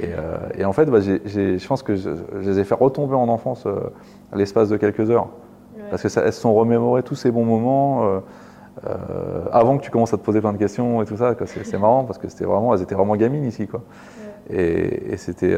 Et, 0.00 0.08
euh, 0.16 0.64
en 0.64 0.72
fait, 0.72 0.86
bah, 0.86 1.00
je 1.00 1.66
pense 1.66 1.82
que 1.82 1.94
je, 1.94 2.10
les 2.40 2.58
ai 2.58 2.64
fait 2.64 2.74
retomber 2.74 3.14
en 3.14 3.28
enfance 3.28 3.66
euh, 3.66 3.92
à 4.32 4.36
l'espace 4.36 4.68
de 4.68 4.76
quelques 4.76 5.10
heures. 5.10 5.28
Parce 5.92 6.00
qu'elles 6.00 6.32
se 6.32 6.40
sont 6.40 6.54
remémorées 6.54 7.02
tous 7.02 7.16
ces 7.16 7.30
bons 7.30 7.44
moments 7.44 8.22
euh, 8.86 9.44
avant 9.52 9.76
que 9.76 9.82
tu 9.82 9.90
commences 9.90 10.14
à 10.14 10.16
te 10.16 10.22
poser 10.22 10.40
plein 10.40 10.54
de 10.54 10.56
questions 10.56 11.02
et 11.02 11.04
tout 11.04 11.18
ça. 11.18 11.34
C'est 11.44 11.78
marrant 11.78 12.04
parce 12.04 12.18
que 12.18 12.30
c'était 12.30 12.46
vraiment, 12.46 12.74
elles 12.74 12.80
étaient 12.80 12.94
vraiment 12.94 13.14
gamines 13.14 13.44
ici. 13.44 13.66
Quoi. 13.66 13.82
Et, 14.48 15.12
et 15.12 15.16
c'était 15.18 15.54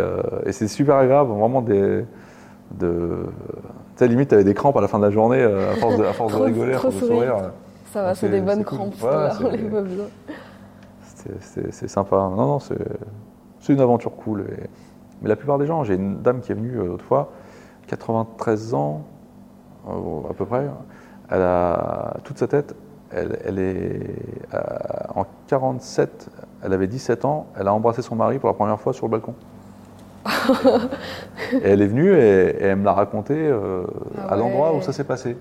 super 0.66 0.96
agréable, 0.96 1.30
vraiment 1.30 1.62
des. 1.62 2.04
De, 2.72 3.26
tu 3.46 3.62
sais, 3.94 4.08
limite, 4.08 4.30
tu 4.30 4.34
avais 4.34 4.42
des 4.42 4.54
crampes 4.54 4.76
à 4.76 4.80
la 4.80 4.88
fin 4.88 4.98
de 4.98 5.04
la 5.04 5.12
journée 5.12 5.40
à 5.40 5.76
force 5.76 5.96
de, 5.98 6.02
à 6.02 6.12
force 6.12 6.32
de 6.36 6.42
rigoler, 6.42 6.74
à 6.74 6.78
force 6.78 6.96
de 6.96 7.06
sourire. 7.06 7.52
Ça 7.92 8.02
va, 8.02 8.16
c'est 8.16 8.28
des 8.28 8.40
bonnes 8.40 8.64
crampes, 8.64 8.94
on 9.00 9.50
les 9.50 9.68
voit 9.68 9.82
bien. 9.82 10.06
C'est 11.40 11.88
sympa. 11.88 12.16
Non, 12.16 12.46
non, 12.46 12.58
c'est 12.58 13.72
une 13.72 13.80
aventure 13.80 14.16
cool. 14.16 14.46
Mais 15.22 15.28
la 15.28 15.36
plupart 15.36 15.58
des 15.58 15.66
gens, 15.66 15.84
j'ai 15.84 15.94
une 15.94 16.22
dame 16.22 16.40
qui 16.40 16.50
est 16.50 16.56
venue 16.56 16.74
l'autre 16.74 17.04
fois, 17.04 17.30
93 17.86 18.74
ans, 18.74 19.02
euh, 19.02 19.13
à 19.88 20.34
peu 20.34 20.44
près. 20.44 20.66
Elle 21.30 21.42
a 21.42 22.16
toute 22.24 22.38
sa 22.38 22.46
tête. 22.46 22.74
Elle, 23.10 23.58
est 23.60 24.00
euh, 24.54 24.60
en 25.14 25.24
47, 25.46 26.28
elle 26.64 26.72
avait 26.72 26.88
17 26.88 27.24
ans. 27.24 27.46
Elle 27.58 27.68
a 27.68 27.74
embrassé 27.74 28.02
son 28.02 28.16
mari 28.16 28.38
pour 28.38 28.48
la 28.48 28.54
première 28.54 28.80
fois 28.80 28.92
sur 28.92 29.06
le 29.06 29.12
balcon. 29.12 29.34
et 31.52 31.68
elle 31.68 31.82
est 31.82 31.86
venue 31.86 32.10
et, 32.12 32.56
elle 32.60 32.76
me 32.76 32.84
l'a 32.84 32.94
raconté 32.94 33.34
euh, 33.36 33.84
ah 34.18 34.32
à 34.32 34.36
l'endroit 34.36 34.74
où 34.74 34.80
ça 34.80 34.92
s'est 34.92 35.04
passé 35.04 35.36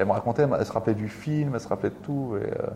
elle 0.00 0.06
me 0.06 0.12
racontait, 0.12 0.46
elle 0.58 0.66
se 0.66 0.72
rappelait 0.72 0.94
du 0.94 1.08
film, 1.08 1.52
elle 1.54 1.60
se 1.60 1.68
rappelait 1.68 1.90
de 1.90 1.94
tout. 2.02 2.36
Et, 2.36 2.46
euh, 2.46 2.70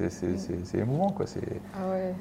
euh, 0.00 0.08
c'est 0.08 0.78
émouvant, 0.78 1.10
quoi. 1.10 1.26
Ah 1.74 1.90
ouais. 1.90 2.14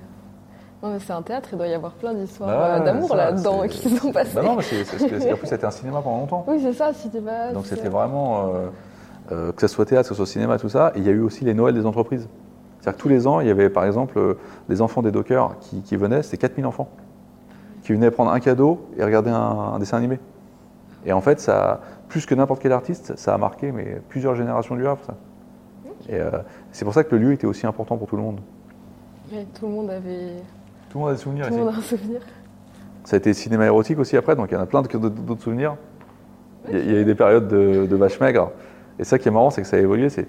C'est 0.99 1.13
un 1.13 1.21
théâtre, 1.21 1.49
il 1.51 1.57
doit 1.57 1.67
y 1.67 1.73
avoir 1.73 1.93
plein 1.93 2.13
d'histoires 2.13 2.49
bah 2.49 2.75
euh, 2.75 2.85
d'amour 2.85 3.15
là-dedans 3.15 3.67
qui 3.67 3.89
sont 3.89 4.11
passées. 4.11 4.35
Bah 4.35 4.43
non, 4.43 4.55
mais 4.55 4.63
c'est 4.63 4.83
qu'en 5.29 5.37
plus 5.37 5.47
c'était 5.47 5.65
un 5.65 5.71
cinéma 5.71 6.01
pendant 6.01 6.19
longtemps. 6.19 6.45
Oui, 6.47 6.59
c'est 6.61 6.73
ça, 6.73 6.93
cinéma. 6.93 7.51
Donc 7.51 7.65
c'était 7.65 7.89
vraiment, 7.89 8.51
que 9.29 9.61
ce 9.61 9.67
soit 9.67 9.85
théâtre, 9.85 10.09
que 10.09 10.15
ce 10.15 10.17
soit 10.17 10.31
cinéma, 10.31 10.57
tout 10.57 10.69
ça. 10.69 10.91
Et 10.95 10.99
il 10.99 11.05
y 11.05 11.09
a 11.09 11.13
eu 11.13 11.21
aussi 11.21 11.45
les 11.45 11.53
Noëls 11.53 11.75
des 11.75 11.85
entreprises. 11.85 12.27
C'est-à-dire 12.79 12.97
que 12.97 13.01
tous 13.01 13.09
les 13.09 13.25
ans, 13.27 13.39
il 13.39 13.47
y 13.47 13.51
avait 13.51 13.69
par 13.69 13.85
exemple 13.85 14.37
les 14.69 14.81
enfants 14.81 15.01
des 15.01 15.11
dockers 15.11 15.57
qui, 15.59 15.81
qui 15.81 15.95
venaient, 15.95 16.21
c'était 16.21 16.37
4000 16.37 16.65
enfants, 16.65 16.89
qui 17.83 17.93
venaient 17.93 18.11
prendre 18.11 18.31
un 18.31 18.39
cadeau 18.39 18.87
et 18.97 19.03
regarder 19.03 19.31
un, 19.31 19.35
un 19.35 19.79
dessin 19.79 19.97
animé. 19.97 20.19
Et 21.05 21.13
en 21.13 21.21
fait, 21.21 21.39
ça, 21.39 21.81
plus 22.09 22.25
que 22.25 22.35
n'importe 22.35 22.61
quel 22.61 22.71
artiste, 22.71 23.15
ça 23.15 23.33
a 23.33 23.37
marqué 23.37 23.71
mais 23.71 24.01
plusieurs 24.09 24.35
générations 24.35 24.75
du 24.75 24.87
Havre. 24.87 25.03
Ça. 25.05 25.15
Et 26.09 26.19
euh, 26.19 26.31
c'est 26.71 26.85
pour 26.85 26.93
ça 26.93 27.03
que 27.03 27.15
le 27.15 27.21
lieu 27.21 27.33
était 27.33 27.47
aussi 27.47 27.65
important 27.65 27.97
pour 27.97 28.07
tout 28.07 28.15
le 28.15 28.21
monde. 28.21 28.39
tout 29.53 29.65
le 29.65 29.71
monde 29.71 29.89
avait. 29.89 30.33
Tout 30.95 30.99
le 30.99 31.03
monde 31.03 31.09
a 31.09 31.15
des 31.15 31.21
souvenirs. 31.21 31.47
Tout 31.47 31.53
le 31.53 31.59
monde 31.59 31.73
a 31.73 31.77
un 31.77 31.81
souvenir. 31.81 32.21
Ça 33.03 33.17
a 33.17 33.19
été 33.19 33.33
cinéma 33.33 33.65
érotique 33.65 33.99
aussi 33.99 34.15
après, 34.15 34.37
donc 34.37 34.47
il 34.49 34.53
y 34.53 34.57
en 34.57 34.61
a 34.61 34.65
plein 34.65 34.81
d'autres 34.81 35.43
souvenirs. 35.43 35.75
Il 36.71 36.89
y, 36.89 36.95
a 36.95 37.01
eu 37.01 37.03
des 37.03 37.15
périodes 37.15 37.49
de, 37.49 37.85
de 37.85 37.95
vaches 37.97 38.17
maigres. 38.21 38.51
Et 38.97 39.03
ça 39.03 39.19
qui 39.19 39.27
est 39.27 39.31
marrant, 39.31 39.49
c'est 39.49 39.61
que 39.61 39.67
ça 39.67 39.75
a 39.75 39.81
évolué. 39.81 40.07
Tu 40.09 40.23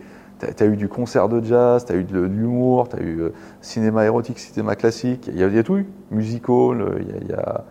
as, 0.45 0.67
eu 0.67 0.77
du 0.77 0.89
concert 0.89 1.29
de 1.29 1.41
jazz, 1.41 1.85
tu 1.85 1.93
as 1.93 1.95
eu 1.95 2.03
de, 2.03 2.19
l'humour, 2.19 2.89
tu 2.89 2.97
as 2.97 3.01
eu 3.01 3.21
euh, 3.21 3.29
cinéma 3.61 4.05
érotique, 4.07 4.41
cinéma 4.41 4.75
classique. 4.75 5.31
Il 5.33 5.39
y, 5.39 5.45
a, 5.45 5.63
tout 5.63 5.77
eu. 5.77 5.87
Musical, 6.11 6.99
il 7.23 7.29
y 7.29 7.33
a 7.33 7.65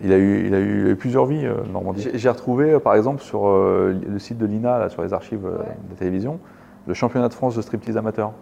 il 0.00 0.12
a, 0.12 0.16
eu, 0.16 0.46
il 0.46 0.54
a 0.54 0.60
eu 0.60 0.96
plusieurs 0.96 1.26
vies, 1.26 1.46
euh, 1.46 1.62
Normandie. 1.70 2.08
J'ai 2.14 2.28
retrouvé, 2.30 2.72
euh, 2.72 2.80
par 2.80 2.94
exemple, 2.94 3.22
sur 3.22 3.46
euh, 3.46 3.94
le 4.08 4.18
site 4.18 4.38
de 4.38 4.46
l'INA, 4.46 4.78
là, 4.78 4.88
sur 4.88 5.02
les 5.02 5.12
archives 5.12 5.42
de 5.42 5.94
télévision, 5.94 6.40
le 6.86 6.94
championnat 6.94 7.28
de 7.28 7.34
France 7.34 7.54
de 7.54 7.62
striptease 7.62 7.96
amateur. 7.96 8.32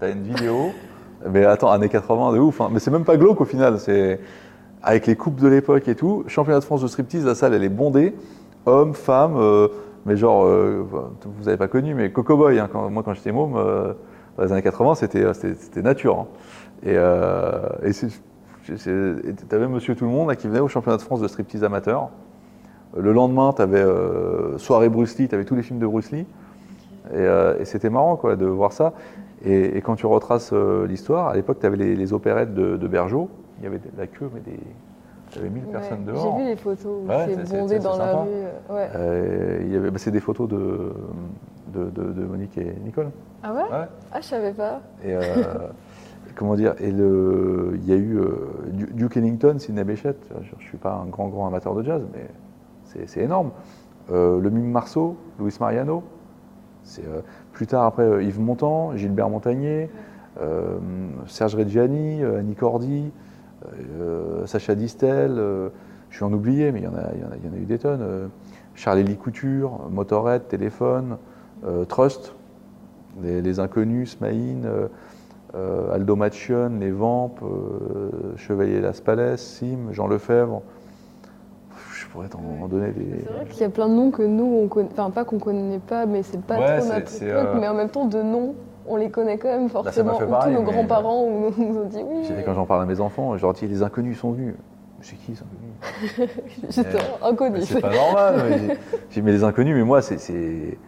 Tu 0.00 0.06
as 0.06 0.10
une 0.10 0.22
vidéo, 0.22 0.72
mais 1.26 1.44
attends, 1.44 1.70
années 1.70 1.88
80, 1.88 2.32
de 2.32 2.38
ouf. 2.38 2.60
Hein. 2.60 2.68
Mais 2.72 2.78
c'est 2.78 2.90
même 2.90 3.04
pas 3.04 3.16
glauque 3.16 3.40
au 3.40 3.44
final. 3.44 3.78
C'est 3.78 4.20
avec 4.82 5.06
les 5.06 5.16
coupes 5.16 5.40
de 5.40 5.48
l'époque 5.48 5.88
et 5.88 5.94
tout. 5.94 6.24
Championnat 6.26 6.60
de 6.60 6.64
France 6.64 6.82
de 6.82 6.86
striptease, 6.86 7.24
la 7.24 7.34
salle, 7.34 7.54
elle 7.54 7.64
est 7.64 7.68
bondée. 7.68 8.14
Hommes, 8.66 8.94
femmes, 8.94 9.38
mais 10.04 10.16
genre, 10.16 10.46
vous 10.46 11.44
n'avez 11.44 11.56
pas 11.56 11.68
connu, 11.68 11.94
mais 11.94 12.10
Coco 12.10 12.36
Boy. 12.36 12.58
Hein, 12.58 12.68
moi, 12.90 13.02
quand 13.02 13.14
j'étais 13.14 13.32
môme, 13.32 13.54
Dans 13.54 14.44
les 14.44 14.52
années 14.52 14.62
80, 14.62 14.94
c'était, 14.96 15.32
c'était, 15.34 15.82
nature. 15.82 16.20
Hein. 16.20 16.26
Et, 16.84 16.94
euh, 16.96 17.60
et 17.82 19.32
t'avais 19.48 19.68
Monsieur 19.68 19.96
Tout 19.96 20.04
le 20.04 20.10
Monde 20.10 20.34
qui 20.36 20.46
venait 20.46 20.60
au 20.60 20.68
championnat 20.68 20.98
de 20.98 21.02
France 21.02 21.20
de 21.20 21.28
striptease 21.28 21.64
amateur. 21.64 22.10
Le 22.96 23.12
lendemain, 23.12 23.52
tu 23.54 23.62
avais 23.62 23.84
soirée 24.58 24.88
Bruce 24.88 25.18
Lee, 25.18 25.28
tu 25.28 25.34
avais 25.34 25.44
tous 25.44 25.54
les 25.54 25.62
films 25.62 25.78
de 25.78 25.86
Bruce 25.86 26.10
Lee. 26.10 26.26
Et, 27.14 27.64
c'était 27.64 27.90
marrant 27.90 28.16
quoi, 28.16 28.36
de 28.36 28.46
voir 28.46 28.72
ça. 28.72 28.92
Et, 29.44 29.80
quand 29.82 29.96
tu 29.96 30.06
retraces 30.06 30.52
l'histoire, 30.52 31.28
à 31.28 31.34
l'époque, 31.34 31.58
tu 31.60 31.66
avais 31.66 31.76
les, 31.76 32.12
opérettes 32.12 32.54
de, 32.54 32.76
de 32.76 32.88
Bergeau. 32.88 33.28
Il 33.58 33.64
y 33.64 33.66
avait 33.66 33.80
la 33.96 34.06
queue, 34.06 34.30
mais 34.32 34.40
des, 34.40 34.58
il 35.32 35.36
y 35.36 35.40
avait 35.40 35.50
1000 35.50 35.64
personnes 35.64 36.04
dehors. 36.04 36.36
J'ai 36.38 36.44
vu 36.44 36.48
les 36.48 36.56
photos 36.56 37.02
où 37.04 37.08
c'est 37.08 37.56
bondé 37.56 37.78
dans 37.78 37.96
la 37.96 38.16
rue. 38.16 38.28
Euh, 38.70 38.88
euh, 38.96 39.90
bah, 39.90 39.98
c'est 39.98 40.10
des 40.10 40.20
photos 40.20 40.48
de, 40.48 40.92
de, 41.72 42.22
Monique 42.24 42.56
et 42.58 42.74
Nicole. 42.84 43.10
Ah 43.42 43.54
ouais, 43.54 43.62
Ah, 44.12 44.20
je 44.20 44.26
savais 44.26 44.52
pas. 44.52 44.80
Et, 45.04 45.14
euh, 45.14 45.22
comment 46.34 46.54
dire 46.54 46.74
Et 46.80 46.90
le, 46.90 47.72
il 47.74 47.88
y 47.88 47.92
a 47.92 47.96
eu 47.96 48.20
Duke 48.72 49.16
Ellington, 49.16 49.56
Sidney 49.58 49.84
Bechet. 49.84 50.16
Je 50.30 50.56
ne 50.56 50.60
suis 50.60 50.78
pas 50.78 50.94
un 50.94 51.06
grand, 51.06 51.28
grand 51.28 51.46
amateur 51.46 51.74
de 51.74 51.82
jazz, 51.82 52.02
mais 52.12 52.26
c'est 53.06 53.20
énorme. 53.20 53.50
le 54.10 54.48
mime 54.48 54.70
Marceau, 54.70 55.16
Luis 55.38 55.56
Mariano. 55.60 56.02
C'est 56.88 57.04
plus 57.52 57.66
tard 57.66 57.84
après 57.84 58.24
Yves 58.24 58.40
Montand, 58.40 58.96
Gilbert 58.96 59.28
Montagnier, 59.28 59.90
Serge 61.26 61.54
Reggiani, 61.54 62.24
Annie 62.24 62.54
Cordy. 62.54 63.12
Euh, 64.00 64.46
Sacha 64.46 64.74
Distel, 64.74 65.34
euh, 65.36 65.68
je 66.10 66.16
suis 66.16 66.24
en 66.24 66.32
oublié, 66.32 66.72
mais 66.72 66.80
il 66.80 66.84
y 66.84 66.88
en 66.88 66.94
a, 66.94 67.56
eu 67.56 67.64
des 67.64 67.78
tonnes. 67.78 68.02
Euh, 68.02 68.26
Charlie 68.74 69.16
Couture, 69.16 69.88
Motorhead, 69.90 70.46
Téléphone, 70.46 71.16
Trust, 71.88 72.34
les, 73.20 73.58
Inconnus, 73.58 74.16
Smaïn, 74.16 74.62
Aldo 75.92 76.14
Machion, 76.14 76.78
Les 76.78 76.92
Vampes, 76.92 77.40
Chevalier 78.36 78.80
Las 78.80 79.00
Palais, 79.00 79.36
Sim, 79.36 79.90
Jean 79.90 80.06
Lefebvre 80.06 80.62
pourrais 82.08 82.28
t'en 82.28 82.68
donner 82.68 82.90
des. 82.92 83.24
C'est 83.24 83.32
vrai 83.32 83.46
qu'il 83.46 83.60
y 83.60 83.64
a 83.64 83.68
plein 83.68 83.88
de 83.88 83.94
noms 83.94 84.10
que 84.10 84.22
nous, 84.22 84.60
on 84.62 84.68
connaît, 84.68 84.88
enfin 84.92 85.10
pas 85.10 85.24
qu'on 85.24 85.38
connaît 85.38 85.78
pas, 85.78 86.06
mais 86.06 86.22
c'est 86.22 86.40
pas 86.40 86.56
trop 86.56 86.86
notre 86.86 87.04
truc, 87.04 87.60
mais 87.60 87.68
en 87.68 87.74
même 87.74 87.90
temps 87.90 88.06
de 88.06 88.22
noms 88.22 88.54
on 88.88 88.96
les 88.96 89.10
connaît 89.10 89.38
quand 89.38 89.48
même 89.48 89.66
bah, 89.66 89.82
forcément. 89.84 90.18
tous 90.18 90.50
nos 90.50 90.62
grands-parents 90.62 91.26
nous 91.56 91.78
ont 91.78 91.84
dit 91.84 92.02
oui. 92.04 92.26
Quand 92.44 92.54
j'en 92.54 92.66
parle 92.66 92.82
à 92.82 92.86
mes 92.86 93.00
enfants, 93.00 93.36
je 93.36 93.42
leur 93.42 93.52
dis 93.52 93.66
les 93.66 93.82
inconnus 93.82 94.18
sont 94.18 94.32
venus. 94.32 94.54
C'est 95.00 95.16
qui 95.16 95.32
les 95.32 95.38
inconnus 95.38 96.30
J'étais 96.70 96.98
inconnu. 97.22 97.62
C'est 97.62 97.80
pas 97.80 97.94
normal. 97.94 98.78
J'ai 99.10 99.22
mis 99.22 99.30
les 99.30 99.44
inconnus, 99.44 99.76
mais 99.76 99.84
moi, 99.84 100.02
c'est, 100.02 100.78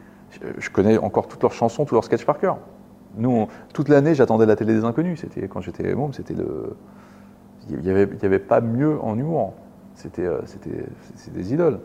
je 0.59 0.71
connais 0.71 0.99
encore 0.99 1.29
toutes 1.29 1.43
leurs 1.43 1.53
chansons, 1.53 1.85
tous 1.85 1.95
leurs 1.95 2.05
sketchs 2.05 2.25
par 2.25 2.39
cœur. 2.39 2.59
Nous, 3.17 3.49
toute 3.73 3.89
l'année, 3.89 4.15
j'attendais 4.15 4.47
la 4.47 4.57
télé 4.57 4.75
des 4.75 4.85
inconnus. 4.85 5.21
C'était 5.21 5.47
quand 5.49 5.61
j'étais 5.61 5.95
môme, 5.95 6.13
c'était 6.13 6.35
le. 6.35 6.77
Il 7.69 7.79
n'y 7.81 7.91
avait, 7.91 8.09
avait, 8.23 8.39
pas 8.39 8.61
mieux 8.61 8.99
en 9.01 9.17
humour. 9.17 9.53
C'était, 10.01 10.27
euh, 10.27 10.41
des 11.29 11.53
idoles. 11.53 11.81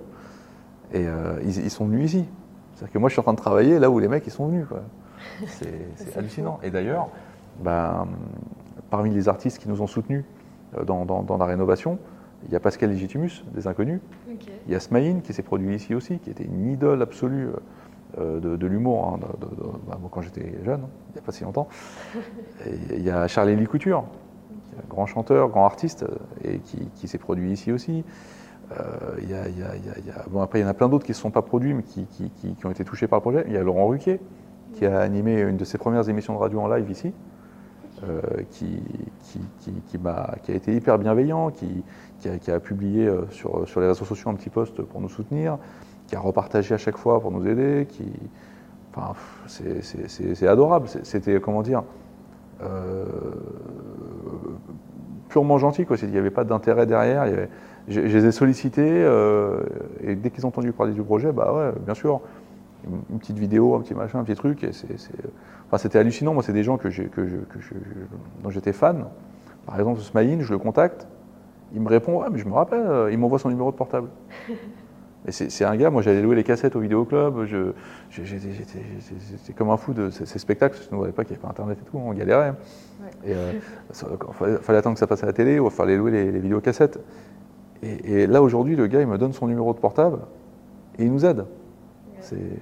Et 0.94 1.06
euh, 1.08 1.40
ils, 1.44 1.66
ils, 1.66 1.70
sont 1.70 1.86
venus 1.86 2.06
ici. 2.06 2.26
C'est-à-dire 2.74 2.94
que 2.94 2.98
moi, 2.98 3.10
je 3.10 3.14
suis 3.14 3.20
en 3.20 3.24
train 3.24 3.34
de 3.34 3.38
travailler 3.38 3.80
là 3.80 3.90
où 3.90 4.00
les 4.00 4.08
mecs 4.08 4.26
ils 4.26 4.32
sont 4.32 4.48
venus. 4.48 4.66
C'est 5.48 6.18
hallucinant. 6.18 6.60
Et 6.64 6.70
d'ailleurs, 6.70 7.10
ben, 7.60 8.08
parmi 8.90 9.14
les 9.14 9.28
artistes 9.28 9.60
qui 9.60 9.68
nous 9.68 9.82
ont 9.82 9.88
soutenus 9.88 10.24
euh, 10.78 10.86
dans, 10.86 11.38
la 11.38 11.46
rénovation, 11.46 12.00
il 12.46 12.54
y 12.54 12.56
a 12.56 12.60
Pascal 12.60 12.92
Legitimus, 12.92 13.44
des 13.54 13.68
Inconnus. 13.68 14.00
Il 14.68 14.72
y 14.72 14.76
a 14.76 14.80
Smaïn, 14.80 15.22
qui 15.22 15.34
s'est 15.34 15.44
produit 15.44 15.76
ici 15.76 15.96
aussi, 15.96 16.20
qui 16.20 16.30
était 16.30 16.44
une 16.44 16.72
idole 16.72 17.02
absolue 17.02 17.50
de, 18.18 18.68
l'humour 18.68 19.20
hein, 19.22 19.28
ben, 19.88 19.98
quand 20.10 20.22
j'étais 20.22 20.54
jeune, 20.64 20.82
hein, 20.82 20.90
il 21.10 21.14
n'y 21.14 21.20
a 21.20 21.22
pas 21.22 21.32
si 21.32 21.44
longtemps. 21.44 21.68
il 22.92 23.02
y 23.02 23.10
a 23.10 23.28
Charlie 23.28 23.56
Lee 23.56 23.66
Couture, 23.66 24.06
grand 24.90 25.06
chanteur, 25.06 25.50
grand 25.50 25.66
artiste, 25.66 26.04
euh, 26.04 26.54
et 26.54 26.60
qui, 26.60 27.08
s'est 27.08 27.18
produit 27.18 27.52
ici 27.52 27.72
aussi. 27.72 28.04
a, 28.72 30.30
bon, 30.30 30.42
après, 30.42 30.60
il 30.60 30.62
y 30.64 30.66
en 30.66 30.70
a 30.70 30.74
plein 30.74 30.90
d'autres 30.90 31.06
qui 31.06 31.12
ne 31.12 31.16
se 31.16 31.22
sont 31.22 31.32
pas 31.32 31.42
produits, 31.42 31.74
mais 31.74 31.84
qui, 31.84 32.06
qui, 32.06 32.66
ont 32.66 32.72
été 32.72 32.84
touchés 32.84 33.08
par 33.08 33.20
le 33.20 33.22
projet. 33.22 33.44
Il 33.48 33.54
y 33.54 33.58
a 33.58 33.64
Laurent 33.64 33.88
Ruquier, 33.88 34.20
qui 34.74 34.86
a 34.86 35.00
animé 35.00 35.40
une 35.42 35.58
de 35.58 35.66
ses 35.66 35.78
premières 35.78 36.08
émissions 36.10 36.34
de 36.34 36.40
radio 36.40 36.60
en 36.62 36.68
live 36.68 36.90
ici, 36.90 37.14
euh, 38.04 38.20
qui, 38.52 38.82
qui, 39.22 39.98
a, 40.06 40.36
été 40.48 40.76
hyper 40.76 40.98
bienveillant, 40.98 41.50
qui, 41.52 41.84
a, 42.52 42.60
publié 42.60 43.08
euh, 43.08 43.26
sur, 43.30 43.68
sur 43.68 43.80
les 43.80 43.88
réseaux 43.88 44.06
sociaux 44.06 44.30
un 44.30 44.36
petit 44.36 44.50
post 44.50 44.82
pour 44.82 45.00
nous 45.00 45.10
soutenir, 45.10 45.58
qui 46.08 46.16
a 46.16 46.20
repartagé 46.20 46.76
à 46.76 46.78
chaque 46.78 46.98
fois 46.98 47.22
pour 47.22 47.32
nous 47.32 47.48
aider, 47.48 47.88
qui, 47.90 48.12
enfin, 48.94 49.14
c'est 49.48 50.48
adorable. 50.48 50.88
C'était, 51.04 51.40
comment 51.40 51.62
dire, 51.62 51.80
euh, 51.80 52.05
purement 55.30 55.58
gentil. 55.58 55.86
Quoi. 55.86 55.98
Il 56.02 56.10
n'y 56.10 56.18
avait 56.18 56.32
pas 56.32 56.44
d'intérêt 56.44 56.86
derrière. 56.86 57.26
je, 57.88 58.02
les 58.02 58.26
ai 58.26 58.32
sollicités 58.32 59.06
et 60.02 60.16
dès 60.16 60.30
qu'ils 60.30 60.46
ont 60.46 60.50
entendu 60.50 60.72
parler 60.72 60.94
du 60.94 61.04
projet, 61.04 61.32
bah 61.32 61.54
ouais, 61.54 61.72
bien 61.86 61.94
sûr, 61.94 62.22
une 63.10 63.20
petite 63.20 63.40
vidéo, 63.40 63.76
un 63.76 63.82
petit 63.82 63.94
machin, 63.94 64.20
un 64.20 64.24
petit 64.24 64.36
truc. 64.36 64.66
C'était 65.78 66.00
hallucinant. 66.00 66.34
Moi, 66.34 66.44
c'est 66.44 66.54
des 66.54 66.64
gens 66.64 66.78
que 66.78 66.88
que 66.88 67.22
que 67.22 67.60
dont 68.44 68.50
j'étais 68.50 68.74
fan. 68.74 69.06
Par 69.66 69.80
exemple, 69.80 70.00
Smaïn, 70.02 70.42
je 70.42 70.52
le 70.52 70.60
contacte, 70.60 71.08
il 71.74 71.82
me 71.82 71.90
répond 71.90 72.22
Ouais, 72.22 72.28
mais 72.32 72.38
je 72.38 72.46
me 72.46 72.54
rappelle, 72.54 72.86
euh, 72.86 73.12
il 73.12 73.18
m'envoie 73.18 73.40
son 73.40 73.50
numéro 73.50 73.72
de 73.72 73.76
portable. 73.76 74.10
Et 75.28 75.32
c'est, 75.32 75.66
un 75.66 75.76
gars, 75.76 75.90
moi 75.90 76.02
j'allais 76.02 76.22
louer 76.22 76.36
les 76.36 76.44
cassettes 76.44 76.76
au 76.76 76.80
vidéoclub, 76.80 77.46
je, 77.46 77.72
j'étais, 78.12 79.54
comme 79.56 79.72
un 79.72 79.78
fou 79.78 79.94
de 79.94 80.12
ces, 80.12 80.38
spectacles, 80.38 80.76
parce 80.76 80.88
que 80.88 80.96
nous, 80.96 81.04
à 81.04 81.08
l'époque, 81.08 81.26
il 81.30 81.34
n'y 81.34 81.38
avait 81.38 81.42
pas 81.42 81.50
Internet 81.50 81.80
et 81.82 81.90
tout, 81.90 81.98
on 81.98 82.14
galérait. 82.14 82.54
Et 83.26 83.34
euh, 83.34 83.54
il 83.90 84.58
fallait, 84.62 84.78
attendre 84.78 84.94
que 84.94 85.00
ça 85.00 85.08
passe 85.08 85.24
à 85.24 85.26
la 85.26 85.34
télé 85.34 85.60
ou 85.60 85.66
il 85.66 85.72
fallait 85.72 85.98
louer 85.98 86.12
les, 86.12 86.32
les 86.32 86.40
vidéocassettes. 86.40 87.00
Et, 87.82 88.22
et 88.22 88.28
là, 88.28 88.44
aujourd'hui, 88.44 88.76
le 88.76 88.86
gars, 88.88 89.02
il 89.02 89.08
me 89.08 89.18
donne 89.18 89.34
son 89.34 89.48
numéro 89.48 89.74
de 89.74 89.80
portable 89.80 90.20
et 91.00 91.06
il 91.06 91.12
nous 91.12 91.26
aide. 91.26 91.46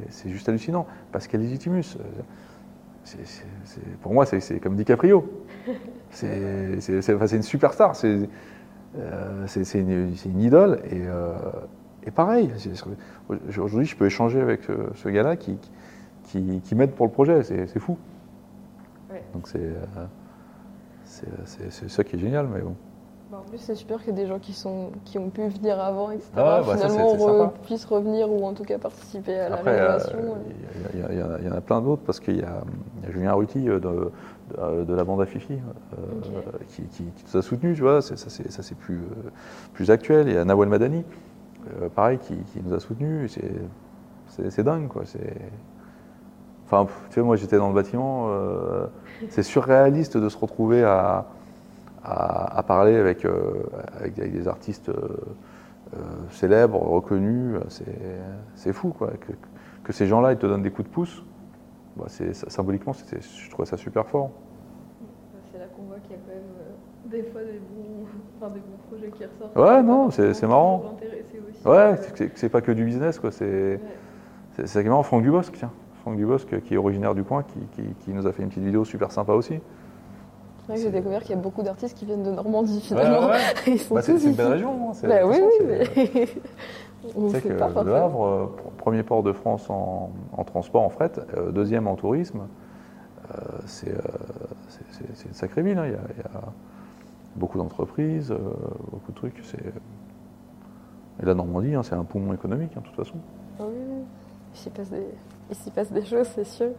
C'est 0.10 0.30
juste 0.30 0.50
hallucinant. 0.50 0.86
Pascal 1.12 1.42
Legitimus, 1.42 1.98
euh, 1.98 3.22
pour 4.02 4.14
moi, 4.14 4.26
c'est 4.26 4.60
comme 4.60 4.76
DiCaprio. 4.76 5.44
C'est 6.12 7.34
une 7.34 7.42
superstar, 7.42 7.96
c'est 7.96 8.30
euh, 9.00 9.48
une, 9.74 10.40
idole. 10.40 10.80
Et, 10.92 11.02
euh, 11.08 11.34
pareil, 12.12 12.52
aujourd'hui, 13.58 13.86
je 13.86 13.96
peux 13.96 14.06
échanger 14.06 14.42
avec 14.42 14.62
ce, 14.96 15.10
gars-là 15.10 15.36
qui, 15.36 15.58
qui, 16.24 16.76
m'aide 16.76 16.92
pour 16.92 17.06
le 17.06 17.12
projet. 17.12 17.44
C'est 17.44 17.80
fou. 17.80 17.98
Donc 19.34 19.48
c'est 21.06 21.90
ça 21.90 22.04
qui 22.04 22.16
est 22.16 22.20
génial. 22.20 22.48
Mais 22.48 22.62
bon. 22.62 22.76
Bah, 23.34 23.42
en 23.44 23.50
plus, 23.50 23.58
c'est 23.58 23.74
super 23.74 23.98
qu'il 23.98 24.10
y 24.10 24.12
ait 24.12 24.22
des 24.22 24.28
gens 24.28 24.38
qui, 24.38 24.54
sont, 24.54 24.92
qui 25.06 25.18
ont 25.18 25.32
pu 25.32 25.48
venir 25.48 25.80
avant, 25.80 26.12
etc. 26.12 26.30
Ah 26.36 26.62
bah, 26.64 26.78
Finalement, 26.78 27.52
puissent 27.64 27.86
revenir 27.86 28.32
ou 28.32 28.46
en 28.46 28.54
tout 28.54 28.64
cas 28.64 28.78
participer 28.78 29.40
à 29.40 29.50
la 29.50 29.56
rénovation. 29.56 30.20
Il 30.94 31.46
y, 31.46 31.50
en 31.50 31.56
a 31.56 31.62
plein 31.62 31.82
d'autres 31.82 32.04
parce 32.06 32.20
qu'il 32.20 32.38
y, 32.38 32.44
a 32.44 32.62
Julien 33.10 33.34
Ruti 33.34 33.68
euh, 33.68 33.80
de, 33.80 34.84
de, 34.84 34.94
la 34.94 35.04
bande 35.04 35.20
à 35.20 35.26
Fifi 35.26 35.54
euh, 35.54 35.98
qui, 36.68 36.84
qui, 36.84 37.04
nous 37.04 37.40
a 37.40 37.42
soutenus, 37.42 37.76
tu 37.76 37.82
vois. 37.82 38.04
Ça, 38.04 38.16
c'est 38.16 38.78
plus, 38.78 38.98
euh, 38.98 39.32
plus 39.74 39.90
actuel. 39.90 40.28
Il 40.28 40.36
y 40.36 40.38
a 40.38 40.46
Nawel 40.46 40.70
Madani, 40.70 41.04
pareil, 41.96 42.20
qui, 42.20 42.62
nous 42.64 42.74
a 42.74 42.80
soutenus. 42.80 43.38
C'est 44.28 44.64
dingue, 44.64 44.88
quoi. 44.88 45.04
Enfin, 46.66 46.88
tu 47.10 47.20
vois, 47.20 47.28
moi, 47.28 47.36
j'étais 47.36 47.58
dans 47.58 47.70
le 47.70 47.76
bâtiment. 47.76 48.30
c'est 49.30 49.44
surréaliste 49.44 50.18
de 50.18 50.30
se 50.30 50.38
retrouver 50.38 50.84
à 50.84 51.28
à, 52.04 52.64
parler 52.64 52.96
avec, 52.96 53.26
euh, 53.26 53.64
avec, 54.00 54.16
des 54.16 54.48
artistes 54.48 54.90
euh, 54.90 55.18
euh, 55.96 56.00
célèbres, 56.32 56.80
reconnus. 56.80 57.60
C'est 58.56 58.74
fou, 58.74 58.90
quoi. 58.90 59.12
Que, 59.12 59.34
que 59.84 59.94
ces 59.94 60.08
gens-là, 60.08 60.34
ils 60.34 60.38
te 60.38 60.46
donnent 60.46 60.64
des 60.64 60.72
coups 60.72 60.88
de 60.88 60.94
pouce. 60.94 61.24
Bah, 61.96 62.06
symboliquement, 62.08 62.94
je 62.94 63.50
trouvais 63.50 63.68
ça 63.68 63.78
super 63.78 64.08
fort. 64.08 64.32
C'est 65.52 65.60
là 65.60 65.66
qu'on 65.76 65.84
voit 65.84 66.00
qu'il 66.00 66.12
y 66.12 66.16
a 66.16 66.18
quand 66.18 66.34
même 66.34 66.44
des 67.06 67.24
fois 67.24 67.42
des 67.42 67.60
bons, 67.60 68.06
enfin, 68.38 68.54
des 68.54 68.60
bons 68.60 68.78
projets 68.90 69.12
qui 69.12 69.26
ressortent. 69.26 69.56
Ouais, 69.56 69.84
non, 69.84 70.10
c'est 70.12 70.48
marrant. 70.48 70.98
Ouais, 71.66 71.96
c'est 72.36 72.50
pas 72.50 72.62
que 72.62 72.72
du 72.72 72.86
business, 72.86 73.20
quoi. 73.20 73.32
C'est 73.32 73.80
c'est 74.66 74.84
marrant. 74.84 75.04
Franck 75.04 75.24
Dubosc, 75.24 75.54
tiens. 75.54 75.72
Franck 76.02 76.18
Dubosc, 76.18 76.62
qui 76.62 76.74
est 76.74 76.78
originaire 76.78 77.16
du 77.16 77.24
coin, 77.24 77.44
qui, 77.44 77.60
qui, 77.72 77.84
qui, 78.04 78.12
nous 78.12 78.28
a 78.28 78.34
fait 78.34 78.44
une 78.44 78.50
petite 78.50 78.64
vidéo 78.64 78.84
super 78.84 79.12
sympa 79.12 79.34
aussi. 79.34 79.60
C'est 80.66 80.68
vrai 80.68 80.76
que 80.78 80.82
j'ai 80.84 80.92
découvert 80.92 81.22
qu'il 81.22 81.32
y 81.32 81.40
a 81.40 81.42
beaucoup 81.42 81.62
d'artistes 81.62 81.98
qui 81.98 82.06
viennent 82.06 82.24
de 82.24 82.32
Normandie 82.32 82.82
finalement. 82.82 83.28
Bah, 83.92 84.02
c'est 84.02 84.24
une 84.24 84.34
belle 84.34 84.48
région. 84.48 84.92
Hein, 84.92 85.08
bah, 85.08 85.26
oui, 85.26 85.38
oui, 85.42 85.66
mais. 85.66 86.28
c'est 87.30 87.42
que 87.42 87.50
Le 87.50 87.96
Havre, 87.96 88.26
euh, 88.26 88.46
premier 88.78 89.04
port 89.04 89.24
de 89.24 89.34
France 89.34 89.70
en, 89.70 90.12
transport, 90.46 90.84
en 90.84 90.90
fret, 90.90 91.12
euh, 91.38 91.52
deuxième 91.52 91.88
en 91.88 91.96
tourisme, 91.96 92.48
euh, 93.32 93.36
c'est 93.66 93.90
une 95.26 95.34
sacrée 95.34 95.64
ville. 95.64 95.78
Hein. 95.78 95.88
Il, 95.88 95.92
y 95.92 95.96
a, 95.96 96.42
beaucoup 97.36 97.58
d'entreprises, 97.58 98.34
beaucoup 98.92 99.12
de 99.12 99.16
trucs. 99.16 99.42
Et 101.22 101.26
la 101.26 101.34
Normandie, 101.34 101.76
hein, 101.76 101.84
c'est 101.84 101.96
un 101.96 102.04
poumon 102.04 102.34
économique, 102.34 102.74
de 102.76 102.80
toute 102.82 102.96
façon. 102.96 103.16
Oui, 103.60 103.68
il 104.54 104.60
s'y 104.60 104.70
passe, 104.70 104.90
des... 104.90 105.72
passe 105.72 105.92
des 105.92 106.06
choses, 106.06 106.28
c'est 106.34 106.46
sûr. 106.46 106.70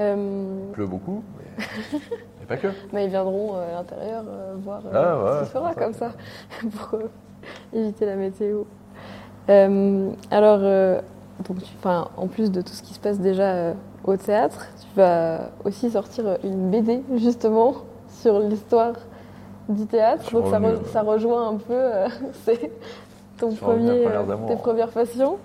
Euh, 0.00 0.66
Il 0.68 0.72
pleut 0.72 0.86
beaucoup, 0.86 1.22
mais, 1.36 1.64
mais 2.40 2.46
pas 2.46 2.56
que. 2.56 2.68
mais 2.92 3.06
ils 3.06 3.10
viendront 3.10 3.56
euh, 3.56 3.68
à 3.68 3.72
l'intérieur 3.78 4.24
euh, 4.28 4.54
voir 4.62 4.80
euh, 4.86 4.90
Ah, 4.94 5.24
ouais, 5.24 5.38
ce 5.38 5.40
qui 5.40 5.46
se 5.46 5.52
fera 5.52 5.72
c'est 5.72 5.80
comme 5.80 5.92
ça, 5.92 6.12
pour 6.70 7.00
euh, 7.00 7.08
éviter 7.72 8.06
la 8.06 8.14
météo. 8.14 8.62
Euh, 9.48 10.10
alors, 10.30 10.60
euh, 10.62 11.00
donc 11.48 11.62
tu, 11.62 11.72
en 11.84 12.26
plus 12.28 12.52
de 12.52 12.60
tout 12.60 12.72
ce 12.72 12.82
qui 12.82 12.94
se 12.94 13.00
passe 13.00 13.18
déjà 13.18 13.54
euh, 13.54 13.74
au 14.04 14.16
théâtre, 14.16 14.66
tu 14.80 14.96
vas 14.96 15.50
aussi 15.64 15.90
sortir 15.90 16.38
une 16.44 16.70
BD 16.70 17.02
justement 17.16 17.74
sur 18.08 18.38
l'histoire 18.38 18.94
du 19.68 19.86
théâtre. 19.86 20.30
Donc 20.32 20.46
ça, 20.46 20.58
re- 20.60 20.84
ça 20.86 21.02
rejoint 21.02 21.48
un 21.50 21.56
peu 21.56 21.74
euh, 21.74 22.08
c'est 22.44 22.70
ton 23.38 23.52
premier, 23.54 24.06
euh, 24.06 24.24
tes 24.48 24.56
premières 24.56 24.90
passions. 24.90 25.36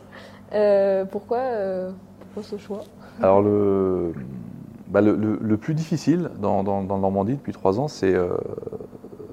Euh, 0.53 1.05
pourquoi, 1.05 1.37
euh, 1.39 1.91
pourquoi 2.19 2.43
ce 2.43 2.57
choix? 2.57 2.81
Alors 3.21 3.41
le, 3.41 4.13
bah, 4.87 5.01
le, 5.01 5.15
le- 5.15 5.39
le 5.41 5.57
plus 5.57 5.73
difficile 5.73 6.29
dans, 6.39 6.63
dans, 6.63 6.83
dans 6.83 6.97
Normandie 6.97 7.35
depuis 7.35 7.53
trois 7.53 7.79
ans, 7.79 7.87
c'est 7.87 8.13
que 8.13 8.29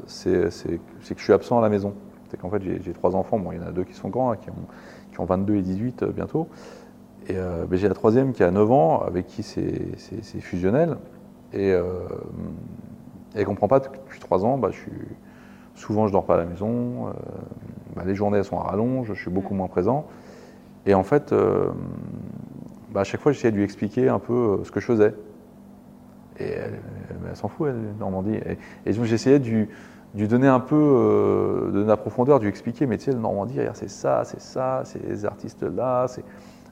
je 0.07 1.14
suis 1.22 1.32
absent 1.32 1.59
à 1.59 1.62
la 1.62 1.68
maison. 1.68 1.95
C'est 2.30 2.36
qu'en 2.36 2.51
fait 2.51 2.62
j'ai 2.62 2.93
trois 2.93 3.16
enfants, 3.16 3.38
bon 3.38 3.53
il 3.53 3.59
y 3.61 3.64
en 3.64 3.66
a 3.66 3.72
deux 3.72 3.84
qui 3.84 3.95
sont 3.95 4.09
grands, 4.09 4.30
hein, 4.32 4.36
qui, 4.36 4.51
ont, 4.51 4.55
qui 5.12 5.20
ont 5.20 5.24
22 5.24 5.57
et 5.57 5.62
18 5.62 6.03
euh, 6.03 6.07
bientôt. 6.12 6.47
Et 7.28 7.36
j'ai 7.72 7.88
la 7.88 7.95
troisième 7.95 8.32
qui 8.32 8.43
a 8.43 8.51
9 8.51 8.70
ans, 8.72 9.03
avec 9.03 9.26
qui 9.26 9.43
c'est 9.43 10.41
fusionnel. 10.41 10.97
Et 11.53 11.72
euh, 11.72 11.82
elle 13.35 13.41
ne 13.43 13.47
comprend 13.47 13.68
pas 13.68 13.81
que 13.81 13.97
depuis 13.97 14.20
trois 14.20 14.45
ans, 14.45 14.59
bah, 14.59 14.70
je 14.72 14.78
suis, 14.78 14.93
souvent 15.74 16.07
je 16.07 16.12
dors 16.12 16.26
pas 16.26 16.35
à 16.35 16.39
la 16.39 16.47
maison, 16.47 17.09
euh, 17.09 17.12
bah, 17.97 18.03
les 18.07 18.14
journées 18.14 18.39
elles 18.39 18.45
sont 18.45 18.59
à 18.59 18.64
rallonge, 18.64 19.09
je 19.09 19.14
suis 19.14 19.31
beaucoup 19.31 19.55
moins 19.55 19.68
présent. 19.68 20.07
Et 20.87 20.95
en 20.95 21.05
fait, 21.05 21.33
euh, 21.33 21.70
bah, 22.89 23.01
à 23.01 23.05
chaque 23.05 23.20
fois, 23.20 23.33
j'essayais 23.33 23.53
de 23.53 23.57
lui 23.57 23.64
expliquer 23.64 24.09
un 24.09 24.18
peu 24.18 24.33
euh, 24.61 24.64
ce 24.64 24.70
que 24.70 24.81
je 24.81 24.87
faisais. 24.87 25.14
Et 26.39 26.45
elle, 26.45 26.81
elle- 27.11 27.16
elle 27.31 27.37
s'en 27.37 27.49
fout, 27.49 27.68
elle, 27.68 27.97
Normandie. 27.99 28.37
Et, 28.37 28.59
et 28.87 28.93
donc, 28.93 29.05
j'essayais 29.05 29.39
de 29.39 29.49
lui, 30.14 30.28
donner 30.28 30.47
un 30.49 30.61
peu 30.61 30.76
euh, 30.76 31.70
de 31.72 31.83
la 31.85 31.97
profondeur, 31.97 32.39
de 32.39 32.45
lui 32.45 32.51
expliquer, 32.51 32.87
mais 32.87 32.99
tu 32.99 33.05
sais, 33.07 33.12
le 33.12 33.18
Normandie, 33.18 33.59
regarde, 33.59 33.76
c'est 33.76 33.91
ça, 33.91 34.22
c'est 34.24 34.41
ça, 34.41 34.83
c'est 34.85 35.03
les 35.05 35.24
artistes 35.24 35.62
là, 35.62 36.07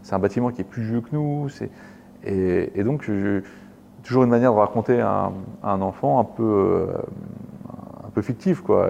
c'est 0.02 0.14
un 0.14 0.18
bâtiment 0.18 0.50
qui 0.50 0.62
est 0.62 0.64
plus 0.64 0.82
vieux 0.82 1.00
que 1.00 1.09
nous. 1.12 1.48
Et, 2.24 2.78
et 2.78 2.84
donc, 2.84 3.02
je- 3.04 3.42
toujours 4.09 4.24
une 4.24 4.30
manière 4.30 4.54
de 4.54 4.59
raconter 4.59 5.00
un, 5.02 5.32
enfant 5.82 6.18
un 6.18 6.24
peu, 6.24 6.42
euh, 6.42 6.86
un 8.06 8.11
peu 8.11 8.22
fictif, 8.22 8.62
quoi, 8.62 8.88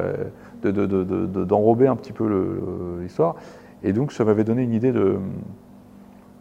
de- 0.63 0.71
de- 0.71 0.87
de- 0.87 1.03
de- 1.03 1.27
de- 1.27 1.45
d'enrober 1.45 1.89
un 1.89 1.97
petit 1.97 2.13
peu 2.13 2.99
l'histoire. 3.03 3.35
Et 3.83 3.93
donc, 3.93 4.13
ça 4.13 4.25
m'avait 4.25 4.45
donné 4.45 4.63
une 4.63 4.73
idée 4.73 4.93
de, 4.93 5.19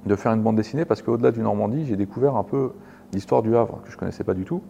de 0.05 0.15
faire 0.15 0.31
une 0.31 0.43
bande 0.43 0.55
dessinée 0.55 0.85
parce 0.85 1.01
qu'au-delà 1.01 1.31
du 1.31 1.41
Normandie, 1.41 1.85
j'ai 1.85 1.95
découvert 1.95 2.35
un 2.35 2.43
peu 2.43 2.71
l'histoire 3.13 3.41
du 3.41 3.55
Havre 3.55 3.81
que 3.83 3.91
je 3.91 3.97
connaissais 3.97 4.23
pas 4.23 4.35
du 4.35 4.45
tout 4.45 4.61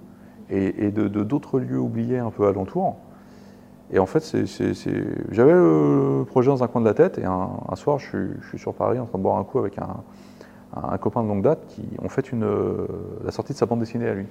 et, 0.50 0.92
de 0.92 1.08
d'autres 1.08 1.60
lieux 1.60 1.80
oubliés 1.80 2.20
un 2.20 2.32
peu 2.32 2.48
alentour. 2.48 2.96
Et 3.92 4.00
en 4.00 4.06
fait, 4.06 4.36
j'avais 5.32 5.54
le 5.54 6.24
projet 6.26 6.50
dans 6.50 6.64
un 6.64 6.68
coin 6.68 6.80
de 6.80 6.86
la 6.86 6.94
tête 6.94 7.18
et 7.18 7.26
un, 7.26 7.50
soir, 7.76 8.00
je 8.00 8.08
suis 8.48 8.58
sur 8.58 8.74
Paris 8.74 9.00
en 9.00 9.06
train 9.06 9.18
de 9.18 9.24
boire 9.24 9.38
un 9.38 9.44
coup 9.44 9.60
avec 9.60 9.78
un, 9.80 9.98
un- 10.76 10.90
un 10.90 10.98
copain 10.98 11.24
de 11.24 11.28
longue 11.28 11.44
date 11.44 11.66
qui 11.68 11.88
ont 12.02 12.10
fait 12.10 12.32
une, 12.32 12.44
euh, 12.44 12.88
la 13.24 13.32
sortie 13.32 13.54
de 13.54 13.58
sa 13.58 13.66
bande 13.66 13.80
dessinée 13.80 14.08
à 14.08 14.14
lui. 14.14 14.26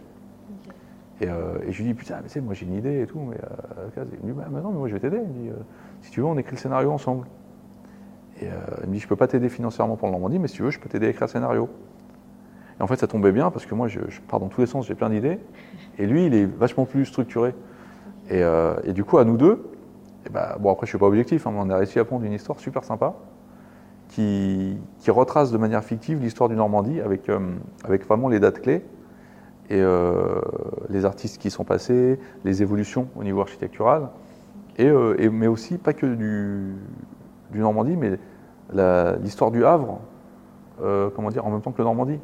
Et, 1.20 1.28
euh, 1.28 1.58
et 1.66 1.72
je 1.72 1.82
lui 1.82 1.88
dis, 1.88 1.94
putain, 1.94 2.16
mais 2.16 2.24
tu 2.24 2.34
sais, 2.34 2.40
moi 2.40 2.52
j'ai 2.54 2.66
une 2.66 2.74
idée 2.74 3.02
et 3.02 3.06
tout, 3.06 3.18
mais 3.20 3.36
euh, 3.36 4.04
il 4.20 4.26
me 4.26 4.32
dit, 4.32 4.38
bah, 4.38 4.48
mais 4.50 4.60
non, 4.60 4.70
mais 4.70 4.78
moi 4.78 4.88
je 4.88 4.94
vais 4.94 5.00
t'aider. 5.00 5.16
Il 5.16 5.28
me 5.28 5.50
dit, 5.50 5.50
si 6.02 6.10
tu 6.10 6.20
veux, 6.20 6.26
on 6.26 6.36
écrit 6.36 6.56
le 6.56 6.60
scénario 6.60 6.90
ensemble. 6.92 7.26
Et 8.42 8.48
il 8.82 8.88
me 8.90 8.92
dit, 8.94 9.00
je 9.00 9.08
peux 9.08 9.16
pas 9.16 9.26
t'aider 9.26 9.48
financièrement 9.48 9.96
pour 9.96 10.08
le 10.08 10.12
Normandie, 10.12 10.38
mais 10.38 10.48
si 10.48 10.56
tu 10.56 10.62
veux, 10.62 10.70
je 10.70 10.78
peux 10.78 10.90
t'aider 10.90 11.06
à 11.06 11.08
écrire 11.08 11.26
le 11.26 11.32
scénario. 11.32 11.70
Et 12.78 12.82
en 12.82 12.86
fait, 12.86 12.96
ça 12.96 13.06
tombait 13.06 13.32
bien 13.32 13.50
parce 13.50 13.64
que 13.64 13.74
moi, 13.74 13.88
je, 13.88 14.00
je 14.08 14.20
pars 14.20 14.40
dans 14.40 14.48
tous 14.48 14.60
les 14.60 14.66
sens, 14.66 14.86
j'ai 14.86 14.94
plein 14.94 15.08
d'idées. 15.08 15.38
Et 15.98 16.06
lui, 16.06 16.26
il 16.26 16.34
est 16.34 16.44
vachement 16.44 16.84
plus 16.84 17.06
structuré. 17.06 17.54
Et, 18.28 18.42
euh, 18.42 18.74
et 18.84 18.92
du 18.92 19.04
coup, 19.04 19.16
à 19.16 19.24
nous 19.24 19.38
deux, 19.38 19.64
et 20.26 20.30
bah, 20.30 20.56
bon, 20.60 20.70
après, 20.70 20.84
je 20.86 20.90
suis 20.90 20.98
pas 20.98 21.06
objectif, 21.06 21.46
hein, 21.46 21.52
mais 21.54 21.60
on 21.62 21.70
a 21.70 21.76
réussi 21.78 21.98
à 21.98 22.04
pondre 22.04 22.26
une 22.26 22.34
histoire 22.34 22.60
super 22.60 22.84
sympa 22.84 23.14
qui, 24.08 24.78
retrace 25.08 25.52
de 25.52 25.58
manière 25.58 25.84
fictive 25.84 26.20
l'histoire 26.20 26.48
du 26.48 26.56
Normandie 26.56 27.00
avec, 27.00 27.28
euh, 27.28 27.38
vraiment 27.84 28.28
les 28.28 28.40
dates 28.40 28.60
clés 28.60 28.82
et 29.70 29.80
euh, 29.80 30.40
les 30.90 31.04
artistes 31.04 31.38
qui 31.40 31.50
sont 31.50 31.64
passés, 31.64 32.18
les 32.44 32.62
évolutions 32.62 33.08
au 33.16 33.24
niveau 33.24 33.40
architectural, 33.40 34.08
et, 34.78 34.86
euh, 34.88 35.30
mais 35.30 35.46
aussi 35.46 35.78
pas 35.78 35.92
que 35.92 36.06
du, 36.06 36.74
Normandie, 37.54 37.96
mais 37.96 38.18
l'histoire 39.22 39.50
du 39.50 39.64
Havre, 39.64 40.00
comment 40.78 41.30
dire, 41.30 41.46
en 41.46 41.50
même 41.50 41.62
temps 41.62 41.72
que 41.72 41.78
le 41.78 41.84
Normandie. 41.84 42.18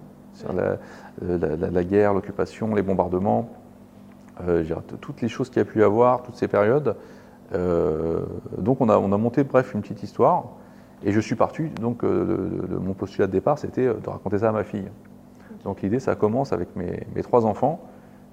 La, 0.54 0.78
la- 1.20 1.56
la- 1.56 1.70
la 1.70 1.84
guerre, 1.84 2.14
l'occupation, 2.14 2.74
les 2.74 2.82
bombardements, 2.82 3.50
toutes 5.00 5.20
les 5.22 5.28
choses 5.28 5.48
qu'il 5.48 5.58
y 5.58 5.62
a 5.62 5.64
pu 5.64 5.80
y 5.80 5.82
avoir, 5.82 6.22
toutes 6.22 6.36
ces 6.36 6.48
périodes. 6.48 6.96
Donc 8.58 8.80
on 8.80 8.88
a 8.88 8.98
monté, 9.18 9.44
bref, 9.44 9.74
une 9.74 9.82
petite 9.82 10.02
histoire, 10.02 10.44
et 11.04 11.12
je 11.12 11.20
suis 11.20 11.34
parti, 11.34 11.64
donc 11.80 12.04
euh, 12.04 12.48
mon 12.80 12.94
postulat 12.94 13.26
de 13.26 13.32
départ, 13.32 13.58
c'était 13.58 13.86
euh, 13.86 13.94
de 13.94 14.08
raconter 14.08 14.38
ça 14.38 14.50
à 14.50 14.52
ma 14.52 14.64
fille. 14.64 14.88
Donc 15.64 15.82
l'idée, 15.82 16.00
ça 16.00 16.14
commence 16.14 16.52
avec 16.52 16.68
mes, 16.76 17.22
trois 17.22 17.44
enfants 17.44 17.80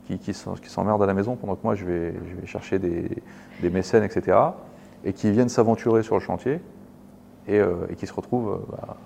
qui, 0.05 0.17
qui 0.17 0.33
s'emmerdent 0.33 1.03
à 1.03 1.05
la 1.05 1.13
maison 1.13 1.35
pendant 1.35 1.55
que 1.55 1.63
moi 1.63 1.75
je 1.75 1.85
vais, 1.85 2.13
chercher 2.45 2.79
des, 2.79 3.21
mécènes, 3.69 4.03
etc. 4.03 4.37
Et 5.03 5.13
qui 5.13 5.31
viennent 5.31 5.49
s'aventurer 5.49 6.03
sur 6.03 6.15
le 6.15 6.21
chantier 6.21 6.59
et, 7.47 7.59
euh, 7.59 7.87
qui 7.97 8.07
se 8.07 8.13
retrouvent 8.13 8.65
bah, 8.71 8.97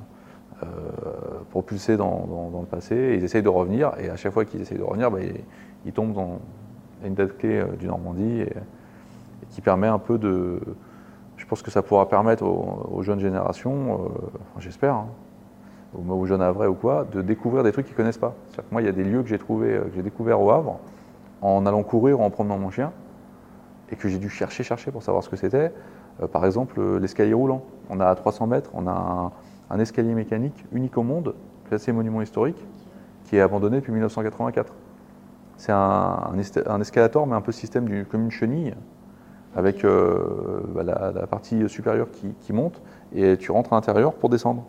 propulsés 1.50 1.98
dans, 1.98 2.50
le 2.62 2.66
passé. 2.66 3.16
Ils 3.18 3.24
essayent 3.26 3.44
de 3.44 3.50
revenir 3.50 3.92
et 4.00 4.10
à 4.10 4.16
chaque 4.16 4.32
fois 4.32 4.46
qu'ils 4.46 4.62
essayent 4.62 4.78
de 4.78 4.84
revenir, 4.84 5.12
bah, 5.12 5.20
ils, 5.86 5.92
tombent 5.92 6.14
dans 6.14 6.40
une 7.04 7.16
date 7.16 7.38
clé 7.38 7.62
du 7.78 7.88
Normandie 7.88 8.42
et 8.42 8.54
qui 9.50 9.62
permet 9.62 9.88
un 9.88 10.00
peu 10.00 10.18
de. 10.18 10.62
Je 11.44 11.48
pense 11.50 11.62
que 11.62 11.72
ça 11.72 11.82
pourra 11.82 12.08
permettre 12.08 12.46
aux, 12.46 13.04
jeunes 13.04 13.20
générations, 13.20 14.06
euh, 14.06 14.60
j'espère, 14.60 14.94
hein, 14.94 15.08
aux, 15.94 16.26
jeunes 16.26 16.42
Havrais 16.42 16.68
ou 16.68 16.74
quoi, 16.74 17.06
de 17.12 17.22
découvrir 17.22 17.64
des 17.64 17.74
trucs 17.74 17.86
qu'ils 17.86 17.98
connaissent 17.98 18.18
pas. 18.18 18.34
Que 18.56 18.62
moi, 18.72 18.82
il 18.82 18.86
y 18.86 18.88
a 18.88 18.94
des 18.94 19.04
lieux 19.04 19.22
que 19.22 19.28
j'ai 19.28 19.38
trouvés, 19.38 19.74
euh, 19.74 19.82
que 19.82 19.96
j'ai 19.96 20.04
découverts 20.04 20.42
au 20.42 20.52
Havre 20.52 20.80
en 21.42 21.66
allant 21.66 21.84
courir 21.84 22.22
ou 22.22 22.24
en 22.24 22.30
promenant 22.30 22.58
mon 22.58 22.70
chien 22.70 22.94
et 23.92 23.98
que 23.98 24.08
j'ai 24.08 24.20
dû 24.20 24.30
chercher, 24.30 24.64
chercher 24.64 24.90
pour 24.90 25.04
savoir 25.04 25.22
ce 25.22 25.28
que 25.28 25.36
c'était. 25.36 25.74
Euh, 26.22 26.28
par 26.28 26.46
exemple, 26.46 26.82
l'escalier 27.00 27.34
roulant. 27.34 27.62
On 27.90 28.00
a 28.00 28.06
à 28.06 28.16
300 28.16 28.48
mètres, 28.48 28.72
on 28.74 28.88
a 28.88 29.34
un, 29.70 29.80
escalier 29.80 30.14
mécanique 30.14 30.66
unique 30.72 30.98
au 30.98 31.04
monde, 31.04 31.36
classé 31.68 31.92
monument 31.92 32.22
historique, 32.22 32.66
qui 33.26 33.36
est 33.36 33.42
abandonné 33.42 33.82
depuis 33.82 33.92
1984. 33.92 34.74
C'est 35.58 35.74
un, 35.74 36.80
escalator, 36.80 37.28
mais 37.28 37.36
un 37.36 37.42
peu 37.42 37.52
système 37.52 38.06
comme 38.06 38.24
une 38.24 38.32
chenille, 38.32 38.76
avec 39.56 39.86
euh, 39.86 40.62
bah, 40.74 40.84
la, 40.84 41.28
partie 41.28 41.68
supérieure 41.70 42.08
qui, 42.12 42.54
monte, 42.54 42.82
et 43.14 43.38
tu 43.38 43.52
rentres 43.52 43.74
à 43.74 43.76
l'intérieur 43.76 44.14
pour 44.14 44.30
descendre, 44.30 44.64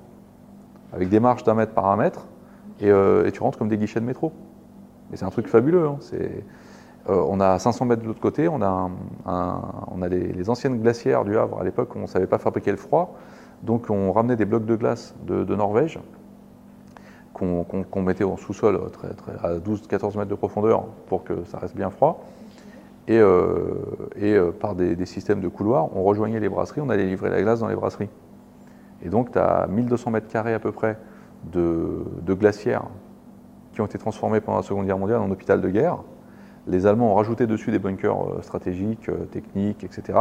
avec 0.92 1.08
des 1.08 1.20
marches 1.20 1.44
d'un 1.44 1.54
mètre 1.54 1.72
par 1.72 1.86
un 1.86 1.96
mètre, 1.96 2.26
et, 2.80 2.90
euh, 2.90 3.30
tu 3.30 3.42
rentres 3.42 3.58
comme 3.58 3.68
des 3.68 3.78
guichets 3.78 4.00
de 4.00 4.04
métro. 4.04 4.32
Et 5.12 5.16
c'est 5.16 5.24
un 5.24 5.30
truc 5.30 5.48
fabuleux. 5.48 5.86
hein. 5.86 5.98
Euh, 7.10 7.22
on 7.28 7.38
a 7.40 7.58
500 7.58 7.84
mètres 7.84 8.02
de 8.02 8.06
l'autre 8.06 8.20
côté, 8.20 8.48
on 8.48 8.62
a, 8.62 8.88
les, 10.08 10.50
anciennes 10.50 10.80
glacières 10.80 11.24
du 11.24 11.36
Havre. 11.36 11.60
À 11.60 11.64
l'époque, 11.64 11.94
on 11.96 12.02
ne 12.02 12.06
savait 12.06 12.26
pas 12.26 12.38
fabriquer 12.38 12.70
le 12.70 12.78
froid, 12.78 13.14
donc 13.62 13.90
on 13.90 14.12
ramenait 14.12 14.36
des 14.36 14.46
blocs 14.46 14.64
de 14.64 14.76
glace 14.76 15.14
de, 15.26 15.54
Norvège 15.54 15.98
qu'on 17.34 18.02
mettait 18.02 18.24
en 18.24 18.36
sous-sol 18.36 18.80
à 19.42 19.54
12-14 19.54 20.16
mètres 20.16 20.30
de 20.30 20.34
profondeur 20.36 20.84
pour 21.08 21.24
que 21.24 21.44
ça 21.46 21.58
reste 21.58 21.76
bien 21.76 21.90
froid. 21.90 22.24
Et, 23.06 23.18
euh, 23.18 23.74
euh, 24.22 24.52
par 24.52 24.74
des, 24.74 25.04
systèmes 25.04 25.40
de 25.40 25.48
couloirs, 25.48 25.94
on 25.94 26.02
rejoignait 26.02 26.40
les 26.40 26.48
brasseries, 26.48 26.80
on 26.80 26.88
allait 26.88 27.06
livrer 27.06 27.30
la 27.30 27.42
glace 27.42 27.60
dans 27.60 27.68
les 27.68 27.74
brasseries. 27.74 28.08
Et 29.02 29.08
donc, 29.08 29.32
tu 29.32 29.38
as 29.38 29.66
1200 29.68 30.10
mètres 30.10 30.28
carrés 30.28 30.54
à 30.54 30.58
peu 30.58 30.72
près 30.72 30.96
de, 31.52 32.04
de 32.22 32.34
glacières 32.34 32.84
qui 33.72 33.80
ont 33.82 33.86
été 33.86 33.98
transformés 33.98 34.40
pendant 34.40 34.58
la 34.58 34.62
Seconde 34.62 34.86
Guerre 34.86 34.98
mondiale 34.98 35.20
en 35.20 35.30
hôpital 35.30 35.60
de 35.60 35.68
guerre. 35.68 35.98
Les 36.66 36.86
Allemands 36.86 37.12
ont 37.12 37.14
rajouté 37.14 37.46
dessus 37.46 37.70
des 37.70 37.78
bunkers 37.78 38.22
euh, 38.22 38.42
stratégiques, 38.42 39.10
techniques, 39.30 39.84
etc. 39.84 40.18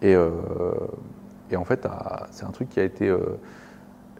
Et, 0.00 0.16
en 0.16 1.64
fait, 1.64 1.86
c'est 2.30 2.46
un 2.46 2.50
truc 2.50 2.70
qui 2.70 2.80
a 2.80 2.82
été 2.82 3.14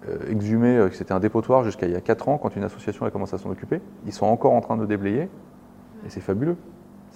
euh, 0.09 0.19
exhumé, 0.29 0.89
c'était 0.93 1.13
un 1.13 1.21
dépotoir 1.21 1.65
jusqu'à 1.65 1.87
il 1.87 1.93
y 1.93 1.97
a 1.97 2.01
4 2.01 2.29
ans 2.29 2.39
quand 2.39 2.55
une 2.57 2.65
association 2.65 3.07
a 3.07 3.11
commencé 3.11 3.35
à 3.35 3.39
s'en 3.39 3.51
occuper. 3.51 3.81
Ils 4.05 4.13
sont 4.13 4.27
encore 4.27 4.53
en 4.53 4.61
train 4.61 4.77
de 4.77 4.85
déblayer 4.85 5.31
et 6.05 6.09
c'est 6.09 6.21
fabuleux. 6.21 6.57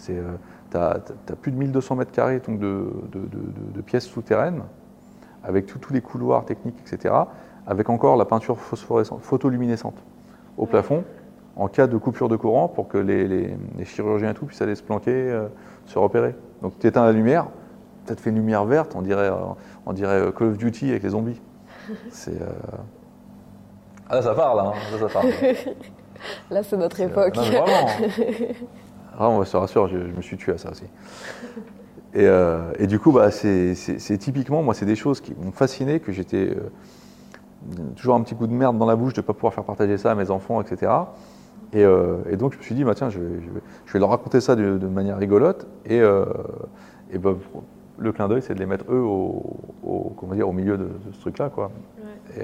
Tu 0.04 0.12
as, 0.78 0.98
plus 1.40 1.52
de 1.52 1.56
1200 1.56 1.96
mètres 1.96 2.12
carrés 2.12 2.40
donc, 2.46 2.58
de, 2.58 2.92
de- 3.12 3.18
de- 3.20 3.72
de 3.74 3.80
pièces 3.80 4.06
souterraines 4.06 4.62
avec 5.44 5.66
tous 5.66 5.92
les 5.92 6.00
couloirs 6.00 6.44
techniques, 6.44 6.76
etc. 6.90 7.14
Avec 7.66 7.88
encore 7.88 8.16
la 8.16 8.24
peinture 8.24 8.58
phosphorescente, 8.58 9.22
photoluminescente 9.22 9.94
au 10.56 10.62
Ouais. 10.62 10.68
plafond 10.68 11.04
en 11.56 11.68
cas 11.68 11.86
de 11.86 11.96
coupure 11.96 12.28
de 12.28 12.36
courant 12.36 12.68
pour 12.68 12.88
que 12.88 12.98
les, 12.98 13.26
les- 13.26 13.56
les 13.78 13.84
chirurgiens 13.84 14.30
et 14.30 14.34
tout 14.34 14.46
puissent 14.46 14.60
aller 14.62 14.74
se 14.74 14.82
planquer, 14.82 15.10
euh, 15.12 15.46
se 15.86 15.98
repérer. 15.98 16.34
Donc 16.62 16.78
tu 16.78 16.86
éteins 16.86 17.04
la 17.04 17.12
lumière, 17.12 17.46
te 18.06 18.14
fait 18.14 18.30
une 18.30 18.36
lumière 18.36 18.64
verte, 18.64 18.94
on 18.94 19.02
dirait, 19.02 19.30
euh, 19.30 19.34
on 19.86 19.92
dirait 19.92 20.20
euh, 20.20 20.32
Call 20.32 20.48
of 20.48 20.58
Duty 20.58 20.90
avec 20.90 21.02
les 21.02 21.10
zombies. 21.10 21.40
C'est. 22.10 22.40
euh, 22.40 22.46
Ah, 24.10 24.20
ça 24.22 24.34
parle, 24.34 24.60
hein, 24.60 24.72
ça, 24.92 24.98
ça 24.98 25.08
parle. 25.08 25.28
Là, 26.50 26.62
c'est 26.62 26.76
notre 26.76 27.00
époque. 27.00 27.36
non, 27.36 27.42
vraiment. 27.42 27.88
Vraiment, 29.16 29.42
je 29.44 29.50
te 29.50 29.56
rassure, 29.56 29.88
je, 29.88 29.96
je 29.98 30.12
me 30.16 30.22
suis 30.22 30.36
tué 30.36 30.52
à 30.52 30.58
ça 30.58 30.70
aussi. 30.70 30.84
Et, 32.14 32.26
euh, 32.26 32.72
et 32.78 32.86
du 32.86 32.98
coup, 32.98 33.12
bah, 33.12 33.30
c'est 33.30 33.74
typiquement, 34.18 34.62
moi, 34.62 34.74
c'est 34.74 34.86
des 34.86 34.96
choses 34.96 35.20
qui 35.20 35.34
m'ont 35.34 35.52
fasciné, 35.52 36.00
que 36.00 36.12
j'étais 36.12 36.50
euh, 36.56 36.70
toujours 37.96 38.14
un 38.14 38.22
petit 38.22 38.34
coup 38.34 38.46
de 38.46 38.52
merde 38.52 38.78
dans 38.78 38.86
la 38.86 38.96
bouche 38.96 39.12
de 39.14 39.20
ne 39.20 39.26
pas 39.26 39.32
pouvoir 39.32 39.54
faire 39.54 39.64
partager 39.64 39.98
ça 39.98 40.12
à 40.12 40.14
mes 40.14 40.30
enfants, 40.30 40.60
etc. 40.60 40.92
Et, 41.72 41.84
euh, 41.84 42.18
et 42.30 42.36
donc, 42.36 42.52
je 42.52 42.58
me 42.58 42.62
suis 42.62 42.74
dit, 42.74 42.84
bah, 42.84 42.94
tiens, 42.94 43.10
je 43.10 43.18
vais, 43.18 43.40
je 43.42 43.50
vais- 43.50 43.60
je 43.86 43.92
vais 43.92 43.98
leur 43.98 44.10
raconter 44.10 44.40
ça 44.40 44.54
de, 44.56 44.78
de 44.78 44.86
manière 44.86 45.18
rigolote. 45.18 45.66
Et, 45.84 45.98
et 45.98 47.18
bah, 47.18 47.34
le 47.98 48.12
clin 48.12 48.28
d'œil, 48.28 48.42
c'est 48.42 48.54
de 48.54 48.58
les 48.58 48.66
mettre, 48.66 48.84
eux, 48.90 49.00
au, 49.00 49.56
au- 49.82 50.12
comment 50.18 50.34
dire, 50.34 50.48
au 50.48 50.52
milieu 50.52 50.76
de, 50.76 50.84
de 50.84 51.12
ce 51.12 51.20
truc-là. 51.20 51.48
quoi. 51.50 51.70
Et, 52.36 52.42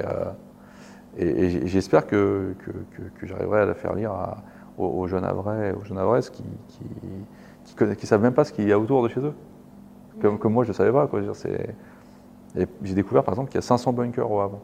et- 1.18 1.44
et 1.44 1.50
j- 1.50 1.60
j'espère 1.66 2.06
que, 2.06 2.54
que, 2.64 2.70
que- 2.70 3.08
que 3.20 3.26
j'arriverai 3.26 3.60
à 3.60 3.66
la 3.66 3.74
faire 3.74 3.94
lire 3.94 4.12
à- 4.12 4.38
aux, 4.78 4.86
aux 4.86 5.06
jeunes 5.06 5.24
Havrais, 5.24 5.72
aux 5.72 5.84
jeunes 5.84 5.98
Havraises 5.98 6.30
qui 6.30 6.44
qui, 6.68 6.84
qui, 7.96 8.06
savent 8.06 8.22
même 8.22 8.34
pas 8.34 8.44
ce 8.44 8.52
qu'il 8.52 8.68
y 8.68 8.72
a 8.72 8.78
autour 8.78 9.02
de 9.02 9.08
chez 9.08 9.20
eux. 9.20 9.34
Comme, 10.20 10.38
comme 10.38 10.52
moi, 10.52 10.64
je 10.64 10.68
ne 10.70 10.74
savais 10.74 10.92
pas. 10.92 11.08
J'ai 12.82 12.94
découvert, 12.94 13.24
par 13.24 13.32
exemple, 13.34 13.48
qu'il 13.50 13.56
y 13.56 13.58
a 13.58 13.62
500 13.62 13.92
bunkers 13.92 14.30
au 14.30 14.40
Havre. 14.40 14.58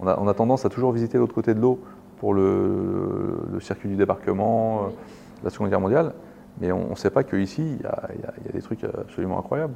On 0.00 0.06
a, 0.06 0.18
on 0.20 0.28
a 0.28 0.34
tendance 0.34 0.64
à 0.66 0.68
toujours 0.68 0.92
visiter 0.92 1.18
l'autre 1.18 1.34
côté 1.34 1.54
de 1.54 1.60
l'eau 1.60 1.80
pour 2.18 2.34
le, 2.34 3.38
le 3.52 3.60
circuit 3.60 3.88
du 3.88 3.96
débarquement, 3.96 4.84
euh, 4.84 4.88
la 5.44 5.50
Seconde 5.50 5.70
Guerre 5.70 5.80
mondiale, 5.80 6.12
mais 6.60 6.72
on 6.72 6.90
ne 6.90 6.94
sait 6.94 7.10
pas 7.10 7.22
qu'ici, 7.24 7.62
il 7.62 7.78
y 7.78 7.82
y 7.82 7.86
a- 7.86 8.10
il 8.38 8.46
y 8.46 8.48
a 8.48 8.52
des 8.52 8.62
trucs 8.62 8.84
absolument 8.84 9.38
incroyables. 9.38 9.74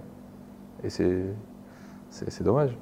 Et 0.84 0.90
c'est 0.90 1.22
c'est- 2.10 2.30
c'est 2.30 2.44
dommage. 2.44 2.76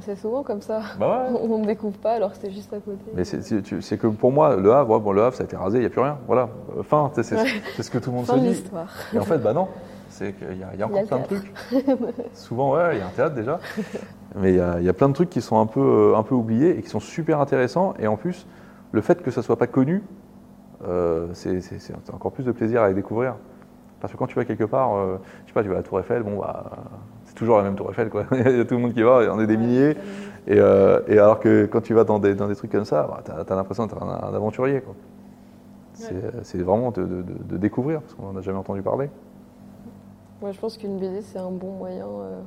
C'est 0.00 0.16
souvent 0.16 0.42
comme 0.42 0.60
ça. 0.60 0.80
Bah 0.98 1.28
ouais. 1.30 1.38
On 1.42 1.58
ne 1.58 1.66
découvre 1.66 1.96
pas 1.98 2.12
alors 2.12 2.32
que 2.32 2.38
c'est 2.38 2.50
juste 2.50 2.72
à 2.72 2.78
côté. 2.80 2.98
Mais 3.14 3.24
c'est- 3.24 3.96
que 3.98 4.06
pour 4.08 4.30
moi, 4.32 4.56
le 4.56 4.72
Havre, 4.72 4.98
bon, 5.00 5.12
le 5.12 5.22
Havre, 5.22 5.36
ça 5.36 5.42
a 5.42 5.46
été 5.46 5.56
rasé, 5.56 5.78
il 5.78 5.80
n'y 5.80 5.86
a 5.86 5.90
plus 5.90 6.00
rien. 6.00 6.18
Voilà, 6.26 6.48
fin, 6.82 7.10
c'est 7.14 7.22
ce 7.22 7.90
que 7.90 7.98
tout 7.98 8.10
le 8.10 8.16
monde 8.16 8.26
Fin 8.26 8.34
se 8.34 8.38
dit. 8.40 8.48
l'histoire. 8.48 8.88
Et 9.14 9.18
en 9.18 9.22
fait, 9.22 9.38
bah 9.38 9.52
non, 9.54 9.68
c'est 10.10 10.32
qu'il 10.34 10.58
y 10.58 10.62
a, 10.64 10.70
il 10.74 10.78
y 10.80 10.82
a 10.82 10.86
Il 10.88 10.94
y 10.94 10.98
a 10.98 11.00
encore 11.00 11.00
le 11.00 11.06
plein 11.06 11.18
de 11.18 11.24
trucs. 11.24 11.54
Souvent, 12.34 12.74
ouais, 12.74 12.96
il 12.96 12.98
y 12.98 13.02
a 13.02 13.06
un 13.06 13.10
théâtre 13.10 13.34
déjà. 13.34 13.58
Mais 14.34 14.52
il 14.52 14.56
y, 14.56 14.60
a, 14.60 14.78
il 14.80 14.84
y 14.84 14.88
a 14.88 14.92
plein 14.92 15.08
de 15.08 15.14
trucs 15.14 15.30
qui 15.30 15.40
sont 15.40 15.58
un 15.58 15.66
peu, 15.66 15.80
euh, 15.80 16.16
un 16.16 16.22
peu 16.22 16.34
oubliés 16.34 16.76
et 16.78 16.82
qui 16.82 16.90
sont 16.90 17.00
super 17.00 17.40
intéressants. 17.40 17.94
Et 17.98 18.06
en 18.06 18.16
plus, 18.16 18.46
le 18.92 19.00
fait 19.00 19.22
que 19.22 19.30
ça 19.30 19.40
soit 19.42 19.56
pas 19.56 19.66
connu, 19.66 20.02
euh, 20.86 21.28
c'est 21.32 21.94
encore 22.12 22.32
plus 22.32 22.44
de 22.44 22.52
plaisir 22.52 22.82
à 22.82 22.88
les 22.88 22.94
découvrir. 22.94 23.36
Parce 24.00 24.12
que 24.12 24.18
quand 24.18 24.26
tu 24.26 24.34
vas 24.34 24.44
quelque 24.44 24.64
part, 24.64 24.94
euh, 24.94 25.16
je 25.44 25.48
sais 25.48 25.54
pas, 25.54 25.62
tu 25.62 25.68
vas 25.68 25.74
à 25.76 25.78
la 25.78 25.82
Tour 25.82 25.98
Eiffel, 26.00 26.22
bon, 26.22 26.38
bah, 26.38 26.70
toujours 27.36 27.58
la 27.58 27.62
même 27.62 27.76
Tour 27.76 27.90
Eiffel, 27.90 28.08
quoi. 28.10 28.24
il 28.32 28.56
y 28.56 28.60
a 28.60 28.64
tout 28.64 28.74
le 28.74 28.80
monde 28.80 28.94
qui 28.94 29.02
va, 29.02 29.22
il 29.22 29.26
y 29.26 29.28
en 29.28 29.38
a 29.38 29.46
des 29.46 29.56
milliers. 29.56 29.96
Et, 30.48 30.58
euh, 30.58 31.00
et 31.06 31.18
alors 31.18 31.38
que 31.38 31.66
quand 31.66 31.80
tu 31.80 31.94
vas 31.94 32.04
dans 32.04 32.18
des, 32.18 32.34
dans 32.34 32.48
des 32.48 32.56
trucs 32.56 32.72
comme 32.72 32.84
ça, 32.84 33.06
bah, 33.08 33.22
tu 33.24 33.52
as, 33.52 33.56
l'impression 33.56 33.86
d'être 33.86 34.02
un, 34.02 34.08
un 34.28 34.34
aventurier. 34.34 34.80
quoi. 34.80 34.94
C'est 35.94 36.14
c'est 36.42 36.58
vraiment 36.58 36.90
de, 36.90 37.04
de- 37.04 37.56
découvrir, 37.56 38.00
parce 38.02 38.14
qu'on 38.14 38.30
n'en 38.32 38.36
a 38.38 38.42
jamais 38.42 38.58
entendu 38.58 38.82
parler. 38.82 39.08
Moi, 40.42 40.52
je 40.52 40.58
pense 40.58 40.76
qu'une 40.76 40.98
BD, 40.98 41.22
c'est 41.22 41.38
un 41.38 41.50
bon 41.50 41.72
moyen 41.72 42.04
euh, 42.06 42.40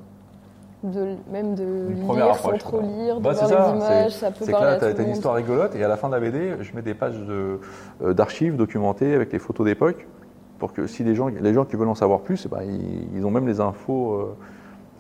de, 0.84 1.16
même 1.32 1.56
de 1.56 1.64
Une 1.90 2.16
lire 2.16 2.36
sans 2.36 2.52
trop 2.58 2.80
lire, 2.80 3.18
de 3.18 3.24
Bah, 3.24 3.34
voir 3.34 3.48
ça, 3.48 3.72
les 3.72 3.78
images, 3.78 4.12
c'est- 4.14 4.20
ça 4.20 4.30
peut 4.32 4.46
C'est 4.46 4.46
que 4.48 4.52
parler 4.52 4.68
là, 4.68 4.74
à 4.74 4.80
tu 4.80 4.86
as, 4.86 4.92
tout 4.92 4.98
le 5.00 5.04
une 5.06 5.12
histoire 5.12 5.34
rigolote, 5.36 5.76
et 5.76 5.84
à 5.84 5.88
la 5.88 5.98
fin 5.98 6.08
de 6.10 6.14
la 6.14 6.20
BD, 6.20 6.54
je 6.62 6.76
mets 6.76 6.84
des 6.84 6.94
pages 6.94 7.18
de, 7.20 7.60
euh, 8.04 8.14
d'archives 8.14 8.56
documentées 8.56 9.14
avec 9.16 9.34
les 9.34 9.40
photos 9.40 9.66
d'époque, 9.66 10.08
pour 10.60 10.72
que 10.72 10.86
si 10.88 11.04
les 11.04 11.16
gens, 11.16 11.28
les 11.28 11.54
gens 11.54 11.66
qui 11.66 11.76
veulent 11.76 11.88
en 11.90 11.96
savoir 11.96 12.20
plus, 12.20 12.46
eh 12.46 12.50
ben, 12.50 12.62
ils, 12.64 13.18
ils 13.18 13.26
ont 13.26 13.32
même 13.32 13.48
les 13.48 13.60
infos 13.60 14.14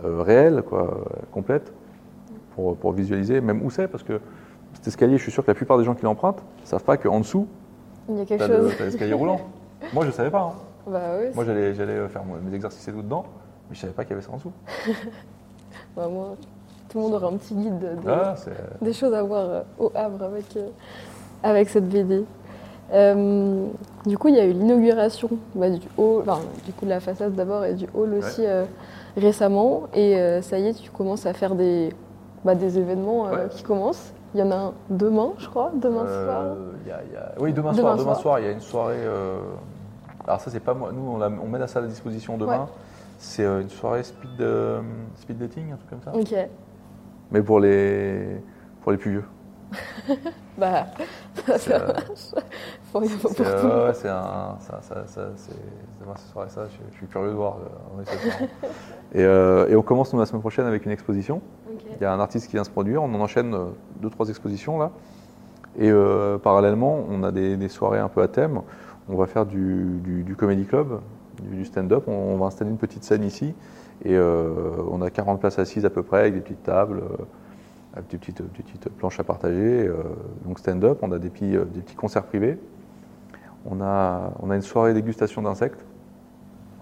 euh, 0.04 0.08
euh, 0.08 0.22
réelles, 0.22 0.64
quoi, 0.64 0.82
euh, 0.84 1.16
complètes, 1.32 1.72
pour, 2.56 2.76
pour 2.78 2.92
visualiser, 2.94 3.42
même 3.42 3.64
où 3.66 3.70
c'est, 3.70 3.88
parce 3.88 4.04
que 4.04 4.20
cet 4.74 4.88
escalier, 4.88 5.18
je 5.18 5.24
suis 5.24 5.32
sûr 5.32 5.44
que 5.44 5.52
la 5.52 5.56
plupart 5.56 5.78
des 5.78 5.84
gens 5.84 5.96
qui 5.96 6.04
l'empruntent 6.04 6.44
ne 6.62 6.66
savent 6.68 6.84
pas 6.84 6.98
qu'en 6.98 7.20
dessous, 7.20 7.48
Il 8.10 8.18
y 8.18 8.22
a 8.22 8.26
quelque 8.26 8.46
chose. 8.48 8.74
l'escalier 8.80 9.14
roulant. 9.14 9.40
Moi, 9.94 10.04
je 10.04 10.10
ne 10.10 10.14
savais 10.14 10.30
pas. 10.32 10.42
hein. 10.42 10.54
Bah 10.88 11.02
oui, 11.20 11.28
Moi, 11.36 11.46
j'allais, 11.46 11.74
j'allais 11.74 12.08
faire 12.10 12.24
mes 12.44 12.54
exercices 12.56 12.88
et 12.88 12.92
tout 12.92 13.02
dedans, 13.02 13.24
mais 13.70 13.76
je 13.76 13.80
ne 13.80 13.82
savais 13.82 13.94
pas 13.94 14.04
qu'il 14.04 14.12
y 14.12 14.14
avait 14.14 14.22
ça 14.26 14.32
en 14.32 14.38
dessous. 14.38 14.52
bah, 15.96 16.08
moi, 16.10 16.36
tout 16.90 16.98
le 16.98 17.04
monde 17.04 17.14
aurait 17.14 17.28
un 17.34 17.38
petit 17.38 17.54
guide 17.54 17.78
de- 17.80 18.02
de- 18.02 18.10
Ah, 18.10 18.36
c'est- 18.38 18.52
des 18.84 18.94
choses 18.94 19.14
à 19.14 19.22
voir 19.24 19.46
euh, 19.50 19.62
au 19.80 19.92
Havre 19.96 20.24
avec, 20.24 20.46
euh, 20.58 20.68
avec 21.44 21.70
cette 21.70 21.88
BD. 21.88 22.24
Euh, 22.92 23.66
du 24.08 24.18
coup, 24.18 24.30
il 24.30 24.36
y 24.36 24.40
a 24.40 24.46
eu 24.46 24.54
l'inauguration 24.54 25.30
bah, 25.54 25.70
du 25.70 25.80
hall, 25.98 26.24
enfin, 26.28 26.40
du 26.66 26.74
coup 26.74 26.86
de 26.86 26.90
la 26.90 27.00
façade 27.00 27.36
d'abord 27.36 27.64
et 27.66 27.76
du 27.76 27.86
hall 27.94 28.16
aussi 28.16 28.42
euh, 28.46 28.66
récemment. 29.20 29.84
Et 29.94 30.16
euh, 30.18 30.42
ça 30.42 30.58
y 30.60 30.68
est, 30.68 30.74
tu 30.74 30.90
commences 30.92 31.26
à 31.26 31.34
faire 31.34 31.56
des, 31.56 31.90
bah, 32.44 32.56
des 32.56 32.78
événements 32.80 33.28
euh, 33.28 33.32
Ouais. 33.32 33.48
qui 33.50 33.64
commencent. 33.64 34.14
Il 34.34 34.40
y 34.40 34.44
en 34.44 34.52
a 34.52 34.56
un 34.56 34.74
demain, 34.90 35.32
je 35.40 35.48
crois, 35.50 35.72
demain 35.76 36.06
Euh, 36.06 36.26
soir. 36.26 36.56
il 36.86 36.90
y 36.90 36.92
a- 36.92 37.02
il 37.08 37.14
y 37.14 37.18
a- 37.18 37.32
Oui, 37.40 37.52
demain, 37.54 37.72
Demain 37.72 37.82
soir. 37.82 37.98
Demain 37.98 38.16
soir. 38.16 38.40
il 38.40 38.46
y 38.46 38.48
a 38.48 38.52
une 38.52 38.60
soirée. 38.62 39.04
Alors 40.28 40.40
ça, 40.42 40.52
c'est 40.52 40.60
pas 40.60 40.74
moi. 40.76 40.92
Nous, 40.94 41.02
on, 41.02 41.18
la- 41.18 41.28
on 41.30 41.48
met 41.48 41.66
ça 41.68 41.80
à 41.80 41.82
la 41.82 41.88
disposition 41.88 42.38
demain. 42.38 42.60
Ouais. 42.60 42.66
C'est 43.18 43.44
une 43.44 43.70
soirée 43.70 44.04
speed, 44.04 44.46
speed 45.16 45.38
dating, 45.38 45.72
un 45.74 45.78
truc 45.78 45.90
comme 45.90 46.02
ça. 46.04 46.14
Ok. 46.16 46.48
Mais 47.32 47.42
pour 47.42 47.60
les 47.60 48.42
pour 48.82 48.92
les 48.92 48.98
plus 48.98 49.12
vieux. 49.12 49.26
Bah, 50.60 50.86
C'est 51.58 51.74
euh, 51.74 51.88
faut- 52.92 53.02
il 53.04 53.10
faut 53.10 53.30
pour 53.30 53.46
euh, 53.46 53.62
tout 53.62 53.88
ouais, 53.88 53.94
c'est 53.94 54.10
un. 54.10 54.58
Ça, 54.60 54.80
ça, 54.82 55.08
ça, 55.08 55.30
cette 55.38 56.32
soirée, 56.32 56.50
ça. 56.50 56.66
Je, 56.66 56.78
je 56.92 56.98
suis 56.98 57.08
curieux 57.08 57.30
de 57.30 57.36
voir. 57.36 57.58
euh, 57.58 58.00
on 58.02 58.06
ce 58.06 58.18
soir. 58.18 58.50
et, 59.14 59.24
euh, 59.24 59.68
et 59.70 59.76
on 59.76 59.82
commence 59.82 60.12
nous, 60.14 60.20
la 60.20 60.26
semaine 60.26 60.42
prochaine 60.42 60.66
avec 60.66 60.86
une 60.86 60.92
exposition. 60.92 61.42
Il 61.96 62.02
y 62.02 62.06
a 62.06 62.14
un 62.14 62.20
artiste 62.20 62.48
qui 62.48 62.54
vient 62.54 62.64
se 62.64 62.70
produire, 62.70 63.04
on 63.04 63.14
en 63.14 63.20
enchaîne 63.22 63.56
deux, 64.02 64.10
trois 64.10 64.30
expositions 64.30 64.78
là. 64.80 64.92
Et 65.78 65.90
euh, 65.92 66.38
parallèlement, 66.38 67.04
on 67.10 67.24
a 67.24 67.32
des, 67.32 67.56
des 67.58 67.70
soirées 67.70 68.00
un 68.00 68.10
peu 68.10 68.22
à 68.22 68.28
thème. 68.28 68.62
On 69.08 69.16
va 69.16 69.26
faire 69.28 69.46
du, 69.46 70.00
du, 70.04 70.24
du 70.24 70.36
comedy 70.36 70.66
club, 70.66 71.00
du, 71.42 71.58
du 71.58 71.66
stand-up. 71.66 72.04
On, 72.08 72.12
on 72.12 72.38
va 72.38 72.46
installer 72.48 72.72
une 72.72 72.78
petite 72.78 73.04
scène 73.04 73.24
ici. 73.24 73.54
Et 74.06 74.16
euh, 74.16 74.52
on 74.92 75.02
a 75.02 75.10
40 75.10 75.40
places 75.40 75.60
assises 75.60 75.86
à 75.86 75.90
peu 75.90 76.04
près, 76.04 76.20
avec 76.20 76.34
des 76.36 76.40
petites 76.42 76.64
tables, 76.64 77.02
avec 78.00 78.10
des 78.12 78.18
petites, 78.18 78.42
des 78.42 78.64
petites 78.64 78.90
planches 78.90 79.20
à 79.20 79.24
partager. 79.24 79.86
euh, 79.88 79.96
donc 80.46 80.60
stand-up, 80.60 81.00
on 81.02 81.12
a 81.12 81.20
des 81.20 81.30
petits, 81.30 81.56
euh, 81.56 81.66
des 81.66 81.82
petits 81.82 81.96
concerts 81.96 82.24
privés. 82.24 82.58
On 83.66 83.82
a, 83.82 84.32
on 84.42 84.50
a 84.50 84.56
une 84.56 84.62
soirée 84.62 84.94
dégustation 84.94 85.42
d'insectes 85.42 85.84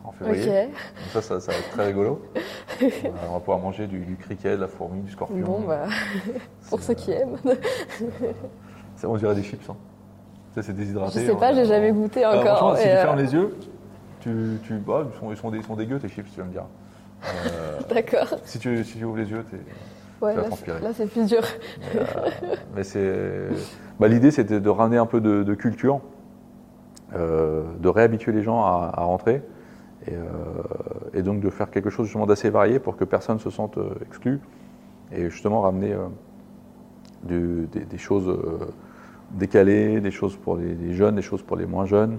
en 0.05 0.11
février. 0.11 0.43
Ok. 0.43 0.70
Donc 0.70 1.11
ça, 1.13 1.22
ça, 1.22 1.39
ça 1.39 1.51
va 1.51 1.57
être 1.57 1.70
très 1.72 1.86
rigolo. 1.88 2.22
Euh, 2.82 2.89
on 3.30 3.34
va 3.34 3.39
pouvoir 3.39 3.59
manger 3.59 3.88
du, 3.88 3.99
du 3.99 4.15
criquet, 4.15 4.55
de 4.55 4.61
la 4.61 4.68
fourmi, 4.68 5.01
du 5.01 5.11
scorpion. 5.11 5.38
Bon, 5.43 5.61
bah, 5.68 5.86
pour 6.70 6.80
ceux 6.82 6.93
qui 6.93 7.11
aiment. 7.11 7.38
c'est- 8.95 9.07
on 9.07 9.18
dirait 9.18 9.36
des 9.36 9.43
chips. 9.43 9.68
Hein. 9.70 9.76
Sais, 10.53 10.61
c'est 10.61 10.72
Je 10.74 10.78
déshydraté. 10.78 11.26
sais 11.26 11.36
pas, 11.36 11.51
on- 11.51 11.55
j'ai 11.55 11.65
jamais 11.65 11.91
goûté 11.91 12.24
Ah, 12.24 12.38
encore. 12.39 12.57
franchement, 12.57 12.76
si 12.78 12.84
tu 12.84 12.89
euh, 12.89 13.01
fermes 13.01 13.18
les 13.20 13.34
yeux, 13.34 13.55
tu, 14.20 14.59
tu, 14.63 14.74
bah, 14.76 15.05
ils, 15.13 15.20
sont, 15.20 15.32
ils, 15.32 15.38
sont, 15.38 15.49
dé- 15.51 15.57
ils 15.57 15.63
sont 15.63 15.76
dégueux 15.76 15.99
tes 15.99 16.09
chips, 16.09 16.32
tu 16.32 16.39
vas 16.39 16.45
me 16.45 16.51
dire. 16.51 16.65
Euh, 17.26 17.80
D'accord. 17.89 18.28
si, 18.43 18.59
tu, 18.59 18.84
si 18.84 18.99
tu 18.99 19.03
ouvres 19.05 19.18
les 19.18 19.30
yeux, 19.32 19.43
t'es. 19.49 19.57
Ouais, 20.22 20.36
là, 20.36 20.43
c'est- 20.51 20.68
là, 20.82 20.89
c'est 20.93 21.05
plus 21.07 21.26
dur. 21.28 21.41
Mais, 21.93 21.99
euh, 21.99 22.30
mais 22.76 22.84
c'est. 22.84 23.47
Bah, 23.99 24.07
L'idée, 24.07 24.32
c'était 24.32 24.59
de 24.59 24.70
ramener 24.70 24.97
un 24.97 25.05
peu 25.05 25.22
de, 25.22 25.43
de 25.43 25.53
culture, 25.55 26.01
euh, 27.15 27.63
de 27.80 27.88
réhabituer 27.89 28.32
les 28.32 28.43
gens 28.43 28.61
à, 28.63 28.91
à 28.93 29.03
rentrer, 29.03 29.41
et, 30.07 30.13
euh, 30.13 30.24
et 31.13 31.22
donc 31.24 31.39
de 31.39 31.49
faire 31.49 31.70
quelque 31.72 31.89
chose 31.89 32.05
justement 32.05 32.26
d'assez 32.26 32.49
varié 32.49 32.80
pour 32.80 32.95
que 32.97 33.03
personne 33.03 33.36
ne 33.38 33.41
se 33.41 33.49
sente 33.49 33.78
euh, 33.78 33.89
exclu, 34.07 34.39
et 35.11 35.30
justement 35.30 35.61
ramener 35.61 35.95
du- 37.24 37.68
des, 37.72 37.82
des 37.82 37.97
choses 37.97 38.36
décalées, 39.32 39.99
des 40.01 40.11
choses 40.11 40.36
pour 40.38 40.57
les, 40.57 40.74
les 40.76 40.93
jeunes, 40.93 41.15
des 41.15 41.22
choses 41.22 41.41
pour 41.43 41.57
les 41.57 41.65
moins 41.65 41.86
jeunes. 41.86 42.18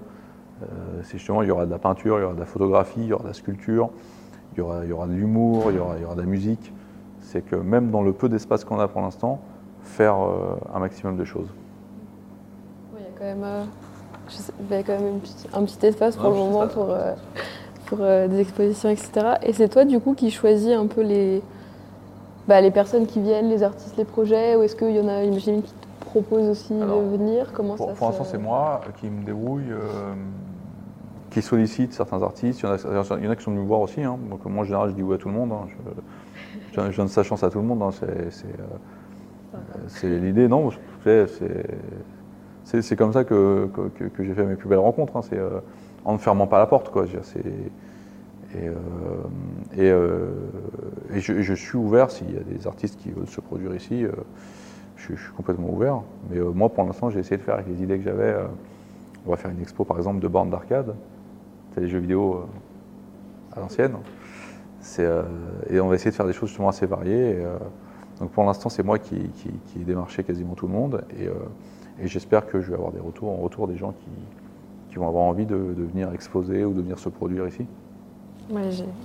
C'est 1.05 1.18
justement, 1.18 1.42
il 1.42 1.49
y 1.49 1.51
aura 1.53 1.66
de 1.66 1.70
la 1.70 1.78
peinture, 1.78 2.18
il 2.18 2.22
y 2.22 2.24
aura 2.24 2.34
de 2.34 2.40
la 2.40 2.46
photographie, 2.46 3.01
il 3.03 3.07
y 3.07 3.12
aura 3.12 3.22
de 3.22 3.28
la 3.28 3.34
sculpture, 3.34 3.90
il 4.53 4.59
y 4.59 4.61
aura, 4.61 4.84
il 4.84 4.88
y 4.90 4.92
aura 4.92 5.07
de 5.07 5.12
l'humour, 5.12 5.70
il 5.70 5.76
y 5.76 5.78
aura 5.78 5.94
de 6.16 6.20
la 6.20 6.26
musique. 6.26 6.72
C'est 7.31 7.43
que 7.43 7.57
même 7.57 7.91
dans 7.91 8.01
le 8.03 8.12
peu 8.14 8.31
d'espace 8.31 8.64
qu'on 8.64 8.81
a 8.81 8.89
pour 8.89 9.03
l'instant, 9.03 9.39
faire 9.83 10.16
euh, 10.18 10.57
un 10.74 10.79
maximum 10.79 11.18
de 11.18 11.24
choses. 11.26 11.47
Il 12.97 13.03
y 13.03 13.05
a 13.05 13.11
quand 13.18 13.24
même, 13.24 13.45
euh, 13.45 13.64
je 14.31 14.37
sais- 14.37 14.53
il 14.59 14.74
y 14.74 14.79
a 14.79 14.83
quand 14.83 14.95
même 14.99 15.09
une 15.09 15.20
petite- 15.20 15.49
un 15.53 15.62
petit 15.64 15.87
espace 15.87 16.16
pour 16.16 16.31
le 16.31 16.37
moment 16.37 16.66
pour, 16.68 16.89
euh, 16.91 17.12
pour 17.87 17.99
euh, 18.01 18.29
des 18.29 18.41
expositions, 18.41 18.89
etc. 18.89 19.37
Et 19.43 19.53
c'est 19.53 19.68
toi, 19.68 19.85
du 19.85 20.01
coup, 20.01 20.14
qui 20.14 20.31
choisis 20.31 20.72
un 20.74 20.87
peu 20.87 21.03
les, 21.03 21.43
bah, 22.47 22.62
les 22.62 22.70
personnes 22.70 23.07
qui 23.07 23.20
viennent, 23.20 23.51
les 23.51 23.62
artistes, 23.62 23.99
les 23.99 24.07
projets 24.07 24.57
Ou 24.57 24.62
est-ce 24.62 24.74
qu'il 24.74 24.97
y 24.97 25.01
en 25.01 25.09
a, 25.09 25.22
j'imagine, 25.22 25.62
qui 25.62 25.72
te 25.74 26.05
proposent 26.07 26.49
aussi 26.49 26.72
Alors, 26.72 27.03
de 27.03 27.09
venir? 27.09 27.53
Comment 27.53 27.76
Pour, 27.76 27.93
pour 27.93 28.09
l'instant, 28.09 28.24
c'est 28.24 28.39
moi 28.39 28.81
qui 29.01 29.07
me 29.11 29.22
débrouille, 29.22 29.70
euh, 29.70 30.14
qui 31.31 31.43
sollicite 31.43 31.93
certains 31.93 32.22
artistes. 32.22 32.61
Il 32.61 32.64
y 32.64 32.68
en 32.70 32.72
a, 32.72 33.18
il 33.18 33.24
y 33.24 33.29
en 33.29 33.31
a 33.31 33.37
qui 33.37 33.43
sont 33.45 33.51
venus 33.51 33.64
me 33.64 33.68
voir 33.68 33.83
aussi. 33.83 34.03
hein. 34.03 34.18
Donc, 34.31 34.47
moi, 34.47 34.62
en 34.62 34.64
général, 34.64 34.89
je 34.89 34.95
dis 34.95 35.03
oui 35.03 35.14
à 35.14 35.18
tout 35.18 35.29
le 35.29 35.35
monde. 35.35 35.53
hein. 35.53 35.66
Je, 35.68 35.91
je 36.91 36.97
donne- 36.97 37.09
sa 37.09 37.22
chance 37.22 37.43
à 37.43 37.51
tout 37.51 37.59
le 37.59 37.64
monde. 37.64 37.83
hein. 37.83 37.91
Euh, 38.03 38.31
c'est 39.89 40.09
l'idée. 40.09 40.49
Non, 40.49 40.70
c'est, 42.64 42.97
comme 42.97 43.12
ça 43.12 43.24
que, 43.24 43.68
j'ai 44.18 44.35
fait 44.35 44.45
mes 44.45 44.57
plus 44.57 44.68
belles 44.68 44.79
rencontres. 44.79 45.16
hein. 45.16 45.22
Euh, 45.33 45.61
en 46.05 46.12
ne 46.14 46.18
fermant 46.18 46.47
pas 46.47 46.59
la 46.59 46.66
porte. 46.66 46.91
Quoi. 46.91 47.07
Et, 48.55 48.70
euh, 49.79 50.29
je, 51.14 51.55
suis 51.55 51.76
ouvert 51.76 52.11
s'il 52.11 52.33
y 52.33 52.37
a 52.37 52.41
des 52.41 52.66
artistes 52.66 52.99
qui 52.99 53.11
veulent 53.11 53.26
se 53.29 53.41
produire 53.41 53.74
ici. 53.74 54.07
je, 54.97 55.14
suis- 55.14 55.33
complètement 55.37 55.70
ouvert. 55.70 56.03
Mais 56.31 56.39
moi, 56.39 56.68
pour 56.68 56.85
l'instant, 56.85 57.11
j'ai 57.11 57.20
essayé 57.20 57.37
de 57.37 57.43
faire 57.43 57.55
avec 57.55 57.68
les 57.68 57.83
idées 57.83 57.99
que 57.99 58.05
j'avais. 58.05 58.37
on 59.26 59.31
va 59.31 59.37
faire 59.37 59.51
une 59.51 59.61
expo, 59.61 59.85
par 59.85 59.97
exemple, 59.97 60.20
de 60.20 60.29
bornes 60.29 60.51
d'arcade. 60.51 60.95
C'est 61.74 61.81
les 61.81 61.89
jeux 61.89 61.99
vidéo 61.99 62.47
à 63.55 63.61
l'ancienne. 63.61 63.93
Euh, 64.99 65.22
et 65.70 65.81
on 65.81 65.89
va 65.89 65.95
essayer 65.95 66.11
de 66.11 66.16
faire 66.16 66.26
des 66.26 66.33
choses 66.33 66.49
justement 66.49 66.68
assez 66.68 66.87
variées. 66.87 67.37
Euh, 67.37 67.57
donc 68.20 68.31
pour 68.31 68.45
l'instant, 68.45 68.68
c'est 68.68 68.83
moi 68.83 68.99
qui, 68.99 69.16
qui, 69.37 69.81
ai 69.81 69.85
démarché 69.85 70.24
quasiment 70.24 70.55
tout 70.55 70.66
le 70.66 70.72
monde. 70.72 71.03
Et, 71.18 71.26
euh, 71.26 71.33
et 72.01 72.09
j'espère 72.09 72.47
que 72.47 72.61
je 72.61 72.68
vais 72.68 72.74
avoir 72.74 72.93
des 72.93 73.01
retours, 73.01 73.31
en 73.31 73.37
retour 73.37 73.68
des 73.68 73.76
gens 73.76 73.93
qui, 73.93 74.09
vont 74.97 75.07
avoir 75.07 75.22
envie 75.22 75.47
de, 75.47 75.55
venir 75.55 76.12
exposer 76.12 76.64
ou 76.64 76.72
de 76.72 76.81
venir 76.81 76.99
se 76.99 77.09
produire 77.09 77.47
ici. 77.47 77.64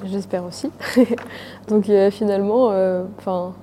J'espère 0.06 0.44
aussi. 0.44 0.72
Donc 1.68 1.86
finalement, 2.10 2.72
enfin, 3.20 3.54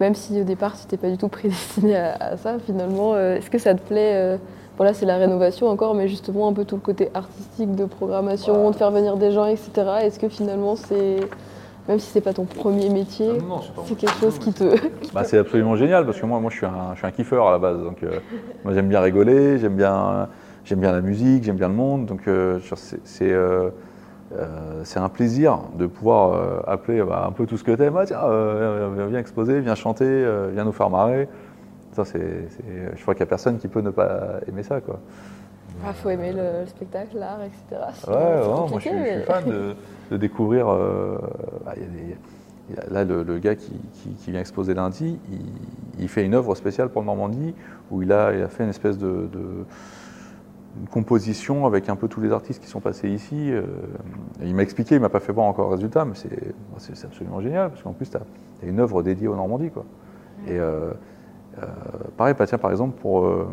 même 0.00 0.16
si 0.16 0.40
au 0.40 0.42
départ 0.42 0.74
tu 0.74 0.82
n'étais 0.82 0.96
pas 0.96 1.08
du 1.08 1.18
tout 1.18 1.28
prédestiné 1.28 1.94
à, 1.94 2.36
ça, 2.38 2.58
finalement, 2.58 3.16
est-ce 3.16 3.50
que 3.50 3.58
ça 3.58 3.76
te 3.76 3.86
plaît 3.86 4.36
Voilà, 4.78 4.94
c'est 4.94 5.06
la 5.06 5.16
rénovation 5.16 5.68
encore, 5.68 5.94
mais 5.94 6.08
justement 6.08 6.48
un 6.48 6.52
peu 6.52 6.64
tout 6.64 6.76
le 6.76 6.80
côté 6.80 7.10
artistique 7.14 7.74
de 7.74 7.84
programmation, 7.84 8.70
de 8.70 8.76
faire 8.76 8.90
venir 8.90 9.16
des 9.16 9.30
gens, 9.30 9.46
etc. 9.46 9.70
Est-ce 10.02 10.18
que 10.18 10.28
finalement 10.28 10.76
c'est, 10.76 11.16
même 11.88 11.98
si 11.98 12.06
c'est 12.10 12.20
pas 12.22 12.32
ton 12.32 12.44
premier 12.46 12.88
métier, 12.88 13.38
c'est 13.84 13.94
quelque 13.96 14.14
chose 14.18 14.38
qui 14.38 14.52
te, 14.52 14.64
Bah, 15.14 15.24
c'est 15.24 15.38
absolument 15.38 15.76
génial 15.76 16.06
parce 16.06 16.18
que 16.18 16.26
moi, 16.26 16.40
moi 16.40 16.50
je, 16.50 16.56
suis 16.56 16.66
un, 16.66 16.92
je 16.94 16.98
suis 16.98 17.06
un 17.06 17.10
kiffeur 17.10 17.46
à 17.48 17.52
la 17.52 17.58
base. 17.58 17.82
Donc, 17.82 18.02
euh, 18.02 18.18
moi, 18.64 18.72
j'aime 18.72 18.88
bien 18.88 19.00
rigoler, 19.00 19.58
j'aime 19.58 19.76
bien, 19.76 20.28
j'aime 20.64 20.80
bien 20.80 20.92
la 20.92 21.02
musique, 21.02 21.44
j'aime 21.44 21.56
bien 21.56 21.68
le 21.68 21.74
monde. 21.74 22.06
Donc, 22.06 22.26
euh, 22.26 22.58
je- 22.64 22.74
c'est, 22.74 23.00
c'est, 23.04 23.30
euh, 23.30 23.68
c'est 24.84 24.98
un 25.00 25.10
plaisir 25.10 25.58
de 25.78 25.86
pouvoir 25.86 26.32
euh, 26.32 26.60
appeler 26.66 27.02
bah, 27.02 27.26
un 27.28 27.32
peu 27.32 27.44
tout 27.46 27.58
ce 27.58 27.64
que 27.64 27.72
t'aimes. 27.72 27.96
Ah, 27.98 28.06
tiens, 28.06 28.20
euh, 28.24 29.06
viens- 29.10 29.18
exposer, 29.20 29.60
viens 29.60 29.74
chanter, 29.74 30.06
euh, 30.06 30.48
viens 30.52 30.64
nous 30.64 30.72
faire 30.72 30.88
marrer. 30.88 31.28
Ça, 31.92 32.04
c'est, 32.04 32.48
je 32.96 33.02
crois 33.02 33.14
qu'il 33.14 33.20
n'y 33.22 33.28
a 33.28 33.30
personne 33.30 33.58
qui 33.58 33.68
peut 33.68 33.80
ne 33.82 33.90
pas 33.90 34.40
aimer 34.48 34.62
ça. 34.62 34.80
Quoi. 34.80 34.98
ah, 35.84 35.92
faut 35.92 36.08
aimer 36.10 36.32
le, 36.32 36.60
le 36.62 36.66
spectacle, 36.66 37.18
l'art, 37.18 37.40
etc. 37.42 37.82
Ouais, 38.08 38.14
ouais, 38.14 38.46
moi 38.46 38.66
je 38.76 38.80
suis, 38.80 38.90
je 38.90 38.94
suis 38.94 39.04
mais- 39.18 39.22
fan 39.22 39.44
de, 39.44 39.74
de 40.10 40.16
découvrir. 40.16 40.68
euh, 40.70 41.18
bah, 41.64 41.72
il 41.76 41.82
y 41.82 41.84
a 41.84 41.88
des- 41.88 42.16
il 42.70 42.76
y 42.76 42.78
a- 42.78 42.90
là, 42.90 43.04
le, 43.04 43.22
le 43.24 43.38
gars 43.38 43.56
qui, 43.56 43.72
qui- 43.94 44.10
qui 44.14 44.30
vient 44.30 44.40
exposer 44.40 44.72
lundi, 44.72 45.18
il, 45.30 45.40
il 45.98 46.08
fait 46.08 46.24
une 46.24 46.34
œuvre 46.34 46.54
spéciale 46.54 46.88
pour 46.88 47.02
Normandie 47.04 47.54
où 47.90 48.00
il 48.02 48.12
a, 48.12 48.32
il 48.32 48.40
a 48.42 48.48
fait 48.48 48.62
une 48.64 48.70
espèce 48.70 48.96
de, 48.98 49.28
de- 49.32 49.64
une 50.80 50.88
composition 50.88 51.66
avec 51.66 51.90
un 51.90 51.96
peu 51.96 52.08
tous 52.08 52.22
les 52.22 52.32
artistes 52.32 52.62
qui 52.62 52.68
sont 52.70 52.80
passés 52.80 53.10
ici. 53.10 53.50
euh, 53.52 53.62
il 54.42 54.54
m'a 54.54 54.62
expliqué, 54.62 54.94
il 54.94 55.00
m'a 55.02 55.10
pas 55.10 55.20
fait 55.20 55.32
voir 55.32 55.46
encore 55.46 55.66
le 55.68 55.74
résultat, 55.74 56.06
mais 56.06 56.14
c'est 56.14 57.04
absolument 57.04 57.42
génial 57.42 57.68
parce 57.70 57.82
qu'en 57.82 57.92
plus, 57.92 58.08
tu 58.08 58.16
as, 58.16 58.20
une 58.66 58.80
œuvre 58.80 59.02
dédiée 59.02 59.28
au 59.28 59.36
Normandie. 59.36 59.70
Quoi. 59.70 59.84
Et 60.46 60.58
euh, 60.58 60.92
euh, 61.58 61.66
pareil, 62.16 62.34
bah, 62.38 62.46
tiens, 62.46 62.58
par 62.58 62.70
exemple, 62.70 62.98
pour, 63.00 63.24
euh, 63.26 63.46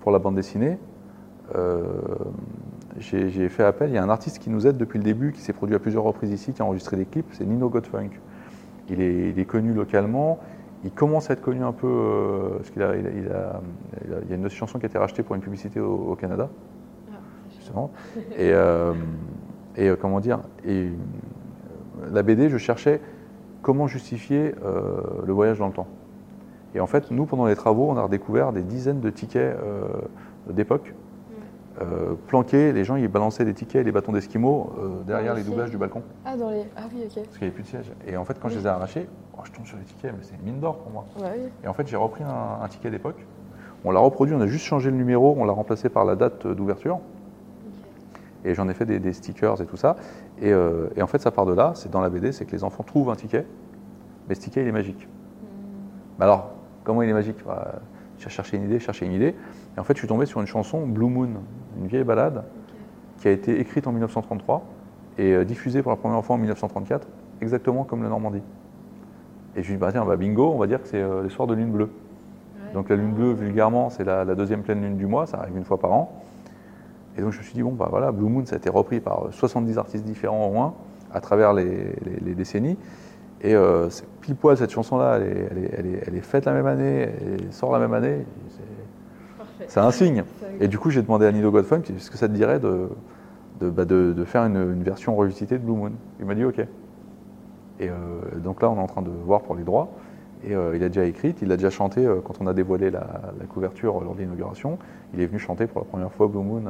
pour 0.00 0.12
la 0.12 0.18
bande 0.18 0.34
dessinée, 0.36 0.78
euh, 1.54 1.84
j'ai 2.98 3.48
fait 3.48 3.62
appel, 3.64 3.90
il 3.90 3.94
y 3.94 3.98
a 3.98 4.02
un 4.02 4.08
artiste 4.08 4.38
qui 4.38 4.50
nous 4.50 4.66
aide 4.66 4.76
depuis 4.78 4.98
le 4.98 5.04
début, 5.04 5.32
qui 5.32 5.40
s'est 5.40 5.52
produit 5.52 5.74
à 5.76 5.78
plusieurs 5.78 6.02
reprises 6.02 6.30
ici, 6.32 6.52
qui 6.52 6.62
a 6.62 6.64
enregistré 6.64 6.96
des 6.96 7.04
clips, 7.04 7.28
c'est 7.32 7.44
Nino 7.44 7.68
Godfunk. 7.68 8.20
Il 8.88 9.00
est, 9.00 9.30
il 9.30 9.38
est 9.38 9.44
connu 9.44 9.72
localement, 9.74 10.38
il 10.84 10.92
commence 10.92 11.30
à 11.30 11.34
être 11.34 11.40
connu 11.42 11.62
un 11.62 11.72
peu, 11.72 12.52
parce 12.56 12.70
qu'il 12.70 12.82
a, 12.82 12.96
il 12.96 13.06
a- 13.06 13.10
il 13.10 13.28
a- 13.28 13.60
il 14.06 14.12
a- 14.14 14.18
il 14.22 14.30
y 14.30 14.32
a 14.32 14.36
une 14.36 14.46
autre 14.46 14.54
chanson 14.54 14.78
qui 14.78 14.86
a 14.86 14.88
été 14.88 14.98
rachetée 14.98 15.22
pour 15.22 15.34
une 15.34 15.40
publicité 15.42 15.80
au, 15.80 15.94
au 16.12 16.16
Canada, 16.16 16.48
justement. 17.58 17.92
Et, 18.38 18.52
et 19.76 19.92
comment 20.00 20.20
dire, 20.20 20.40
et, 20.64 20.88
la 22.12 22.22
BD, 22.22 22.48
je 22.48 22.56
cherchais 22.58 23.00
comment 23.62 23.86
justifier 23.86 24.54
le 25.26 25.32
voyage 25.32 25.58
dans 25.58 25.66
le 25.66 25.72
temps. 25.72 25.88
Et 26.74 26.80
en 26.80 26.86
fait, 26.86 27.10
nous, 27.10 27.26
pendant 27.26 27.46
les 27.46 27.56
travaux, 27.56 27.88
on 27.88 27.96
a 27.96 28.02
redécouvert 28.02 28.52
des 28.52 28.62
dizaines 28.62 29.00
de 29.00 29.10
tickets 29.10 29.56
euh, 29.62 29.86
d'époque 30.50 30.94
euh, 31.80 32.14
planqués. 32.26 32.72
Les 32.72 32.84
gens, 32.84 32.96
ils 32.96 33.08
balançaient 33.08 33.44
des 33.44 33.54
tickets 33.54 33.82
et 33.82 33.84
des 33.84 33.92
bâtons 33.92 34.12
d'esquimaux 34.12 34.72
euh, 34.78 35.02
derrière 35.06 35.34
les 35.34 35.42
le 35.42 35.48
doublages 35.48 35.70
du 35.70 35.78
balcon. 35.78 36.02
Ah, 36.24 36.36
dans 36.36 36.50
les. 36.50 36.64
Ah 36.76 36.82
oui, 36.92 37.04
ok. 37.04 37.14
Parce 37.14 37.38
qu'il 37.38 37.40
n'y 37.40 37.44
avait 37.44 37.50
plus 37.50 37.62
de 37.62 37.68
siège. 37.68 37.92
Et 38.06 38.16
en 38.16 38.24
fait, 38.24 38.38
quand 38.40 38.48
je 38.48 38.58
les 38.58 38.64
ai 38.64 38.68
arrachés, 38.68 39.08
oh, 39.36 39.40
je 39.44 39.52
tombe 39.52 39.66
sur 39.66 39.78
les 39.78 39.84
tickets, 39.84 40.12
mais 40.12 40.22
c'est 40.22 40.34
une 40.34 40.42
mine 40.42 40.60
d'or 40.60 40.78
pour 40.78 40.92
moi. 40.92 41.04
Ouais, 41.18 41.38
oui. 41.44 41.48
Et 41.64 41.68
en 41.68 41.72
fait, 41.72 41.86
j'ai 41.86 41.96
repris 41.96 42.24
un, 42.24 42.62
un 42.62 42.68
ticket 42.68 42.90
d'époque. 42.90 43.24
On 43.84 43.90
l'a 43.90 44.00
reproduit, 44.00 44.34
on 44.34 44.40
a 44.40 44.46
juste 44.46 44.64
changé 44.64 44.90
le 44.90 44.96
numéro, 44.96 45.34
on 45.38 45.44
l'a 45.44 45.52
remplacé 45.52 45.88
par 45.88 46.04
la 46.04 46.16
date 46.16 46.46
d'ouverture. 46.46 46.98
Et 48.44 48.54
j'en 48.54 48.68
ai 48.68 48.74
fait 48.74 48.84
des, 48.84 48.98
des 48.98 49.12
stickers 49.12 49.60
et 49.60 49.66
tout 49.66 49.76
ça. 49.76 49.96
Et, 50.40 50.52
euh, 50.52 50.88
et 50.96 51.02
en 51.02 51.06
fait, 51.06 51.20
ça 51.20 51.30
part 51.30 51.46
de 51.46 51.52
là, 51.52 51.72
c'est 51.74 51.90
dans 51.90 52.00
la 52.00 52.10
BD, 52.10 52.32
c'est 52.32 52.44
que 52.44 52.52
les 52.52 52.64
enfants 52.64 52.84
trouvent 52.84 53.10
un 53.10 53.16
ticket, 53.16 53.46
mais 54.28 54.34
ce 54.34 54.40
ticket, 54.40 54.62
il 54.62 54.68
est 54.68 54.72
magique. 54.72 55.08
Mais 56.18 56.24
alors, 56.24 56.52
comment 56.86 57.02
il 57.02 57.10
est 57.10 57.12
magique 57.14 57.36
Bah, 57.46 57.80
J'ai 58.18 58.30
cherché 58.30 58.56
une 58.56 58.64
idée, 58.64 58.78
cherché 58.78 59.04
une 59.04 59.12
idée. 59.12 59.34
Et 59.76 59.80
en 59.80 59.84
fait, 59.84 59.92
je 59.94 59.98
suis 59.98 60.08
tombé 60.08 60.24
sur 60.24 60.40
une 60.40 60.46
chanson, 60.46 60.86
Blue 60.86 61.08
Moon, 61.08 61.28
une 61.78 61.86
vieille 61.86 62.04
balade, 62.04 62.44
qui 63.18 63.28
a 63.28 63.32
été 63.32 63.60
écrite 63.60 63.86
en 63.86 63.92
1933 63.92 64.64
et 65.18 65.32
euh, 65.32 65.44
diffusée 65.44 65.82
pour 65.82 65.90
la 65.90 65.96
première 65.96 66.24
fois 66.24 66.36
en 66.36 66.38
1934, 66.38 67.06
exactement 67.42 67.84
comme 67.84 68.02
le 68.02 68.08
Normandie. 68.08 68.42
Et 69.54 69.56
je 69.56 69.58
me 69.60 69.64
suis 69.64 69.72
dit, 69.74 69.78
bah, 69.80 69.88
tiens, 69.92 70.04
bah, 70.04 70.16
bingo, 70.16 70.52
on 70.52 70.58
va 70.58 70.66
dire 70.66 70.80
que 70.82 70.88
c'est 70.88 71.00
euh, 71.00 71.22
les 71.22 71.28
soirs 71.30 71.48
de 71.48 71.54
lune 71.54 71.70
bleue. 71.70 71.90
Donc 72.74 72.88
la 72.88 72.96
lune 72.96 73.12
bleue, 73.12 73.32
vulgairement, 73.32 73.90
c'est 73.90 74.04
la, 74.04 74.24
la 74.24 74.34
deuxième 74.34 74.62
pleine 74.62 74.82
lune 74.82 74.96
du 74.96 75.06
mois, 75.06 75.26
ça 75.26 75.38
arrive 75.38 75.56
une 75.56 75.64
fois 75.64 75.78
par 75.78 75.92
an. 75.92 76.22
Et 77.16 77.22
donc 77.22 77.32
je 77.32 77.38
me 77.38 77.42
suis 77.42 77.54
dit, 77.54 77.62
bon, 77.62 77.72
bah 77.72 77.88
voilà, 77.90 78.12
Blue 78.12 78.28
Moon, 78.28 78.44
ça 78.44 78.56
a 78.56 78.58
été 78.58 78.68
repris 78.68 79.00
par 79.00 79.28
70 79.30 79.78
artistes 79.78 80.04
différents 80.04 80.46
au 80.46 80.52
moins, 80.52 80.74
à 81.10 81.20
travers 81.20 81.54
les, 81.54 81.64
les- 82.04 82.20
les 82.22 82.34
décennies. 82.34 82.76
Et 83.46 83.54
euh, 83.54 83.88
c'est 83.90 84.04
pile 84.20 84.34
poil, 84.34 84.56
cette 84.56 84.72
chanson-là, 84.72 85.18
elle 85.18 85.22
est, 85.22 85.48
elle, 85.50 85.58
est, 85.58 85.70
elle, 85.78 85.86
est, 85.86 86.02
elle 86.08 86.14
est 86.16 86.20
faite 86.20 86.46
la 86.46 86.52
même 86.52 86.66
année, 86.66 87.08
elle 87.20 87.52
sort 87.52 87.70
la 87.70 87.78
même 87.78 87.94
année. 87.94 88.26
C'est- 89.68 89.78
un 89.80 89.90
signe. 89.92 90.24
Et 90.60 90.66
du 90.68 90.78
coup, 90.78 90.90
j'ai 90.90 91.00
demandé 91.00 91.26
à 91.26 91.32
Nido 91.32 91.52
Godfunk, 91.52 91.88
est-ce 91.90 92.10
que 92.10 92.18
ça 92.18 92.26
te 92.26 92.32
dirait 92.32 92.58
de, 92.58 92.88
de, 93.60 93.70
bah, 93.70 93.84
de- 93.84 94.12
de 94.12 94.24
faire 94.24 94.42
une, 94.42 94.56
une 94.56 94.82
version 94.82 95.14
revisitée 95.14 95.58
de 95.58 95.62
Blue 95.62 95.74
Moon? 95.74 95.92
Il 96.18 96.26
m'a 96.26 96.34
dit 96.34 96.44
OK. 96.44 96.58
Et 96.58 96.68
euh, 97.88 97.92
donc 98.42 98.62
là, 98.62 98.70
on 98.70 98.76
est 98.76 98.80
en 98.80 98.86
train 98.86 99.02
de 99.02 99.10
voir 99.10 99.42
pour 99.42 99.54
les 99.54 99.62
droits. 99.62 99.90
Et 100.44 100.54
euh, 100.54 100.76
il 100.76 100.82
a 100.82 100.88
déjà 100.88 101.04
écrit, 101.04 101.34
il 101.40 101.52
a 101.52 101.56
déjà 101.56 101.70
chanté 101.70 102.04
euh, 102.04 102.16
quand 102.24 102.40
on 102.40 102.46
a 102.48 102.52
dévoilé 102.54 102.90
la, 102.90 103.06
la 103.38 103.46
couverture 103.46 104.00
lors 104.00 104.14
de 104.14 104.20
l'inauguration. 104.20 104.78
Il 105.14 105.20
est 105.20 105.26
venu 105.26 105.38
chanter 105.38 105.66
pour 105.68 105.80
la 105.82 105.86
première 105.86 106.12
fois 106.12 106.26
Blue 106.26 106.42
Moon. 106.42 106.62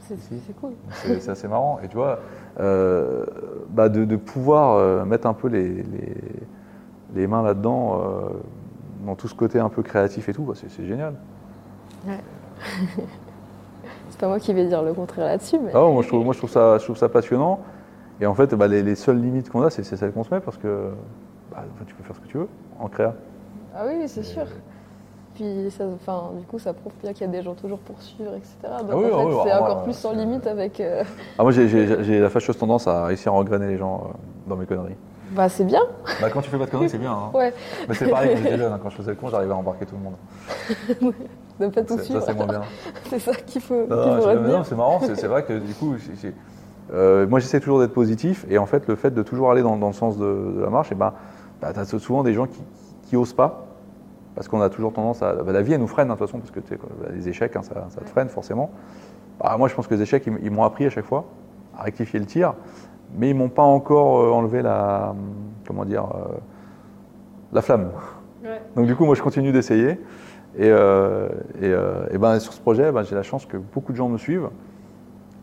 C'est 0.00 0.56
cool. 0.60 0.72
C'est 0.92 1.20
c'est 1.20 1.30
assez 1.30 1.46
marrant. 1.46 1.78
Et 1.84 1.88
tu 1.88 1.96
vois, 1.96 2.18
euh, 2.58 3.24
bah, 3.70 3.88
de, 3.88 4.04
de 4.04 4.16
pouvoir 4.16 4.76
euh, 4.76 5.04
mettre 5.04 5.26
un 5.26 5.34
peu 5.34 5.48
les, 5.48 5.68
les, 5.68 6.16
les 7.14 7.26
mains 7.26 7.42
là-dedans, 7.42 8.00
euh, 8.00 8.28
dans 9.06 9.14
tout 9.14 9.28
ce 9.28 9.34
côté 9.34 9.58
un 9.60 9.68
peu 9.68 9.82
créatif 9.82 10.28
et 10.28 10.32
tout, 10.32 10.42
bah, 10.42 10.54
c'est 10.56 10.84
génial. 10.86 11.14
C'est 14.10 14.18
pas 14.18 14.28
moi 14.28 14.38
qui 14.40 14.52
vais 14.52 14.66
dire 14.66 14.82
le 14.82 14.92
contraire 14.92 15.26
là-dessus, 15.26 15.58
mais. 15.58 15.70
Ah 15.72 15.86
ouais, 15.86 15.92
moi, 15.92 16.02
je 16.02 16.08
trouve, 16.08 16.24
moi, 16.24 16.34
je 16.34 16.38
trouve 16.38 16.50
ça, 16.50 16.78
je 16.78 16.84
trouve 16.84 16.96
ça 16.96 17.08
passionnant. 17.08 17.60
Et 18.20 18.26
en 18.26 18.34
fait, 18.34 18.54
bah, 18.54 18.66
les, 18.66 18.82
les 18.82 18.94
seules 18.94 19.20
limites 19.20 19.48
qu'on 19.50 19.62
a, 19.62 19.70
c'est 19.70 19.82
celles 19.82 20.12
qu'on 20.12 20.24
se 20.24 20.34
met 20.34 20.40
parce 20.40 20.58
que 20.58 20.90
bah, 21.50 21.64
tu 21.86 21.94
peux 21.94 22.02
faire 22.02 22.16
ce 22.16 22.20
que 22.20 22.26
tu 22.26 22.36
veux 22.38 22.48
en 22.78 22.88
créa. 22.88 23.14
Ah 23.74 23.84
oui, 23.86 23.94
oui, 24.00 24.08
c'est 24.08 24.24
sûr. 24.24 24.44
Puis, 25.40 25.70
ça, 25.70 25.84
enfin, 25.94 26.32
du 26.38 26.44
coup, 26.44 26.58
ça 26.58 26.74
prouve 26.74 26.92
bien 27.02 27.14
qu'il 27.14 27.22
y 27.22 27.24
a 27.24 27.32
des 27.32 27.42
gens 27.42 27.54
toujours 27.54 27.78
pour 27.78 27.98
suivre, 28.02 28.32
etc. 28.34 28.52
Donc, 28.82 28.90
Ah 28.92 28.96
oui, 28.96 29.04
en 29.06 29.06
ah 29.06 29.20
fait, 29.20 29.24
oui, 29.24 29.34
c'est 29.44 29.52
encore 29.54 29.74
moi, 29.76 29.84
plus 29.84 29.92
sans 29.94 30.10
c'est- 30.10 30.16
limite 30.16 30.46
avec. 30.46 30.80
euh, 30.80 31.02
Ah, 31.38 31.42
moi, 31.44 31.50
j'ai- 31.52 32.20
la 32.20 32.28
fâcheuse 32.28 32.58
tendance 32.58 32.86
à 32.86 33.06
réussir 33.06 33.32
à 33.32 33.36
engrainer 33.36 33.68
les 33.68 33.78
gens 33.78 34.02
euh, 34.04 34.16
dans 34.48 34.56
mes 34.56 34.66
conneries. 34.66 34.96
Bah, 35.30 35.48
c'est 35.48 35.64
bien. 35.64 35.80
Bah, 36.20 36.28
quand 36.30 36.42
tu 36.42 36.50
fais 36.50 36.58
pas 36.58 36.66
de 36.66 36.70
conneries, 36.70 36.90
c'est 36.90 36.98
bien. 36.98 37.12
hein. 37.12 37.30
Ouais, 37.34 37.54
Mais 37.88 37.94
c'est 37.94 38.08
pareil 38.10 38.34
quand 38.34 38.42
j'étais 38.42 38.58
jeune, 38.58 38.70
hein. 38.70 38.80
quand 38.82 38.90
je 38.90 38.96
faisais 38.96 39.12
le 39.12 39.16
con, 39.16 39.28
j'arrivais 39.30 39.52
à 39.52 39.56
embarquer 39.56 39.86
tout 39.86 39.94
le 39.96 40.02
monde. 40.02 41.14
de 41.58 41.68
pas 41.68 41.82
tout 41.84 41.98
suivre. 42.00 42.20
Ça, 42.20 42.26
c'est 42.26 42.34
moins 42.34 42.46
bien. 42.46 42.60
C'est 43.08 43.18
ça 43.18 43.32
qu'il 43.34 43.62
faut, 43.62 43.86
Non, 43.88 44.20
retenir. 44.20 44.58
non, 44.58 44.64
c'est 44.64 44.76
marrant, 44.76 45.00
c'est 45.00 45.26
vrai 45.26 45.42
que 45.44 45.54
du 45.58 45.72
coup, 45.72 45.94
euh, 46.92 47.26
moi 47.28 47.38
j'essaie 47.38 47.60
toujours 47.60 47.78
d'être 47.80 47.94
positif 47.94 48.44
et 48.50 48.58
en 48.58 48.66
fait 48.66 48.86
le 48.88 48.96
fait 48.96 49.12
de 49.12 49.22
toujours 49.22 49.50
aller 49.52 49.62
dans, 49.62 49.76
dans 49.76 49.86
le 49.86 49.92
sens 49.94 50.18
de, 50.18 50.52
de 50.56 50.60
la 50.60 50.68
marche, 50.70 50.90
et 50.92 50.96
ben, 50.96 51.12
bah, 51.62 51.72
tu 51.72 51.78
as 51.80 51.84
souvent 51.86 52.22
des 52.24 52.34
gens 52.34 52.46
qui, 52.46 52.60
qui 53.04 53.16
osent 53.16 53.32
pas 53.32 53.66
parce 54.40 54.48
qu'on 54.48 54.62
a 54.62 54.70
toujours 54.70 54.94
tendance 54.94 55.22
à. 55.22 55.34
bah, 55.34 55.52
la 55.52 55.60
vie 55.60 55.74
elle 55.74 55.80
nous 55.80 55.86
freine 55.86 56.10
hein, 56.10 56.14
de 56.14 56.18
toute 56.18 56.26
façon 56.26 56.38
parce 56.38 56.50
que 56.50 56.60
quoi, 56.60 56.88
bah, 56.98 57.08
les 57.14 57.28
échecs 57.28 57.56
hein, 57.56 57.62
ça, 57.62 57.88
ça 57.90 58.00
te 58.00 58.08
freine 58.08 58.30
forcément. 58.30 58.70
Bah, 59.38 59.54
moi 59.58 59.68
je 59.68 59.74
pense 59.74 59.86
que 59.86 59.94
les 59.94 60.00
échecs 60.00 60.26
ils, 60.26 60.50
m'ont 60.50 60.64
appris 60.64 60.86
à 60.86 60.88
chaque 60.88 61.04
fois 61.04 61.26
à 61.76 61.82
rectifier 61.82 62.18
le 62.18 62.24
tir, 62.24 62.54
mais 63.14 63.28
ils 63.28 63.34
m'ont 63.34 63.50
pas 63.50 63.64
encore 63.64 64.18
euh, 64.18 64.30
enlevé 64.30 64.62
la. 64.62 65.14
Comment 65.66 65.84
dire 65.84 66.04
euh, 66.04 66.38
la 67.52 67.60
flamme. 67.60 67.90
Ouais. 68.42 68.62
Donc 68.76 68.86
du 68.86 68.96
coup, 68.96 69.04
moi, 69.04 69.14
je 69.14 69.20
continue 69.20 69.52
d'essayer. 69.52 70.00
Et, 70.56 70.70
euh, 70.70 71.28
et, 71.60 72.14
et 72.14 72.16
ben, 72.16 72.38
sur 72.38 72.54
ce 72.54 72.62
projet, 72.62 72.90
ben, 72.92 73.02
j'ai 73.02 73.16
la 73.16 73.22
chance 73.22 73.44
que 73.44 73.58
beaucoup 73.58 73.92
de 73.92 73.98
gens 73.98 74.08
me 74.08 74.16
suivent. 74.16 74.48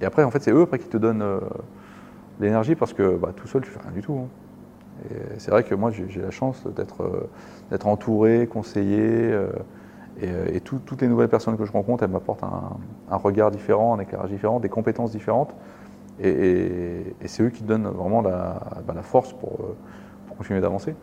Et 0.01 0.05
après, 0.05 0.23
en 0.23 0.31
fait, 0.31 0.41
c'est 0.41 0.51
eux 0.51 0.63
après, 0.63 0.79
qui 0.79 0.87
te 0.87 0.97
donnent 0.97 1.39
l'énergie 2.39 2.73
parce 2.73 2.93
que 2.93 3.15
bah, 3.15 3.29
tout 3.35 3.47
seul, 3.47 3.61
tu 3.61 3.69
fais 3.69 3.79
rien 3.79 3.91
du 3.91 4.01
tout. 4.01 4.21
hein. 4.23 4.46
C'est 5.37 5.51
vrai 5.51 5.63
que 5.63 5.75
moi, 5.75 5.91
j'ai 5.91 6.21
la 6.21 6.31
chance 6.31 6.63
d'être 6.75 7.03
euh, 7.03 7.77
entouré, 7.85 8.47
conseillé. 8.47 8.99
euh, 9.01 9.47
et 10.19 10.29
euh, 10.31 10.45
et 10.51 10.61
tout- 10.61 10.79
toutes 10.83 11.01
les 11.03 11.07
nouvelles 11.07 11.29
personnes 11.29 11.57
que 11.57 11.65
je 11.65 11.71
rencontre, 11.71 12.03
elles 12.03 12.09
m'apportent 12.09 12.43
un, 12.43 12.77
un 13.11 13.17
regard 13.17 13.51
différent, 13.51 13.95
un 13.95 13.99
éclairage 13.99 14.31
différent, 14.31 14.59
des 14.59 14.69
compétences 14.69 15.11
différentes. 15.11 15.53
Et, 16.19 16.29
et- 16.29 17.15
et 17.21 17.27
c'est 17.27 17.43
eux 17.43 17.49
qui 17.49 17.63
donnent 17.63 17.87
vraiment 17.87 18.21
la, 18.21 18.59
bah, 18.87 18.93
la 18.95 19.03
force 19.03 19.33
pour, 19.33 19.51
pour 20.27 20.37
continuer 20.37 20.59
d'avancer. 20.59 20.95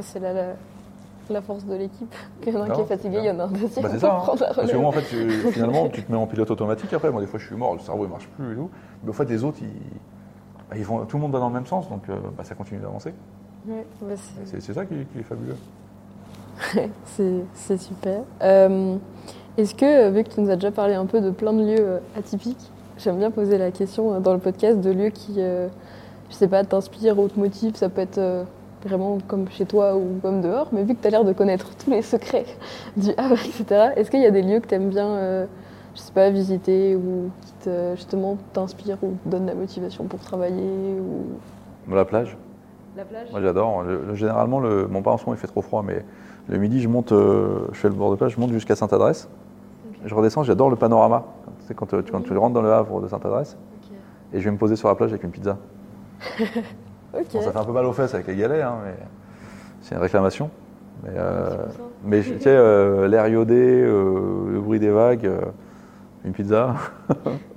C'est 0.00 0.20
la, 0.20 0.32
la- 0.32 0.54
la 1.30 1.42
force 1.42 1.66
de 1.66 1.74
l'équipe. 1.74 2.14
Qu'il 2.40 2.54
y 2.54 2.56
en 2.56 2.62
a 2.62 2.64
un 2.64 2.70
qui 2.70 2.80
est 2.80 2.86
fatigué, 2.86 3.18
il 3.18 3.24
y 3.26 3.30
en 3.30 3.38
a 3.40 3.44
un 3.44 3.48
deuxième 3.48 3.84
Bah, 3.84 3.90
pour 3.90 4.00
ça. 4.00 4.14
hein. 4.14 4.18
prendre 4.20 4.40
la 4.40 4.46
Parce 4.46 4.56
que 4.56 4.62
relève. 4.62 4.80
moi, 4.80 4.88
en 4.88 4.92
fait, 4.92 5.50
finalement, 5.52 5.88
tu 5.92 6.02
te 6.02 6.10
mets 6.10 6.16
en 6.16 6.26
pilote 6.26 6.50
automatique 6.50 6.92
après. 6.94 7.10
Moi, 7.10 7.20
des 7.20 7.26
fois, 7.26 7.38
je 7.38 7.44
suis 7.46 7.56
mort, 7.56 7.74
le 7.74 7.80
cerveau 7.80 8.06
ne 8.06 8.10
marche 8.10 8.28
plus 8.28 8.52
et 8.52 8.56
tout. 8.56 8.70
Mais 9.02 9.10
au 9.10 9.12
fait, 9.12 9.28
les 9.28 9.44
autres, 9.44 9.58
ils, 9.60 9.66
bah, 10.70 10.76
ils 10.76 10.84
vont, 10.84 11.04
tout 11.06 11.16
le 11.16 11.22
monde 11.22 11.32
va 11.32 11.38
dans 11.40 11.48
le 11.48 11.54
même 11.54 11.66
sens, 11.66 11.88
donc 11.88 12.02
euh, 12.08 12.16
bah, 12.36 12.44
ça 12.44 12.54
continue 12.54 12.80
d'avancer. 12.80 13.12
Ouais, 13.66 13.84
bah, 14.02 14.14
c'est- 14.44 14.72
ça 14.72 14.84
qui, 14.86 14.94
qui 15.12 15.18
est 15.18 15.22
fabuleux. 15.22 15.56
c'est 17.54 17.76
super. 17.78 18.22
Euh, 18.42 18.96
Est-ce 19.56 19.74
que, 19.74 19.84
euh, 19.84 20.10
vu 20.10 20.24
que 20.24 20.30
tu 20.30 20.40
nous 20.40 20.50
as 20.50 20.54
déjà 20.56 20.70
parlé 20.70 20.94
un 20.94 21.06
peu 21.06 21.20
de 21.20 21.30
plein 21.30 21.52
de 21.52 21.62
lieux 21.64 22.00
atypiques, 22.16 22.70
j'aime 22.98 23.18
bien 23.18 23.30
poser 23.30 23.58
la 23.58 23.70
question 23.70 24.20
dans 24.20 24.32
le 24.32 24.38
podcast 24.40 24.80
de 24.80 24.90
lieux 24.90 25.10
qui, 25.10 25.34
euh, 25.38 25.68
je 26.30 26.34
sais 26.34 26.48
pas, 26.48 26.64
t'inspirent 26.64 27.18
ou 27.18 27.28
te 27.28 27.38
motivent. 27.38 27.76
Ça 27.76 27.88
peut 27.88 28.00
être 28.00 28.18
euh, 28.18 28.44
vraiment 28.84 29.18
comme 29.26 29.48
chez 29.50 29.66
toi 29.66 29.96
ou 29.96 30.18
comme 30.22 30.40
dehors, 30.40 30.68
mais 30.72 30.82
vu 30.84 30.94
que 30.94 31.00
tu 31.02 31.06
as 31.08 31.10
l'air 31.10 31.24
de 31.24 31.32
connaître 31.32 31.70
tous 31.76 31.90
les 31.90 32.02
secrets 32.02 32.46
du 32.96 33.10
Havre, 33.16 33.34
etc., 33.44 33.92
est-ce 33.96 34.10
qu'il 34.10 34.20
y 34.22 34.26
a 34.26 34.30
des 34.30 34.42
lieux 34.42 34.60
que 34.60 34.66
tu 34.68 34.74
aimes 34.74 34.88
bien, 34.90 35.46
je 35.94 36.00
sais 36.00 36.12
pas, 36.12 36.30
visiter 36.30 36.94
ou 36.96 37.30
te, 37.68 37.96
justement 37.96 38.36
t'inspirent 38.52 38.98
ou 39.02 39.16
te 39.24 39.28
donnent 39.28 39.46
la 39.46 39.54
motivation 39.54 40.04
pour 40.04 40.18
travailler 40.20 40.98
ou... 41.00 41.26
La 41.94 42.04
plage, 42.04 42.36
La 42.96 43.04
plage 43.04 43.28
moi 43.30 43.40
j'adore. 43.40 43.82
Le- 43.82 44.04
le- 44.08 44.14
généralement, 44.14 44.60
le, 44.60 44.84
bon, 44.86 45.02
pas 45.02 45.12
en 45.12 45.16
ce 45.18 45.24
moment, 45.24 45.34
il 45.34 45.38
fait 45.40 45.46
trop 45.46 45.62
froid, 45.62 45.82
mais 45.82 46.04
le 46.48 46.58
midi, 46.58 46.80
je 46.80 46.88
monte, 46.88 47.12
euh, 47.12 47.66
je 47.72 47.78
fais 47.78 47.88
le 47.88 47.94
bord 47.94 48.10
de 48.10 48.16
plage, 48.16 48.32
je 48.34 48.40
monte 48.40 48.52
jusqu'à 48.52 48.76
Sainte-Adresse. 48.76 49.28
Je 50.04 50.14
redescends, 50.14 50.42
j'adore 50.44 50.70
le 50.70 50.76
panorama. 50.76 51.24
Tu 51.60 51.66
sais, 51.66 51.74
quand, 51.74 51.92
euh, 51.94 52.02
tu, 52.02 52.12
quand 52.12 52.20
tu 52.22 52.36
rentres 52.36 52.54
dans 52.54 52.62
le 52.62 52.72
Havre 52.72 53.00
de 53.00 53.08
Sainte-Adresse, 53.08 53.56
et 54.32 54.40
je 54.40 54.44
vais 54.44 54.50
me 54.50 54.58
poser 54.58 54.76
sur 54.76 54.88
la 54.88 54.94
plage 54.94 55.10
avec 55.10 55.24
une 55.24 55.30
pizza. 55.30 55.56
Bon, 57.34 57.40
ça 57.40 57.52
fait 57.52 57.58
un 57.58 57.64
peu 57.64 57.72
mal 57.72 57.84
aux 57.86 57.92
fesses 57.92 58.14
avec 58.14 58.26
les 58.26 58.36
galets, 58.36 58.62
hein, 58.62 58.76
mais 58.84 58.94
c'est 59.80 59.94
une 59.94 60.00
réclamation. 60.00 60.50
Mais, 61.02 61.10
euh, 61.16 61.48
C'est 61.50 62.22
je- 62.22 62.34
tu 62.34 62.40
sais, 62.40 62.50
euh, 62.50 63.08
l'air 63.08 63.26
iodé, 63.28 63.54
euh, 63.82 64.50
le 64.50 64.60
bruit 64.60 64.78
des 64.78 64.90
vagues, 64.90 65.26
euh, 65.26 65.40
une 66.24 66.32
pizza. 66.32 66.74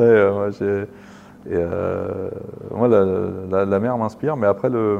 euh, 0.00 0.32
moi, 0.32 0.50
j'ai- 0.50 0.86
euh, 1.52 2.30
moi, 2.74 2.88
la, 2.88 3.78
mer 3.78 3.98
m'inspire, 3.98 4.36
mais 4.36 4.46
après, 4.46 4.70
le, 4.70 4.98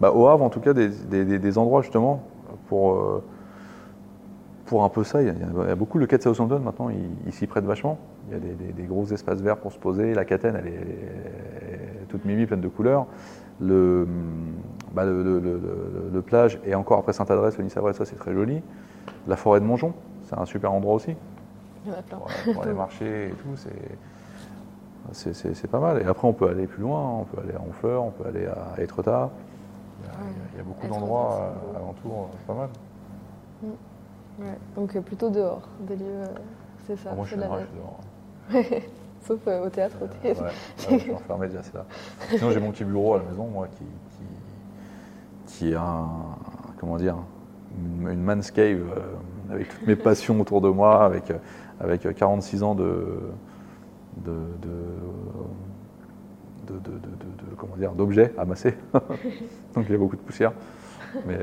bah, 0.00 0.12
au 0.12 0.26
Havre, 0.26 0.44
en 0.44 0.50
tout 0.50 0.60
cas, 0.60 0.72
des, 0.72 0.88
des- 0.88 1.38
des- 1.38 1.58
endroits 1.58 1.82
justement 1.82 2.22
pour, 2.68 2.92
euh, 2.94 3.22
pour 4.66 4.84
un 4.84 4.88
peu 4.88 5.04
ça. 5.04 5.22
Il 5.22 5.28
y, 5.28 5.70
a, 5.70 5.74
beaucoup 5.74 5.98
le 5.98 6.06
quai 6.06 6.18
de 6.18 6.22
Southampton 6.22 6.58
maintenant, 6.60 6.88
il, 7.26 7.32
s'y 7.32 7.46
prête 7.46 7.64
vachement. 7.64 7.98
Il 8.28 8.34
y 8.34 8.36
a 8.36 8.40
des, 8.40 8.72
des- 8.72 8.82
gros 8.84 9.04
espaces 9.06 9.40
verts 9.40 9.58
pour 9.58 9.72
se 9.72 9.78
poser. 9.78 10.14
La 10.14 10.24
catène, 10.24 10.56
elle 10.58 10.66
est, 10.68 12.08
toute 12.08 12.24
mimi, 12.24 12.46
pleine 12.46 12.60
de 12.60 12.68
couleurs. 12.68 13.06
Le, 13.60 14.06
bah, 14.92 15.04
le, 15.04 15.22
le- 15.22 16.22
plage 16.22 16.58
et 16.66 16.74
encore 16.74 16.98
après 16.98 17.12
Sainte-Adresse, 17.12 17.58
le 17.58 17.64
Nice-Avray, 17.64 17.94
ça 17.94 18.04
c'est 18.04 18.16
très 18.16 18.32
joli. 18.32 18.62
La 19.28 19.36
forêt 19.36 19.60
de 19.60 19.64
Montjon, 19.64 19.92
c'est 20.24 20.36
un 20.38 20.46
super 20.46 20.72
endroit 20.72 20.94
aussi 20.94 21.14
Il 21.84 21.90
y 21.90 21.94
en 21.94 21.98
a 21.98 22.02
plein. 22.02 22.18
pour, 22.18 22.52
pour 22.54 22.62
aller 22.62 22.72
marcher 22.86 23.28
et 23.28 23.32
tout. 23.32 23.56
c'est- 23.56 23.98
C'est 25.12 25.34
c'est- 25.34 25.54
c'est 25.54 25.68
pas 25.68 25.80
mal. 25.80 26.00
Et 26.00 26.06
après, 26.06 26.26
on 26.26 26.32
peut 26.32 26.48
aller 26.48 26.66
plus 26.66 26.82
loin. 26.82 27.18
On 27.20 27.24
peut 27.24 27.40
aller 27.42 27.52
à 27.54 27.60
Honfleur, 27.60 28.02
on 28.04 28.10
peut 28.10 28.26
aller 28.26 28.46
à 28.46 28.80
Étretat. 28.82 29.30
Il 30.02 30.06
y 30.06 30.10
a, 30.10 30.14
il 30.54 30.60
y 30.60 30.62
beaucoup 30.62 30.86
d'endroits 30.86 31.40
euh, 31.42 31.72
beau. 31.72 31.76
alentours, 31.76 32.30
euh, 32.32 32.46
pas 32.46 32.54
mal. 32.54 32.68
Ouais, 34.38 34.58
donc 34.74 34.96
euh, 34.96 35.00
plutôt 35.00 35.30
dehors, 35.30 35.62
des 35.80 35.96
lieux, 35.96 36.22
c'est 36.86 36.96
ça. 36.96 37.10
Ah, 37.12 37.14
moi, 37.14 37.24
je 37.24 37.30
suis, 37.32 37.40
la 37.40 37.46
moi, 37.48 37.58
base. 37.58 37.66
je 38.50 38.58
suis 38.58 38.68
dehors. 38.72 38.82
Sauf 39.26 39.38
euh, 39.46 39.66
au 39.66 39.68
théâtre, 39.70 39.96
au 40.02 40.06
théâtre. 40.06 40.42
ouais, 40.42 40.50
je 40.90 40.98
suis 40.98 41.12
enfermé 41.12 41.46
déjà, 41.48 41.62
c'est 41.62 41.74
là. 41.74 41.84
Sinon, 42.30 42.50
j'ai 42.50 42.60
mon 42.60 42.72
petit 42.72 42.84
bureau 42.84 43.14
à 43.14 43.18
la 43.18 43.24
maison, 43.24 43.44
moi, 43.46 43.68
qui, 43.68 43.84
qui, 45.54 45.68
qui 45.68 45.74
a 45.74 45.82
un, 45.82 46.08
comment 46.78 46.96
dire, 46.96 47.16
une, 47.78 48.08
une 48.10 48.22
man's 48.22 48.50
cave 48.50 48.80
euh, 48.96 49.52
avec 49.54 49.68
toutes 49.68 49.86
mes 49.86 49.96
passions 49.96 50.38
autour 50.40 50.60
de 50.60 50.68
moi, 50.68 51.04
avec, 51.04 51.30
avec 51.84 52.14
46 52.16 52.62
ans 52.62 52.74
de, 52.74 53.18
de, 54.24 54.32
de, 54.62 54.74
comment 57.56 57.76
dire, 57.76 57.92
d'objets 57.92 58.32
amassés. 58.38 58.74
Donc, 59.74 59.84
il 59.88 59.92
y 59.92 59.94
a 59.94 59.98
beaucoup 59.98 60.16
de 60.16 60.20
poussière. 60.22 60.52
Mais 61.26 61.38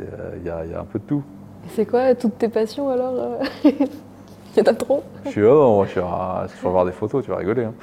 euh, 0.00 0.36
il 0.38 0.44
y, 0.46 0.50
a, 0.50 0.64
il 0.64 0.70
y 0.70 0.74
a 0.74 0.80
un 0.80 0.84
peu 0.84 0.98
de 0.98 1.04
tout. 1.04 1.22
C'est 1.70 1.86
quoi 1.86 2.14
toutes 2.14 2.38
tes 2.38 2.48
passions 2.48 2.88
alors 2.90 3.14
euh 3.14 3.38
Il 3.64 4.58
y 4.58 4.60
en 4.60 4.70
a 4.70 4.74
trop? 4.74 5.02
Je 5.24 5.30
suis, 5.30 5.42
oh 5.42 5.82
je 5.84 5.90
suis, 5.90 6.00
si 6.00 6.58
tu 6.58 6.64
vas 6.64 6.70
voir 6.70 6.86
des 6.86 6.92
photos, 6.92 7.22
tu 7.24 7.30
vas 7.30 7.36
rigoler. 7.36 7.64
hein. 7.64 7.74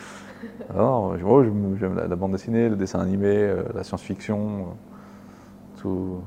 Ah 0.71 0.77
non, 0.77 1.17
moi, 1.19 1.43
j'aime 1.79 1.95
la, 1.95 2.07
la 2.07 2.15
bande 2.15 2.31
dessinée, 2.31 2.67
le 2.69 2.75
dessin 2.75 2.99
animé, 2.99 3.27
euh, 3.35 3.63
la 3.75 3.83
science-fiction, 3.83 4.37
euh, 4.37 5.79
tout, 5.81 6.21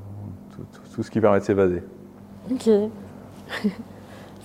tout, 0.54 0.62
tout- 0.72 0.94
tout 0.94 1.02
ce 1.02 1.10
qui 1.10 1.20
permet 1.20 1.40
de 1.40 1.44
s'évader. 1.44 1.82
Ok. 2.50 2.68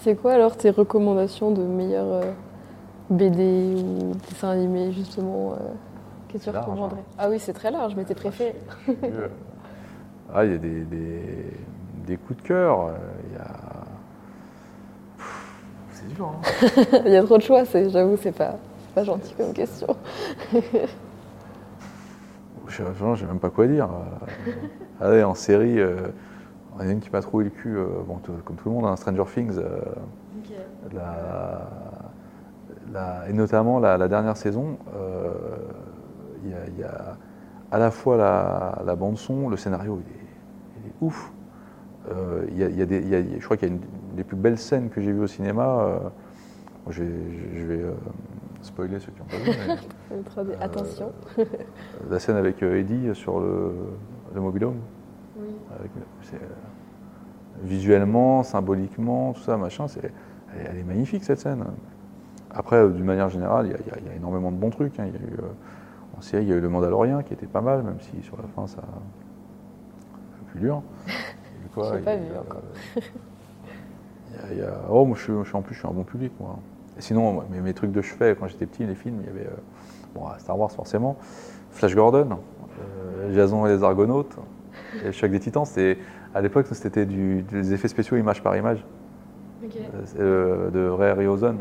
c'est 0.02 0.16
quoi 0.16 0.34
alors 0.34 0.58
tes 0.58 0.70
recommandations 0.70 1.52
de 1.52 1.62
meilleurs 1.62 2.12
euh, 2.12 2.32
BD 3.10 3.76
ou 3.78 4.14
dessins 4.30 4.50
animés 4.50 4.92
justement 4.92 5.54
euh, 5.54 5.58
que 6.32 6.38
tu 6.38 6.50
recommanderais 6.50 7.00
hein. 7.00 7.16
Ah 7.18 7.30
oui, 7.30 7.40
c'est 7.40 7.54
très 7.54 7.72
large, 7.72 7.94
mais 7.96 8.04
tes 8.04 8.16
préférés. 8.16 8.56
Ah, 10.34 10.46
il 10.46 10.52
y 10.54 10.56
a 10.56 10.58
des, 10.60 10.82
des, 10.86 11.54
des 12.08 12.16
coups 12.16 12.42
de 12.42 12.48
cœur. 12.48 12.86
euh, 12.86 12.92
Il 13.30 13.34
y 13.36 13.38
a. 13.38 13.50
C'est 15.92 16.08
dur, 16.16 16.26
hein. 16.30 17.02
Il 17.06 17.12
y 17.12 17.18
a 17.18 17.24
trop 17.24 17.38
de 17.38 17.44
choix, 17.44 17.66
c'est- 17.66 17.90
j'avoue, 17.90 18.16
c'est 18.16 18.32
pas, 18.32 18.56
c'est 18.80 18.94
pas 18.96 19.04
gentil 19.04 19.34
comme 19.36 19.52
question. 19.52 19.88
Je 22.70 22.76
sais 22.78 23.26
même 23.26 23.40
pas 23.40 23.50
quoi 23.50 23.68
dire. 23.68 23.90
Allez, 25.02 25.24
en 25.24 25.36
série, 25.36 25.80
euh, 25.80 26.08
il 26.82 26.86
y 26.86 26.88
en 26.88 26.90
a 26.90 26.94
une 26.94 27.00
qui 27.00 27.10
m'a 27.12 27.22
trouvé 27.22 27.44
le 27.46 27.50
cul, 27.50 27.78
euh, 27.78 27.86
bon, 28.08 28.20
comme 28.44 28.56
tout 28.56 28.70
le 28.70 28.76
monde, 28.76 28.86
hein, 28.86 28.96
Stranger 28.96 29.24
Things. 29.34 29.58
euh, 29.58 29.80
la- 30.94 31.68
la- 32.92 33.30
et 33.30 33.34
notamment 33.34 33.80
la, 33.80 33.98
la 33.98 34.08
dernière 34.08 34.38
saison, 34.38 34.78
euh, 34.96 35.32
il 36.44 36.50
y, 36.50 36.54
a- 36.54 36.68
il 36.68 36.80
y 36.80 36.84
a 36.84 37.18
à 37.72 37.78
la 37.80 37.92
fois 37.92 38.18
la, 38.18 38.82
la 38.86 38.96
bande 38.96 39.18
son, 39.18 39.48
le 39.50 39.58
scénario, 39.58 40.02
il 40.06 40.12
est, 40.12 40.20
il 40.84 40.90
est 40.90 40.94
ouf. 41.02 41.32
Euh, 42.12 42.46
y 42.52 42.64
a- 42.64 42.68
il 42.70 42.78
y 42.78 42.82
a 42.82 42.86
des- 42.86 42.98
il 43.00 43.08
y 43.10 43.16
a- 43.16 43.22
je 43.40 43.44
crois 43.46 43.58
qu'il 43.58 43.70
y 43.70 43.72
a 43.72 43.76
une 43.76 43.82
des 44.16 44.24
plus 44.24 44.36
belles 44.36 44.58
scènes 44.58 44.90
que 44.90 45.02
j'ai 45.02 45.12
vues 45.12 45.22
au 45.22 45.28
cinéma. 45.28 45.68
euh, 45.82 46.00
je 46.90 47.04
vais, 47.04 47.10
je 47.60 47.66
vais, 47.66 47.82
euh, 47.84 47.92
spoiler 48.64 49.00
ceux 49.00 49.12
qui 49.12 49.20
n'ont 49.20 49.28
pas 49.28 49.38
vu. 49.38 49.52
Euh, 50.12 50.56
Attention. 50.60 51.12
la 52.10 52.20
scène 52.20 52.36
avec 52.36 52.62
euh, 52.64 52.80
Eddie 52.80 53.14
sur 53.16 53.40
le, 53.40 53.72
le 54.34 54.42
mobilhome. 54.42 54.80
Oui. 55.38 55.56
Avec- 55.80 55.92
euh, 56.34 56.38
visuellement, 57.64 58.44
symboliquement, 58.44 59.34
tout 59.34 59.42
ça, 59.42 59.58
machin, 59.58 59.88
c'est, 59.88 60.12
elle, 60.54 60.62
est- 60.62 60.70
elle 60.72 60.78
est 60.80 60.84
magnifique 60.84 61.24
cette 61.24 61.40
scène. 61.40 61.64
Après, 62.50 62.78
euh, 62.78 62.90
d'une 62.90 63.06
manière 63.06 63.30
générale, 63.30 63.68
il 63.68 63.72
y, 63.72 63.74
a- 63.74 64.12
y 64.12 64.14
y 64.14 64.18
énormément 64.18 64.52
de 64.52 64.58
bons 64.58 64.70
trucs. 64.72 65.00
hein. 65.00 65.06
Il 65.08 65.14
y 65.14 65.18
a 65.18 65.20
eu, 65.20 65.34
euh, 65.40 66.18
en 66.18 66.22
série, 66.22 66.44
il 66.44 66.50
y 66.50 66.54
a 66.54 66.56
eu 66.56 66.60
Le 66.60 66.70
Mandalorien 66.70 67.24
qui 67.24 67.34
était 67.34 67.48
pas 67.48 67.62
mal, 67.62 67.84
même 67.84 68.00
si 68.02 68.22
sur 68.24 68.38
la 68.38 68.48
fin, 68.48 68.68
ça 68.68 68.82
plus 70.52 70.60
dur. 70.60 70.82
Quoi 71.74 71.92
Il 71.96 72.02
pas 72.04 72.16
vu 72.16 72.24
encore. 72.38 72.62
il 74.52 74.58
y 74.58 74.62
a- 74.62 74.82
oh, 74.90 75.06
moi, 75.06 75.16
je 75.18 75.24
suis, 75.24 75.34
je 75.44 75.48
suis- 75.48 75.56
en 75.58 75.62
plus, 75.62 75.76
je 75.76 75.80
suis 75.80 75.88
un 75.88 75.92
bon 75.92 76.04
public, 76.04 76.34
moi. 76.40 76.58
Et 76.98 77.02
sinon, 77.02 77.32
moi, 77.34 77.46
mes, 77.50 77.62
mes 77.62 77.74
trucs 77.74 77.92
de 77.92 78.02
chevet, 78.02 78.36
quand 78.38 78.48
j'étais 78.48 78.66
petit, 78.66 78.86
les 78.86 78.96
films, 78.96 79.20
il 79.22 79.28
y 79.28 79.30
avait 79.30 79.48
euh, 79.48 79.56
bon, 80.16 80.26
Star 80.40 80.58
Wars 80.60 80.72
forcément, 80.72 81.18
Flash 81.72 81.96
Gordon, 81.96 82.40
euh, 82.82 83.34
Jason 83.34 83.66
et 83.66 83.76
les 83.76 83.84
Argonautes, 83.84 84.36
et 85.02 85.06
le 85.06 85.12
choc 85.12 85.32
des 85.32 85.40
Titans. 85.40 85.66
C'était 85.66 86.00
à 86.34 86.42
l'époque, 86.42 86.68
c'était 86.72 87.06
des 87.06 87.74
effets 87.74 87.88
spéciaux 87.88 88.18
image 88.18 88.42
par 88.42 88.56
image 88.56 88.86
euh, 90.20 90.70
de 90.72 90.88
Ray 90.88 91.12
Harryhausen. 91.12 91.58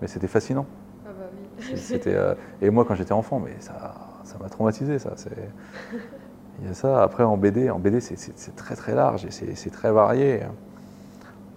Mais 0.00 0.08
c'était 0.08 0.26
fascinant. 0.28 0.66
Ah 1.06 1.10
bah 1.18 1.26
C'est- 1.58 1.76
C'était, 1.76 2.14
euh, 2.14 2.34
et 2.60 2.70
moi, 2.70 2.84
quand 2.84 2.94
j'étais 2.94 3.12
enfant, 3.12 3.38
mais 3.38 3.54
ça, 3.60 3.94
ça 4.24 4.38
m'a 4.38 4.48
traumatisé. 4.48 4.98
Ça, 4.98 5.12
c'est, 5.16 5.30
il 6.60 6.66
y 6.66 6.70
a 6.70 6.74
ça. 6.74 7.02
Après, 7.02 7.22
en 7.24 7.36
BD, 7.36 7.70
en 7.70 7.78
BD, 7.78 8.00
c'est, 8.00 8.16
c'est- 8.16 8.36
c'est 8.36 8.56
très 8.56 8.76
très 8.76 8.94
large 8.94 9.24
et 9.24 9.30
c'est, 9.30 9.54
c'est 9.54 9.70
très 9.70 9.92
varié. 9.92 10.40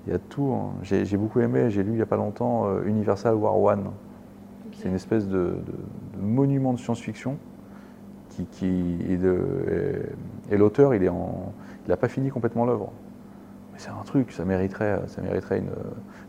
Il 0.06 0.12
y 0.12 0.16
a 0.16 0.18
de 0.18 0.24
tout. 0.24 0.54
hein. 0.54 0.74
J'ai, 0.84 1.18
beaucoup 1.18 1.40
aimé. 1.40 1.70
J'ai 1.70 1.84
lu 1.84 1.92
il 1.92 1.96
n'y 1.96 2.02
a 2.02 2.06
pas 2.06 2.16
longtemps 2.18 2.68
euh, 2.68 2.84
Universal 2.86 3.36
War 3.36 3.60
One. 3.60 3.92
C'est 4.74 4.88
une 4.90 4.96
espèce 4.96 5.28
de, 5.28 5.56
de- 5.66 6.18
de 6.18 6.22
monument 6.22 6.74
de 6.74 6.80
science-fiction 6.80 7.38
qui, 8.46 8.98
de- 9.18 10.06
et- 10.50 10.54
et 10.54 10.58
l'auteur, 10.58 10.94
il 10.94 11.04
est 11.04 11.10
en, 11.10 11.54
il 11.86 11.90
n'a 11.90 11.98
pas 11.98 12.08
fini 12.08 12.30
complètement 12.30 12.66
l'œuvre. 12.66 12.92
Mais 13.74 13.80
c'est 13.80 13.90
un 13.90 14.04
truc, 14.06 14.32
ça 14.32 14.46
mériterait, 14.46 15.02
ça 15.08 15.22
mériterait 15.22 15.60
une, 15.60 15.72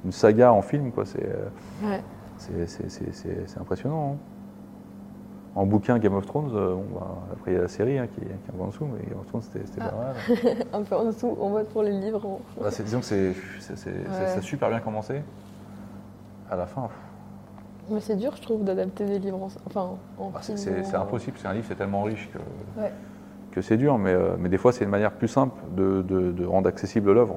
une 0.05 0.13
saga 0.13 0.53
en 0.53 0.63
film, 0.63 0.91
quoi. 0.93 1.05
C'est, 1.07 1.27
Ouais. 1.85 2.03
impressionnant. 3.61 4.13
hein. 4.15 4.19
En 5.55 5.67
bouquin 5.67 5.99
Game 5.99 6.15
of 6.15 6.25
Thrones, 6.25 6.53
euh, 6.55 6.75
bon, 6.75 6.85
bah, 6.95 7.09
après 7.33 7.51
il 7.51 7.55
y 7.55 7.59
a 7.59 7.63
la 7.63 7.69
série 7.69 7.99
hein, 7.99 8.07
qui, 8.07 8.21
est- 8.21 8.25
qui 8.27 8.31
est 8.31 8.55
un 8.55 8.57
peu 8.57 8.63
en 8.63 8.69
dessous, 8.69 8.85
mais 8.85 9.05
Game 9.09 9.19
of 9.19 9.27
Thrones 9.27 9.43
c'était, 9.43 9.67
c'était 9.67 9.81
pas 9.81 9.93
mal. 9.97 10.15
Un 10.73 10.83
peu 10.83 10.95
en 10.95 11.05
dessous, 11.07 11.37
on 11.41 11.51
vote 11.51 11.69
pour 11.71 11.83
les 11.83 11.91
livres. 11.91 12.25
on- 12.25 12.63
Bah, 12.63 12.71
c'est- 12.71 12.85
disons 12.85 13.01
que 13.01 13.07
c'est, 13.07 13.35
ça 13.59 14.35
a 14.37 14.41
super 14.41 14.69
bien 14.69 14.79
commencé. 14.79 15.23
À 16.49 16.55
la 16.57 16.67
fin, 16.67 16.83
pff, 16.83 16.97
Mais 17.91 18.01
c'est 18.01 18.17
dur, 18.17 18.33
je 18.37 18.43
trouve, 18.43 18.65
d'adapter 18.65 19.05
des 19.05 19.19
livres 19.19 19.43
en, 19.43 19.49
enfin, 19.67 19.91
en 20.19 20.29
bah, 20.31 20.41
c'est, 20.43 20.57
film. 20.59 20.59
c'est- 20.59 20.85
c'est 20.91 20.97
en- 20.97 21.03
impossible. 21.03 21.37
C'est 21.41 21.49
un 21.49 21.55
livre, 21.55 21.65
c'est 21.69 21.75
tellement 21.77 22.03
riche 22.03 22.29
que 22.33 22.81
Ouais. 22.81 22.93
que 23.53 23.63
c'est 23.63 23.77
dur, 23.77 23.97
mais, 23.99 24.13
euh, 24.13 24.37
mais 24.39 24.49
des 24.49 24.59
fois 24.59 24.73
c'est 24.73 24.85
une 24.85 24.91
manière 24.91 25.13
plus 25.13 25.29
simple 25.29 25.57
de, 25.77 26.03
de- 26.03 26.33
de 26.33 26.45
rendre 26.47 26.69
accessible 26.69 27.13
l'œuvre. 27.13 27.37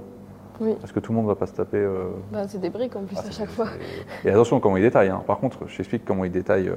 Oui. 0.59 0.75
Parce 0.79 0.91
que 0.91 0.99
tout 0.99 1.11
le 1.11 1.15
monde 1.15 1.25
ne 1.25 1.29
va 1.31 1.35
pas 1.35 1.47
se 1.47 1.53
taper. 1.53 1.77
euh, 1.77 2.09
Bah, 2.31 2.43
c'est 2.47 2.59
des 2.61 2.69
briques 2.69 2.95
en 2.95 3.01
plus 3.03 3.17
ah, 3.17 3.27
à 3.27 3.31
chaque 3.31 3.49
fois. 3.49 3.65
Et 4.25 4.29
attention 4.29 4.59
comment 4.59 4.77
il 4.77 4.83
détaille. 4.83 5.09
hein. 5.09 5.23
Par 5.25 5.39
contre, 5.39 5.59
je 5.67 5.75
t'explique 5.77 6.05
comment 6.05 6.23
il 6.25 6.31
détaille. 6.31 6.67
euh, 6.67 6.75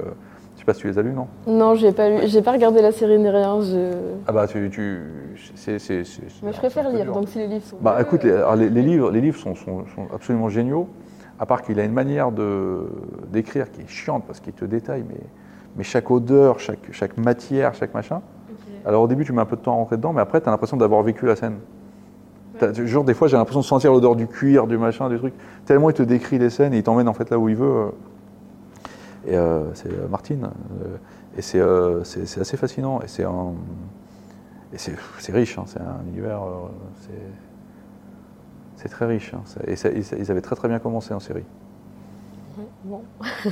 je 0.55 0.59
sais 0.61 0.65
pas 0.65 0.73
si 0.73 0.79
tu 0.81 0.87
les 0.87 0.97
as 0.97 1.01
lus, 1.03 1.11
non? 1.11 1.27
Non, 1.45 1.75
j'ai 1.75 1.91
pas 1.91 2.09
lu, 2.09 2.17
j'ai 2.27 2.41
pas 2.41 2.53
regardé 2.53 2.81
la 2.81 2.93
série 2.93 3.19
ni 3.19 3.29
rien. 3.29 3.59
Je... 3.61 3.91
Ah 4.25 4.31
bah 4.31 4.47
tu, 4.47 4.69
tu 4.71 5.01
c'est 5.55 5.73
Mais 6.41 6.53
je 6.53 6.57
préfère 6.57 6.89
lire, 6.89 7.03
dur. 7.03 7.13
donc 7.13 7.27
si 7.27 7.37
les 7.39 7.47
livres 7.47 7.65
sont. 7.65 7.77
Bah 7.81 7.97
écoute, 8.01 8.23
les, 8.23 8.31
euh, 8.31 8.37
alors, 8.37 8.55
les- 8.55 8.69
les 8.69 8.81
livres, 8.81 9.11
les 9.11 9.19
livres 9.21 9.37
sont, 9.37 9.53
sont- 9.53 9.85
sont 9.93 10.07
absolument 10.15 10.47
géniaux, 10.49 10.87
à 11.39 11.45
part 11.45 11.61
qu'il 11.61 11.79
a 11.79 11.83
une 11.83 11.93
manière 11.93 12.31
de 12.31 12.87
d'écrire 13.31 13.71
qui 13.71 13.81
est 13.81 13.87
chiante 13.87 14.23
parce 14.25 14.39
qu'il 14.39 14.53
te 14.53 14.65
détaille, 14.65 15.03
mais, 15.07 15.19
mais 15.75 15.83
chaque 15.83 16.09
odeur, 16.11 16.59
chaque, 16.59 16.91
chaque 16.91 17.17
matière, 17.17 17.73
chaque 17.73 17.93
machin. 17.93 18.21
Alors 18.85 19.03
au 19.03 19.07
début, 19.07 19.25
tu 19.25 19.33
mets 19.33 19.41
un 19.41 19.45
peu 19.45 19.55
de 19.55 19.61
temps 19.61 19.73
à 19.73 19.75
rentrer 19.75 19.97
dedans, 19.97 20.13
mais 20.13 20.21
après, 20.21 20.41
tu 20.41 20.47
as 20.47 20.51
l'impression 20.51 20.77
d'avoir 20.77 21.01
vécu 21.03 21.25
la 21.25 21.35
scène. 21.35 21.57
Tu- 22.73 22.87
Genre, 22.87 23.03
des 23.03 23.13
fois, 23.13 23.27
j'ai 23.27 23.35
l'impression 23.35 23.59
de 23.59 23.65
sentir 23.65 23.91
l'odeur 23.91 24.15
du 24.15 24.27
cuir, 24.27 24.65
du 24.67 24.77
machin, 24.77 25.09
du 25.09 25.17
truc. 25.17 25.33
Tellement 25.65 25.89
il 25.89 25.93
te 25.93 26.03
décrit 26.03 26.39
les 26.39 26.49
scènes 26.49 26.73
et 26.73 26.77
il 26.77 26.83
t'emmène 26.83 27.09
en 27.09 27.13
fait 27.13 27.29
là 27.29 27.37
où 27.37 27.49
il 27.49 27.55
veut. 27.55 27.65
euh. 27.67 27.89
Et 29.27 29.35
euh, 29.37 29.73
c'est 29.73 29.91
euh, 29.91 30.07
Martine. 30.07 30.49
et 31.37 31.41
c'est 31.41 31.59
euh, 31.59 32.01
assez 32.01 32.57
fascinant. 32.57 33.01
Et 33.01 33.07
c'est 33.07 33.25
riche, 35.33 35.57
hein, 35.57 35.63
c'est 35.67 35.81
un 35.81 35.99
univers. 36.07 36.41
euh, 36.43 36.67
c'est- 38.77 38.89
très 38.89 39.05
riche. 39.05 39.33
hein, 39.33 39.41
et 39.67 39.75
ça- 39.75 39.89
ils, 39.89 40.03
ils 40.19 40.31
avaient 40.31 40.41
très 40.41 40.55
très 40.55 40.67
bien 40.67 40.79
commencé 40.79 41.13
en 41.13 41.19
série. 41.19 41.43
Bon. 42.83 43.01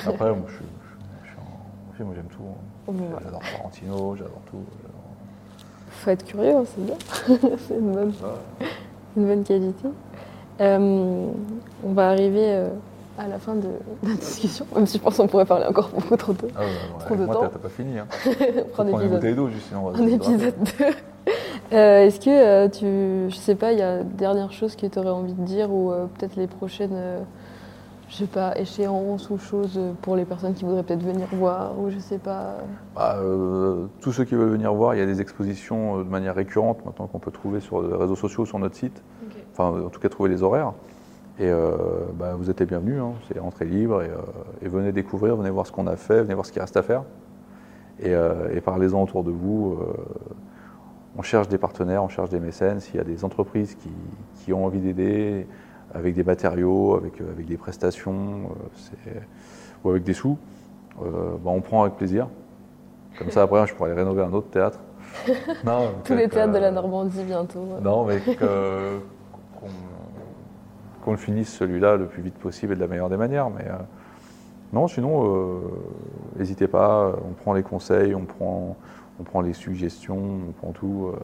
Après, 0.07 0.29
moi, 0.29 0.45
je, 0.47 0.53
suis- 0.55 0.65
je, 0.65 1.25
je 1.25 1.29
suis 1.29 1.37
en 1.39 1.93
film, 1.95 2.09
j'aime 2.15 2.25
tout. 2.25 2.43
hein. 2.43 2.57
Bon, 2.87 2.93
voilà. 2.93 3.19
J'adore 3.25 3.41
Tarantino, 3.41 4.15
j'adore 4.15 4.41
tout. 4.49 4.57
Faut 5.89 6.09
être 6.09 6.25
curieux, 6.25 6.55
hein, 6.55 6.63
c'est 6.65 6.85
bien. 6.85 6.95
c'est 7.67 7.77
une 7.77 7.91
bonne, 7.91 8.13
ça. 8.13 8.35
une 9.17 9.25
bonne 9.27 9.43
qualité. 9.43 9.87
Euh, 10.61 11.27
on 11.83 11.93
va 11.93 12.09
arriver 12.09 12.45
euh, 12.53 12.69
à 13.17 13.27
la 13.27 13.39
fin 13.39 13.55
de 13.55 13.69
la 14.03 14.13
discussion, 14.15 14.65
même 14.75 14.85
si 14.85 14.97
je 14.97 15.03
pense 15.03 15.17
qu'on 15.17 15.27
pourrait 15.27 15.45
parler 15.45 15.65
encore 15.65 15.89
beaucoup 15.89 16.15
trop 16.17 16.33
tôt. 16.33 16.47
Ah 16.55 16.59
ouais, 16.61 16.65
ouais, 16.65 17.05
Trop 17.05 17.15
de 17.15 17.25
moi, 17.25 17.33
temps. 17.35 17.41
t'as- 17.41 17.49
t'as 17.49 17.59
pas 17.59 17.69
fini. 17.69 17.97
Hein. 17.97 18.07
Prendre 18.73 18.73
Prends 18.73 18.83
une 18.89 18.89
épisode. 18.97 19.11
bouteille 19.11 19.35
d'eau, 19.35 19.49
juste 19.49 19.67
sinon 19.67 19.87
on 19.87 19.91
va 19.91 19.99
Un 19.99 20.07
épisode 20.07 20.53
2. 20.79 20.85
Euh, 21.73 22.05
Est-ce 22.05 22.19
que 22.19 22.29
euh, 22.29 22.69
tu. 22.69 23.33
Je 23.33 23.35
sais 23.35 23.55
pas, 23.55 23.71
il 23.73 23.79
y 23.79 23.81
a 23.81 24.03
dernière 24.03 24.51
chose 24.51 24.75
que 24.75 24.85
tu 24.85 24.99
aurais 24.99 25.09
envie 25.09 25.33
de 25.33 25.41
dire 25.43 25.71
ou 25.73 25.91
euh, 25.91 26.05
peut-être 26.17 26.35
les 26.35 26.47
prochaines. 26.47 26.91
euh, 26.93 27.19
je 28.09 28.17
sais 28.17 28.27
pas, 28.27 28.55
échéances 28.59 29.31
ou 29.31 29.39
choses 29.39 29.79
pour 30.03 30.15
les 30.15 30.25
personnes 30.25 30.53
qui 30.53 30.65
voudraient 30.65 30.83
peut-être 30.83 31.01
venir 31.01 31.25
voir 31.31 31.79
ou 31.79 31.89
je 31.89 31.97
sais 31.97 32.19
pas. 32.19 32.57
Bah, 32.95 33.15
euh, 33.17 33.87
tous 34.01 34.11
ceux 34.11 34.23
qui 34.23 34.35
veulent 34.35 34.51
venir 34.51 34.71
voir, 34.71 34.93
il 34.93 34.99
y 34.99 35.01
a 35.01 35.05
des 35.07 35.19
expositions 35.19 35.97
euh, 35.97 36.03
de 36.03 36.09
manière 36.09 36.35
récurrente 36.35 36.85
maintenant 36.85 37.07
qu'on 37.07 37.17
peut 37.17 37.31
trouver 37.31 37.59
sur 37.59 37.81
les 37.81 37.95
réseaux 37.95 38.15
sociaux, 38.15 38.45
sur 38.45 38.59
notre 38.59 38.75
site. 38.75 39.01
Enfin, 39.51 39.83
en 39.83 39.89
tout 39.89 39.99
cas, 39.99 40.09
trouver 40.09 40.29
les 40.29 40.43
horaires. 40.43 40.73
Et 41.39 41.49
euh, 41.49 41.71
bah, 42.13 42.35
vous 42.37 42.51
êtes 42.51 42.59
les 42.59 42.67
bienvenus, 42.67 43.01
hein. 43.01 43.13
c'est 43.27 43.39
entrée 43.39 43.65
libre 43.65 44.03
et, 44.03 44.09
euh, 44.09 44.17
et 44.63 44.67
venez 44.67 44.91
découvrir, 44.91 45.35
venez 45.35 45.49
voir 45.49 45.65
ce 45.65 45.71
qu'on 45.71 45.87
a 45.87 45.95
fait, 45.95 46.21
venez 46.21 46.35
voir 46.35 46.45
ce 46.45 46.51
qu'il 46.51 46.61
reste 46.61 46.77
à 46.77 46.83
faire. 46.83 47.01
Et, 47.99 48.13
euh, 48.13 48.53
et 48.53 48.61
parlez-en 48.61 49.01
autour 49.01 49.23
de 49.23 49.31
vous. 49.31 49.79
On 51.17 51.21
cherche 51.21 51.47
des 51.47 51.57
partenaires, 51.57 52.03
on 52.03 52.09
cherche 52.09 52.29
des 52.29 52.39
mécènes. 52.39 52.79
S'il 52.79 52.95
y 52.95 52.99
a 52.99 53.03
des 53.03 53.23
entreprises 53.23 53.75
qui, 53.75 53.89
qui 54.39 54.53
ont 54.53 54.65
envie 54.65 54.79
d'aider 54.79 55.47
avec 55.93 56.15
des 56.15 56.23
matériaux, 56.23 56.95
avec, 56.95 57.21
euh, 57.21 57.31
avec 57.31 57.45
des 57.45 57.57
prestations 57.57 58.49
euh, 59.07 59.19
ou 59.83 59.91
avec 59.91 60.03
des 60.03 60.13
sous, 60.13 60.37
euh, 61.01 61.35
bah, 61.43 61.51
on 61.51 61.61
prend 61.61 61.83
avec 61.83 61.95
plaisir. 61.95 62.27
Comme 63.17 63.29
ça, 63.29 63.43
après, 63.43 63.67
je 63.67 63.75
pourrais 63.75 63.91
aller 63.91 63.99
rénover 63.99 64.23
un 64.23 64.33
autre 64.33 64.49
théâtre. 64.49 64.79
Non, 65.63 65.91
Tous 66.03 66.15
les 66.15 66.27
théâtres 66.27 66.53
de 66.53 66.57
la 66.57 66.71
Normandie 66.71 67.23
bientôt. 67.23 67.63
non, 67.81 68.05
mais 68.05 68.19
qu'on 71.03 71.17
finisse 71.17 71.53
celui-là 71.53 71.97
le 71.97 72.07
plus 72.07 72.23
vite 72.23 72.33
possible 72.35 72.73
et 72.73 72.75
de 72.75 72.81
la 72.81 72.87
meilleure 72.87 73.09
des 73.09 73.17
manières. 73.17 73.51
Mais 73.51 73.67
euh, 73.67 73.75
non, 74.71 74.87
sinon, 74.87 75.61
n'hésitez 76.35 76.67
pas. 76.67 77.13
On 77.29 77.33
prend 77.33 77.53
les 77.53 77.61
conseils, 77.61 78.15
on 78.15 78.25
prend, 78.25 78.75
on 79.19 79.23
prend 79.23 79.41
les 79.41 79.53
suggestions, 79.53 80.17
on 80.49 80.51
prend 80.51 80.71
tout 80.71 81.11
euh, 81.13 81.19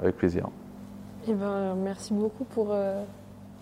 avec 0.00 0.16
plaisir. 0.16 0.48
Eh 1.28 1.34
ben, 1.34 1.74
merci 1.76 2.12
beaucoup 2.12 2.44
pour 2.44 2.68
euh, 2.70 3.02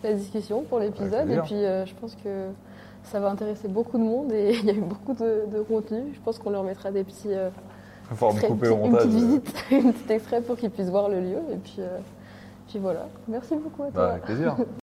la 0.02 0.14
discussion, 0.14 0.62
pour 0.62 0.78
l'épisode. 0.78 1.30
Et 1.30 1.38
puis, 1.40 1.54
euh, 1.56 1.84
je 1.84 1.94
pense 1.94 2.14
que 2.16 2.46
ça 3.02 3.20
va 3.20 3.30
intéresser 3.30 3.68
beaucoup 3.68 3.98
de 3.98 4.02
monde 4.02 4.32
et 4.32 4.54
il 4.58 4.64
y 4.64 4.70
a 4.70 4.74
eu 4.74 4.80
beaucoup 4.80 5.12
de, 5.12 5.44
de 5.52 5.60
contenu. 5.62 6.12
Je 6.14 6.20
pense 6.20 6.38
qu'on 6.38 6.50
leur 6.50 6.62
mettra 6.64 6.90
des 6.90 7.04
petits. 7.04 7.32
euh, 7.34 7.50
extraits, 8.10 8.48
couper 8.50 8.68
une 8.68 8.72
au 8.72 8.76
petite- 8.76 8.90
montage. 8.92 9.04
Une 9.04 9.10
petite 9.10 9.24
visite, 9.24 9.64
une 9.70 9.92
petite 9.92 10.10
extrait 10.10 10.40
pour 10.40 10.56
qu'ils 10.56 10.70
puissent 10.70 10.88
voir 10.90 11.08
le 11.08 11.20
lieu. 11.20 11.38
Et 11.52 11.56
puis, 11.56 11.76
euh, 11.80 11.98
puis 12.68 12.78
voilà. 12.78 13.06
Merci 13.28 13.54
beaucoup 13.56 13.82
à 13.82 13.90
toi. 13.90 13.92
Bah, 14.06 14.10
avec 14.12 14.24
plaisir. 14.24 14.56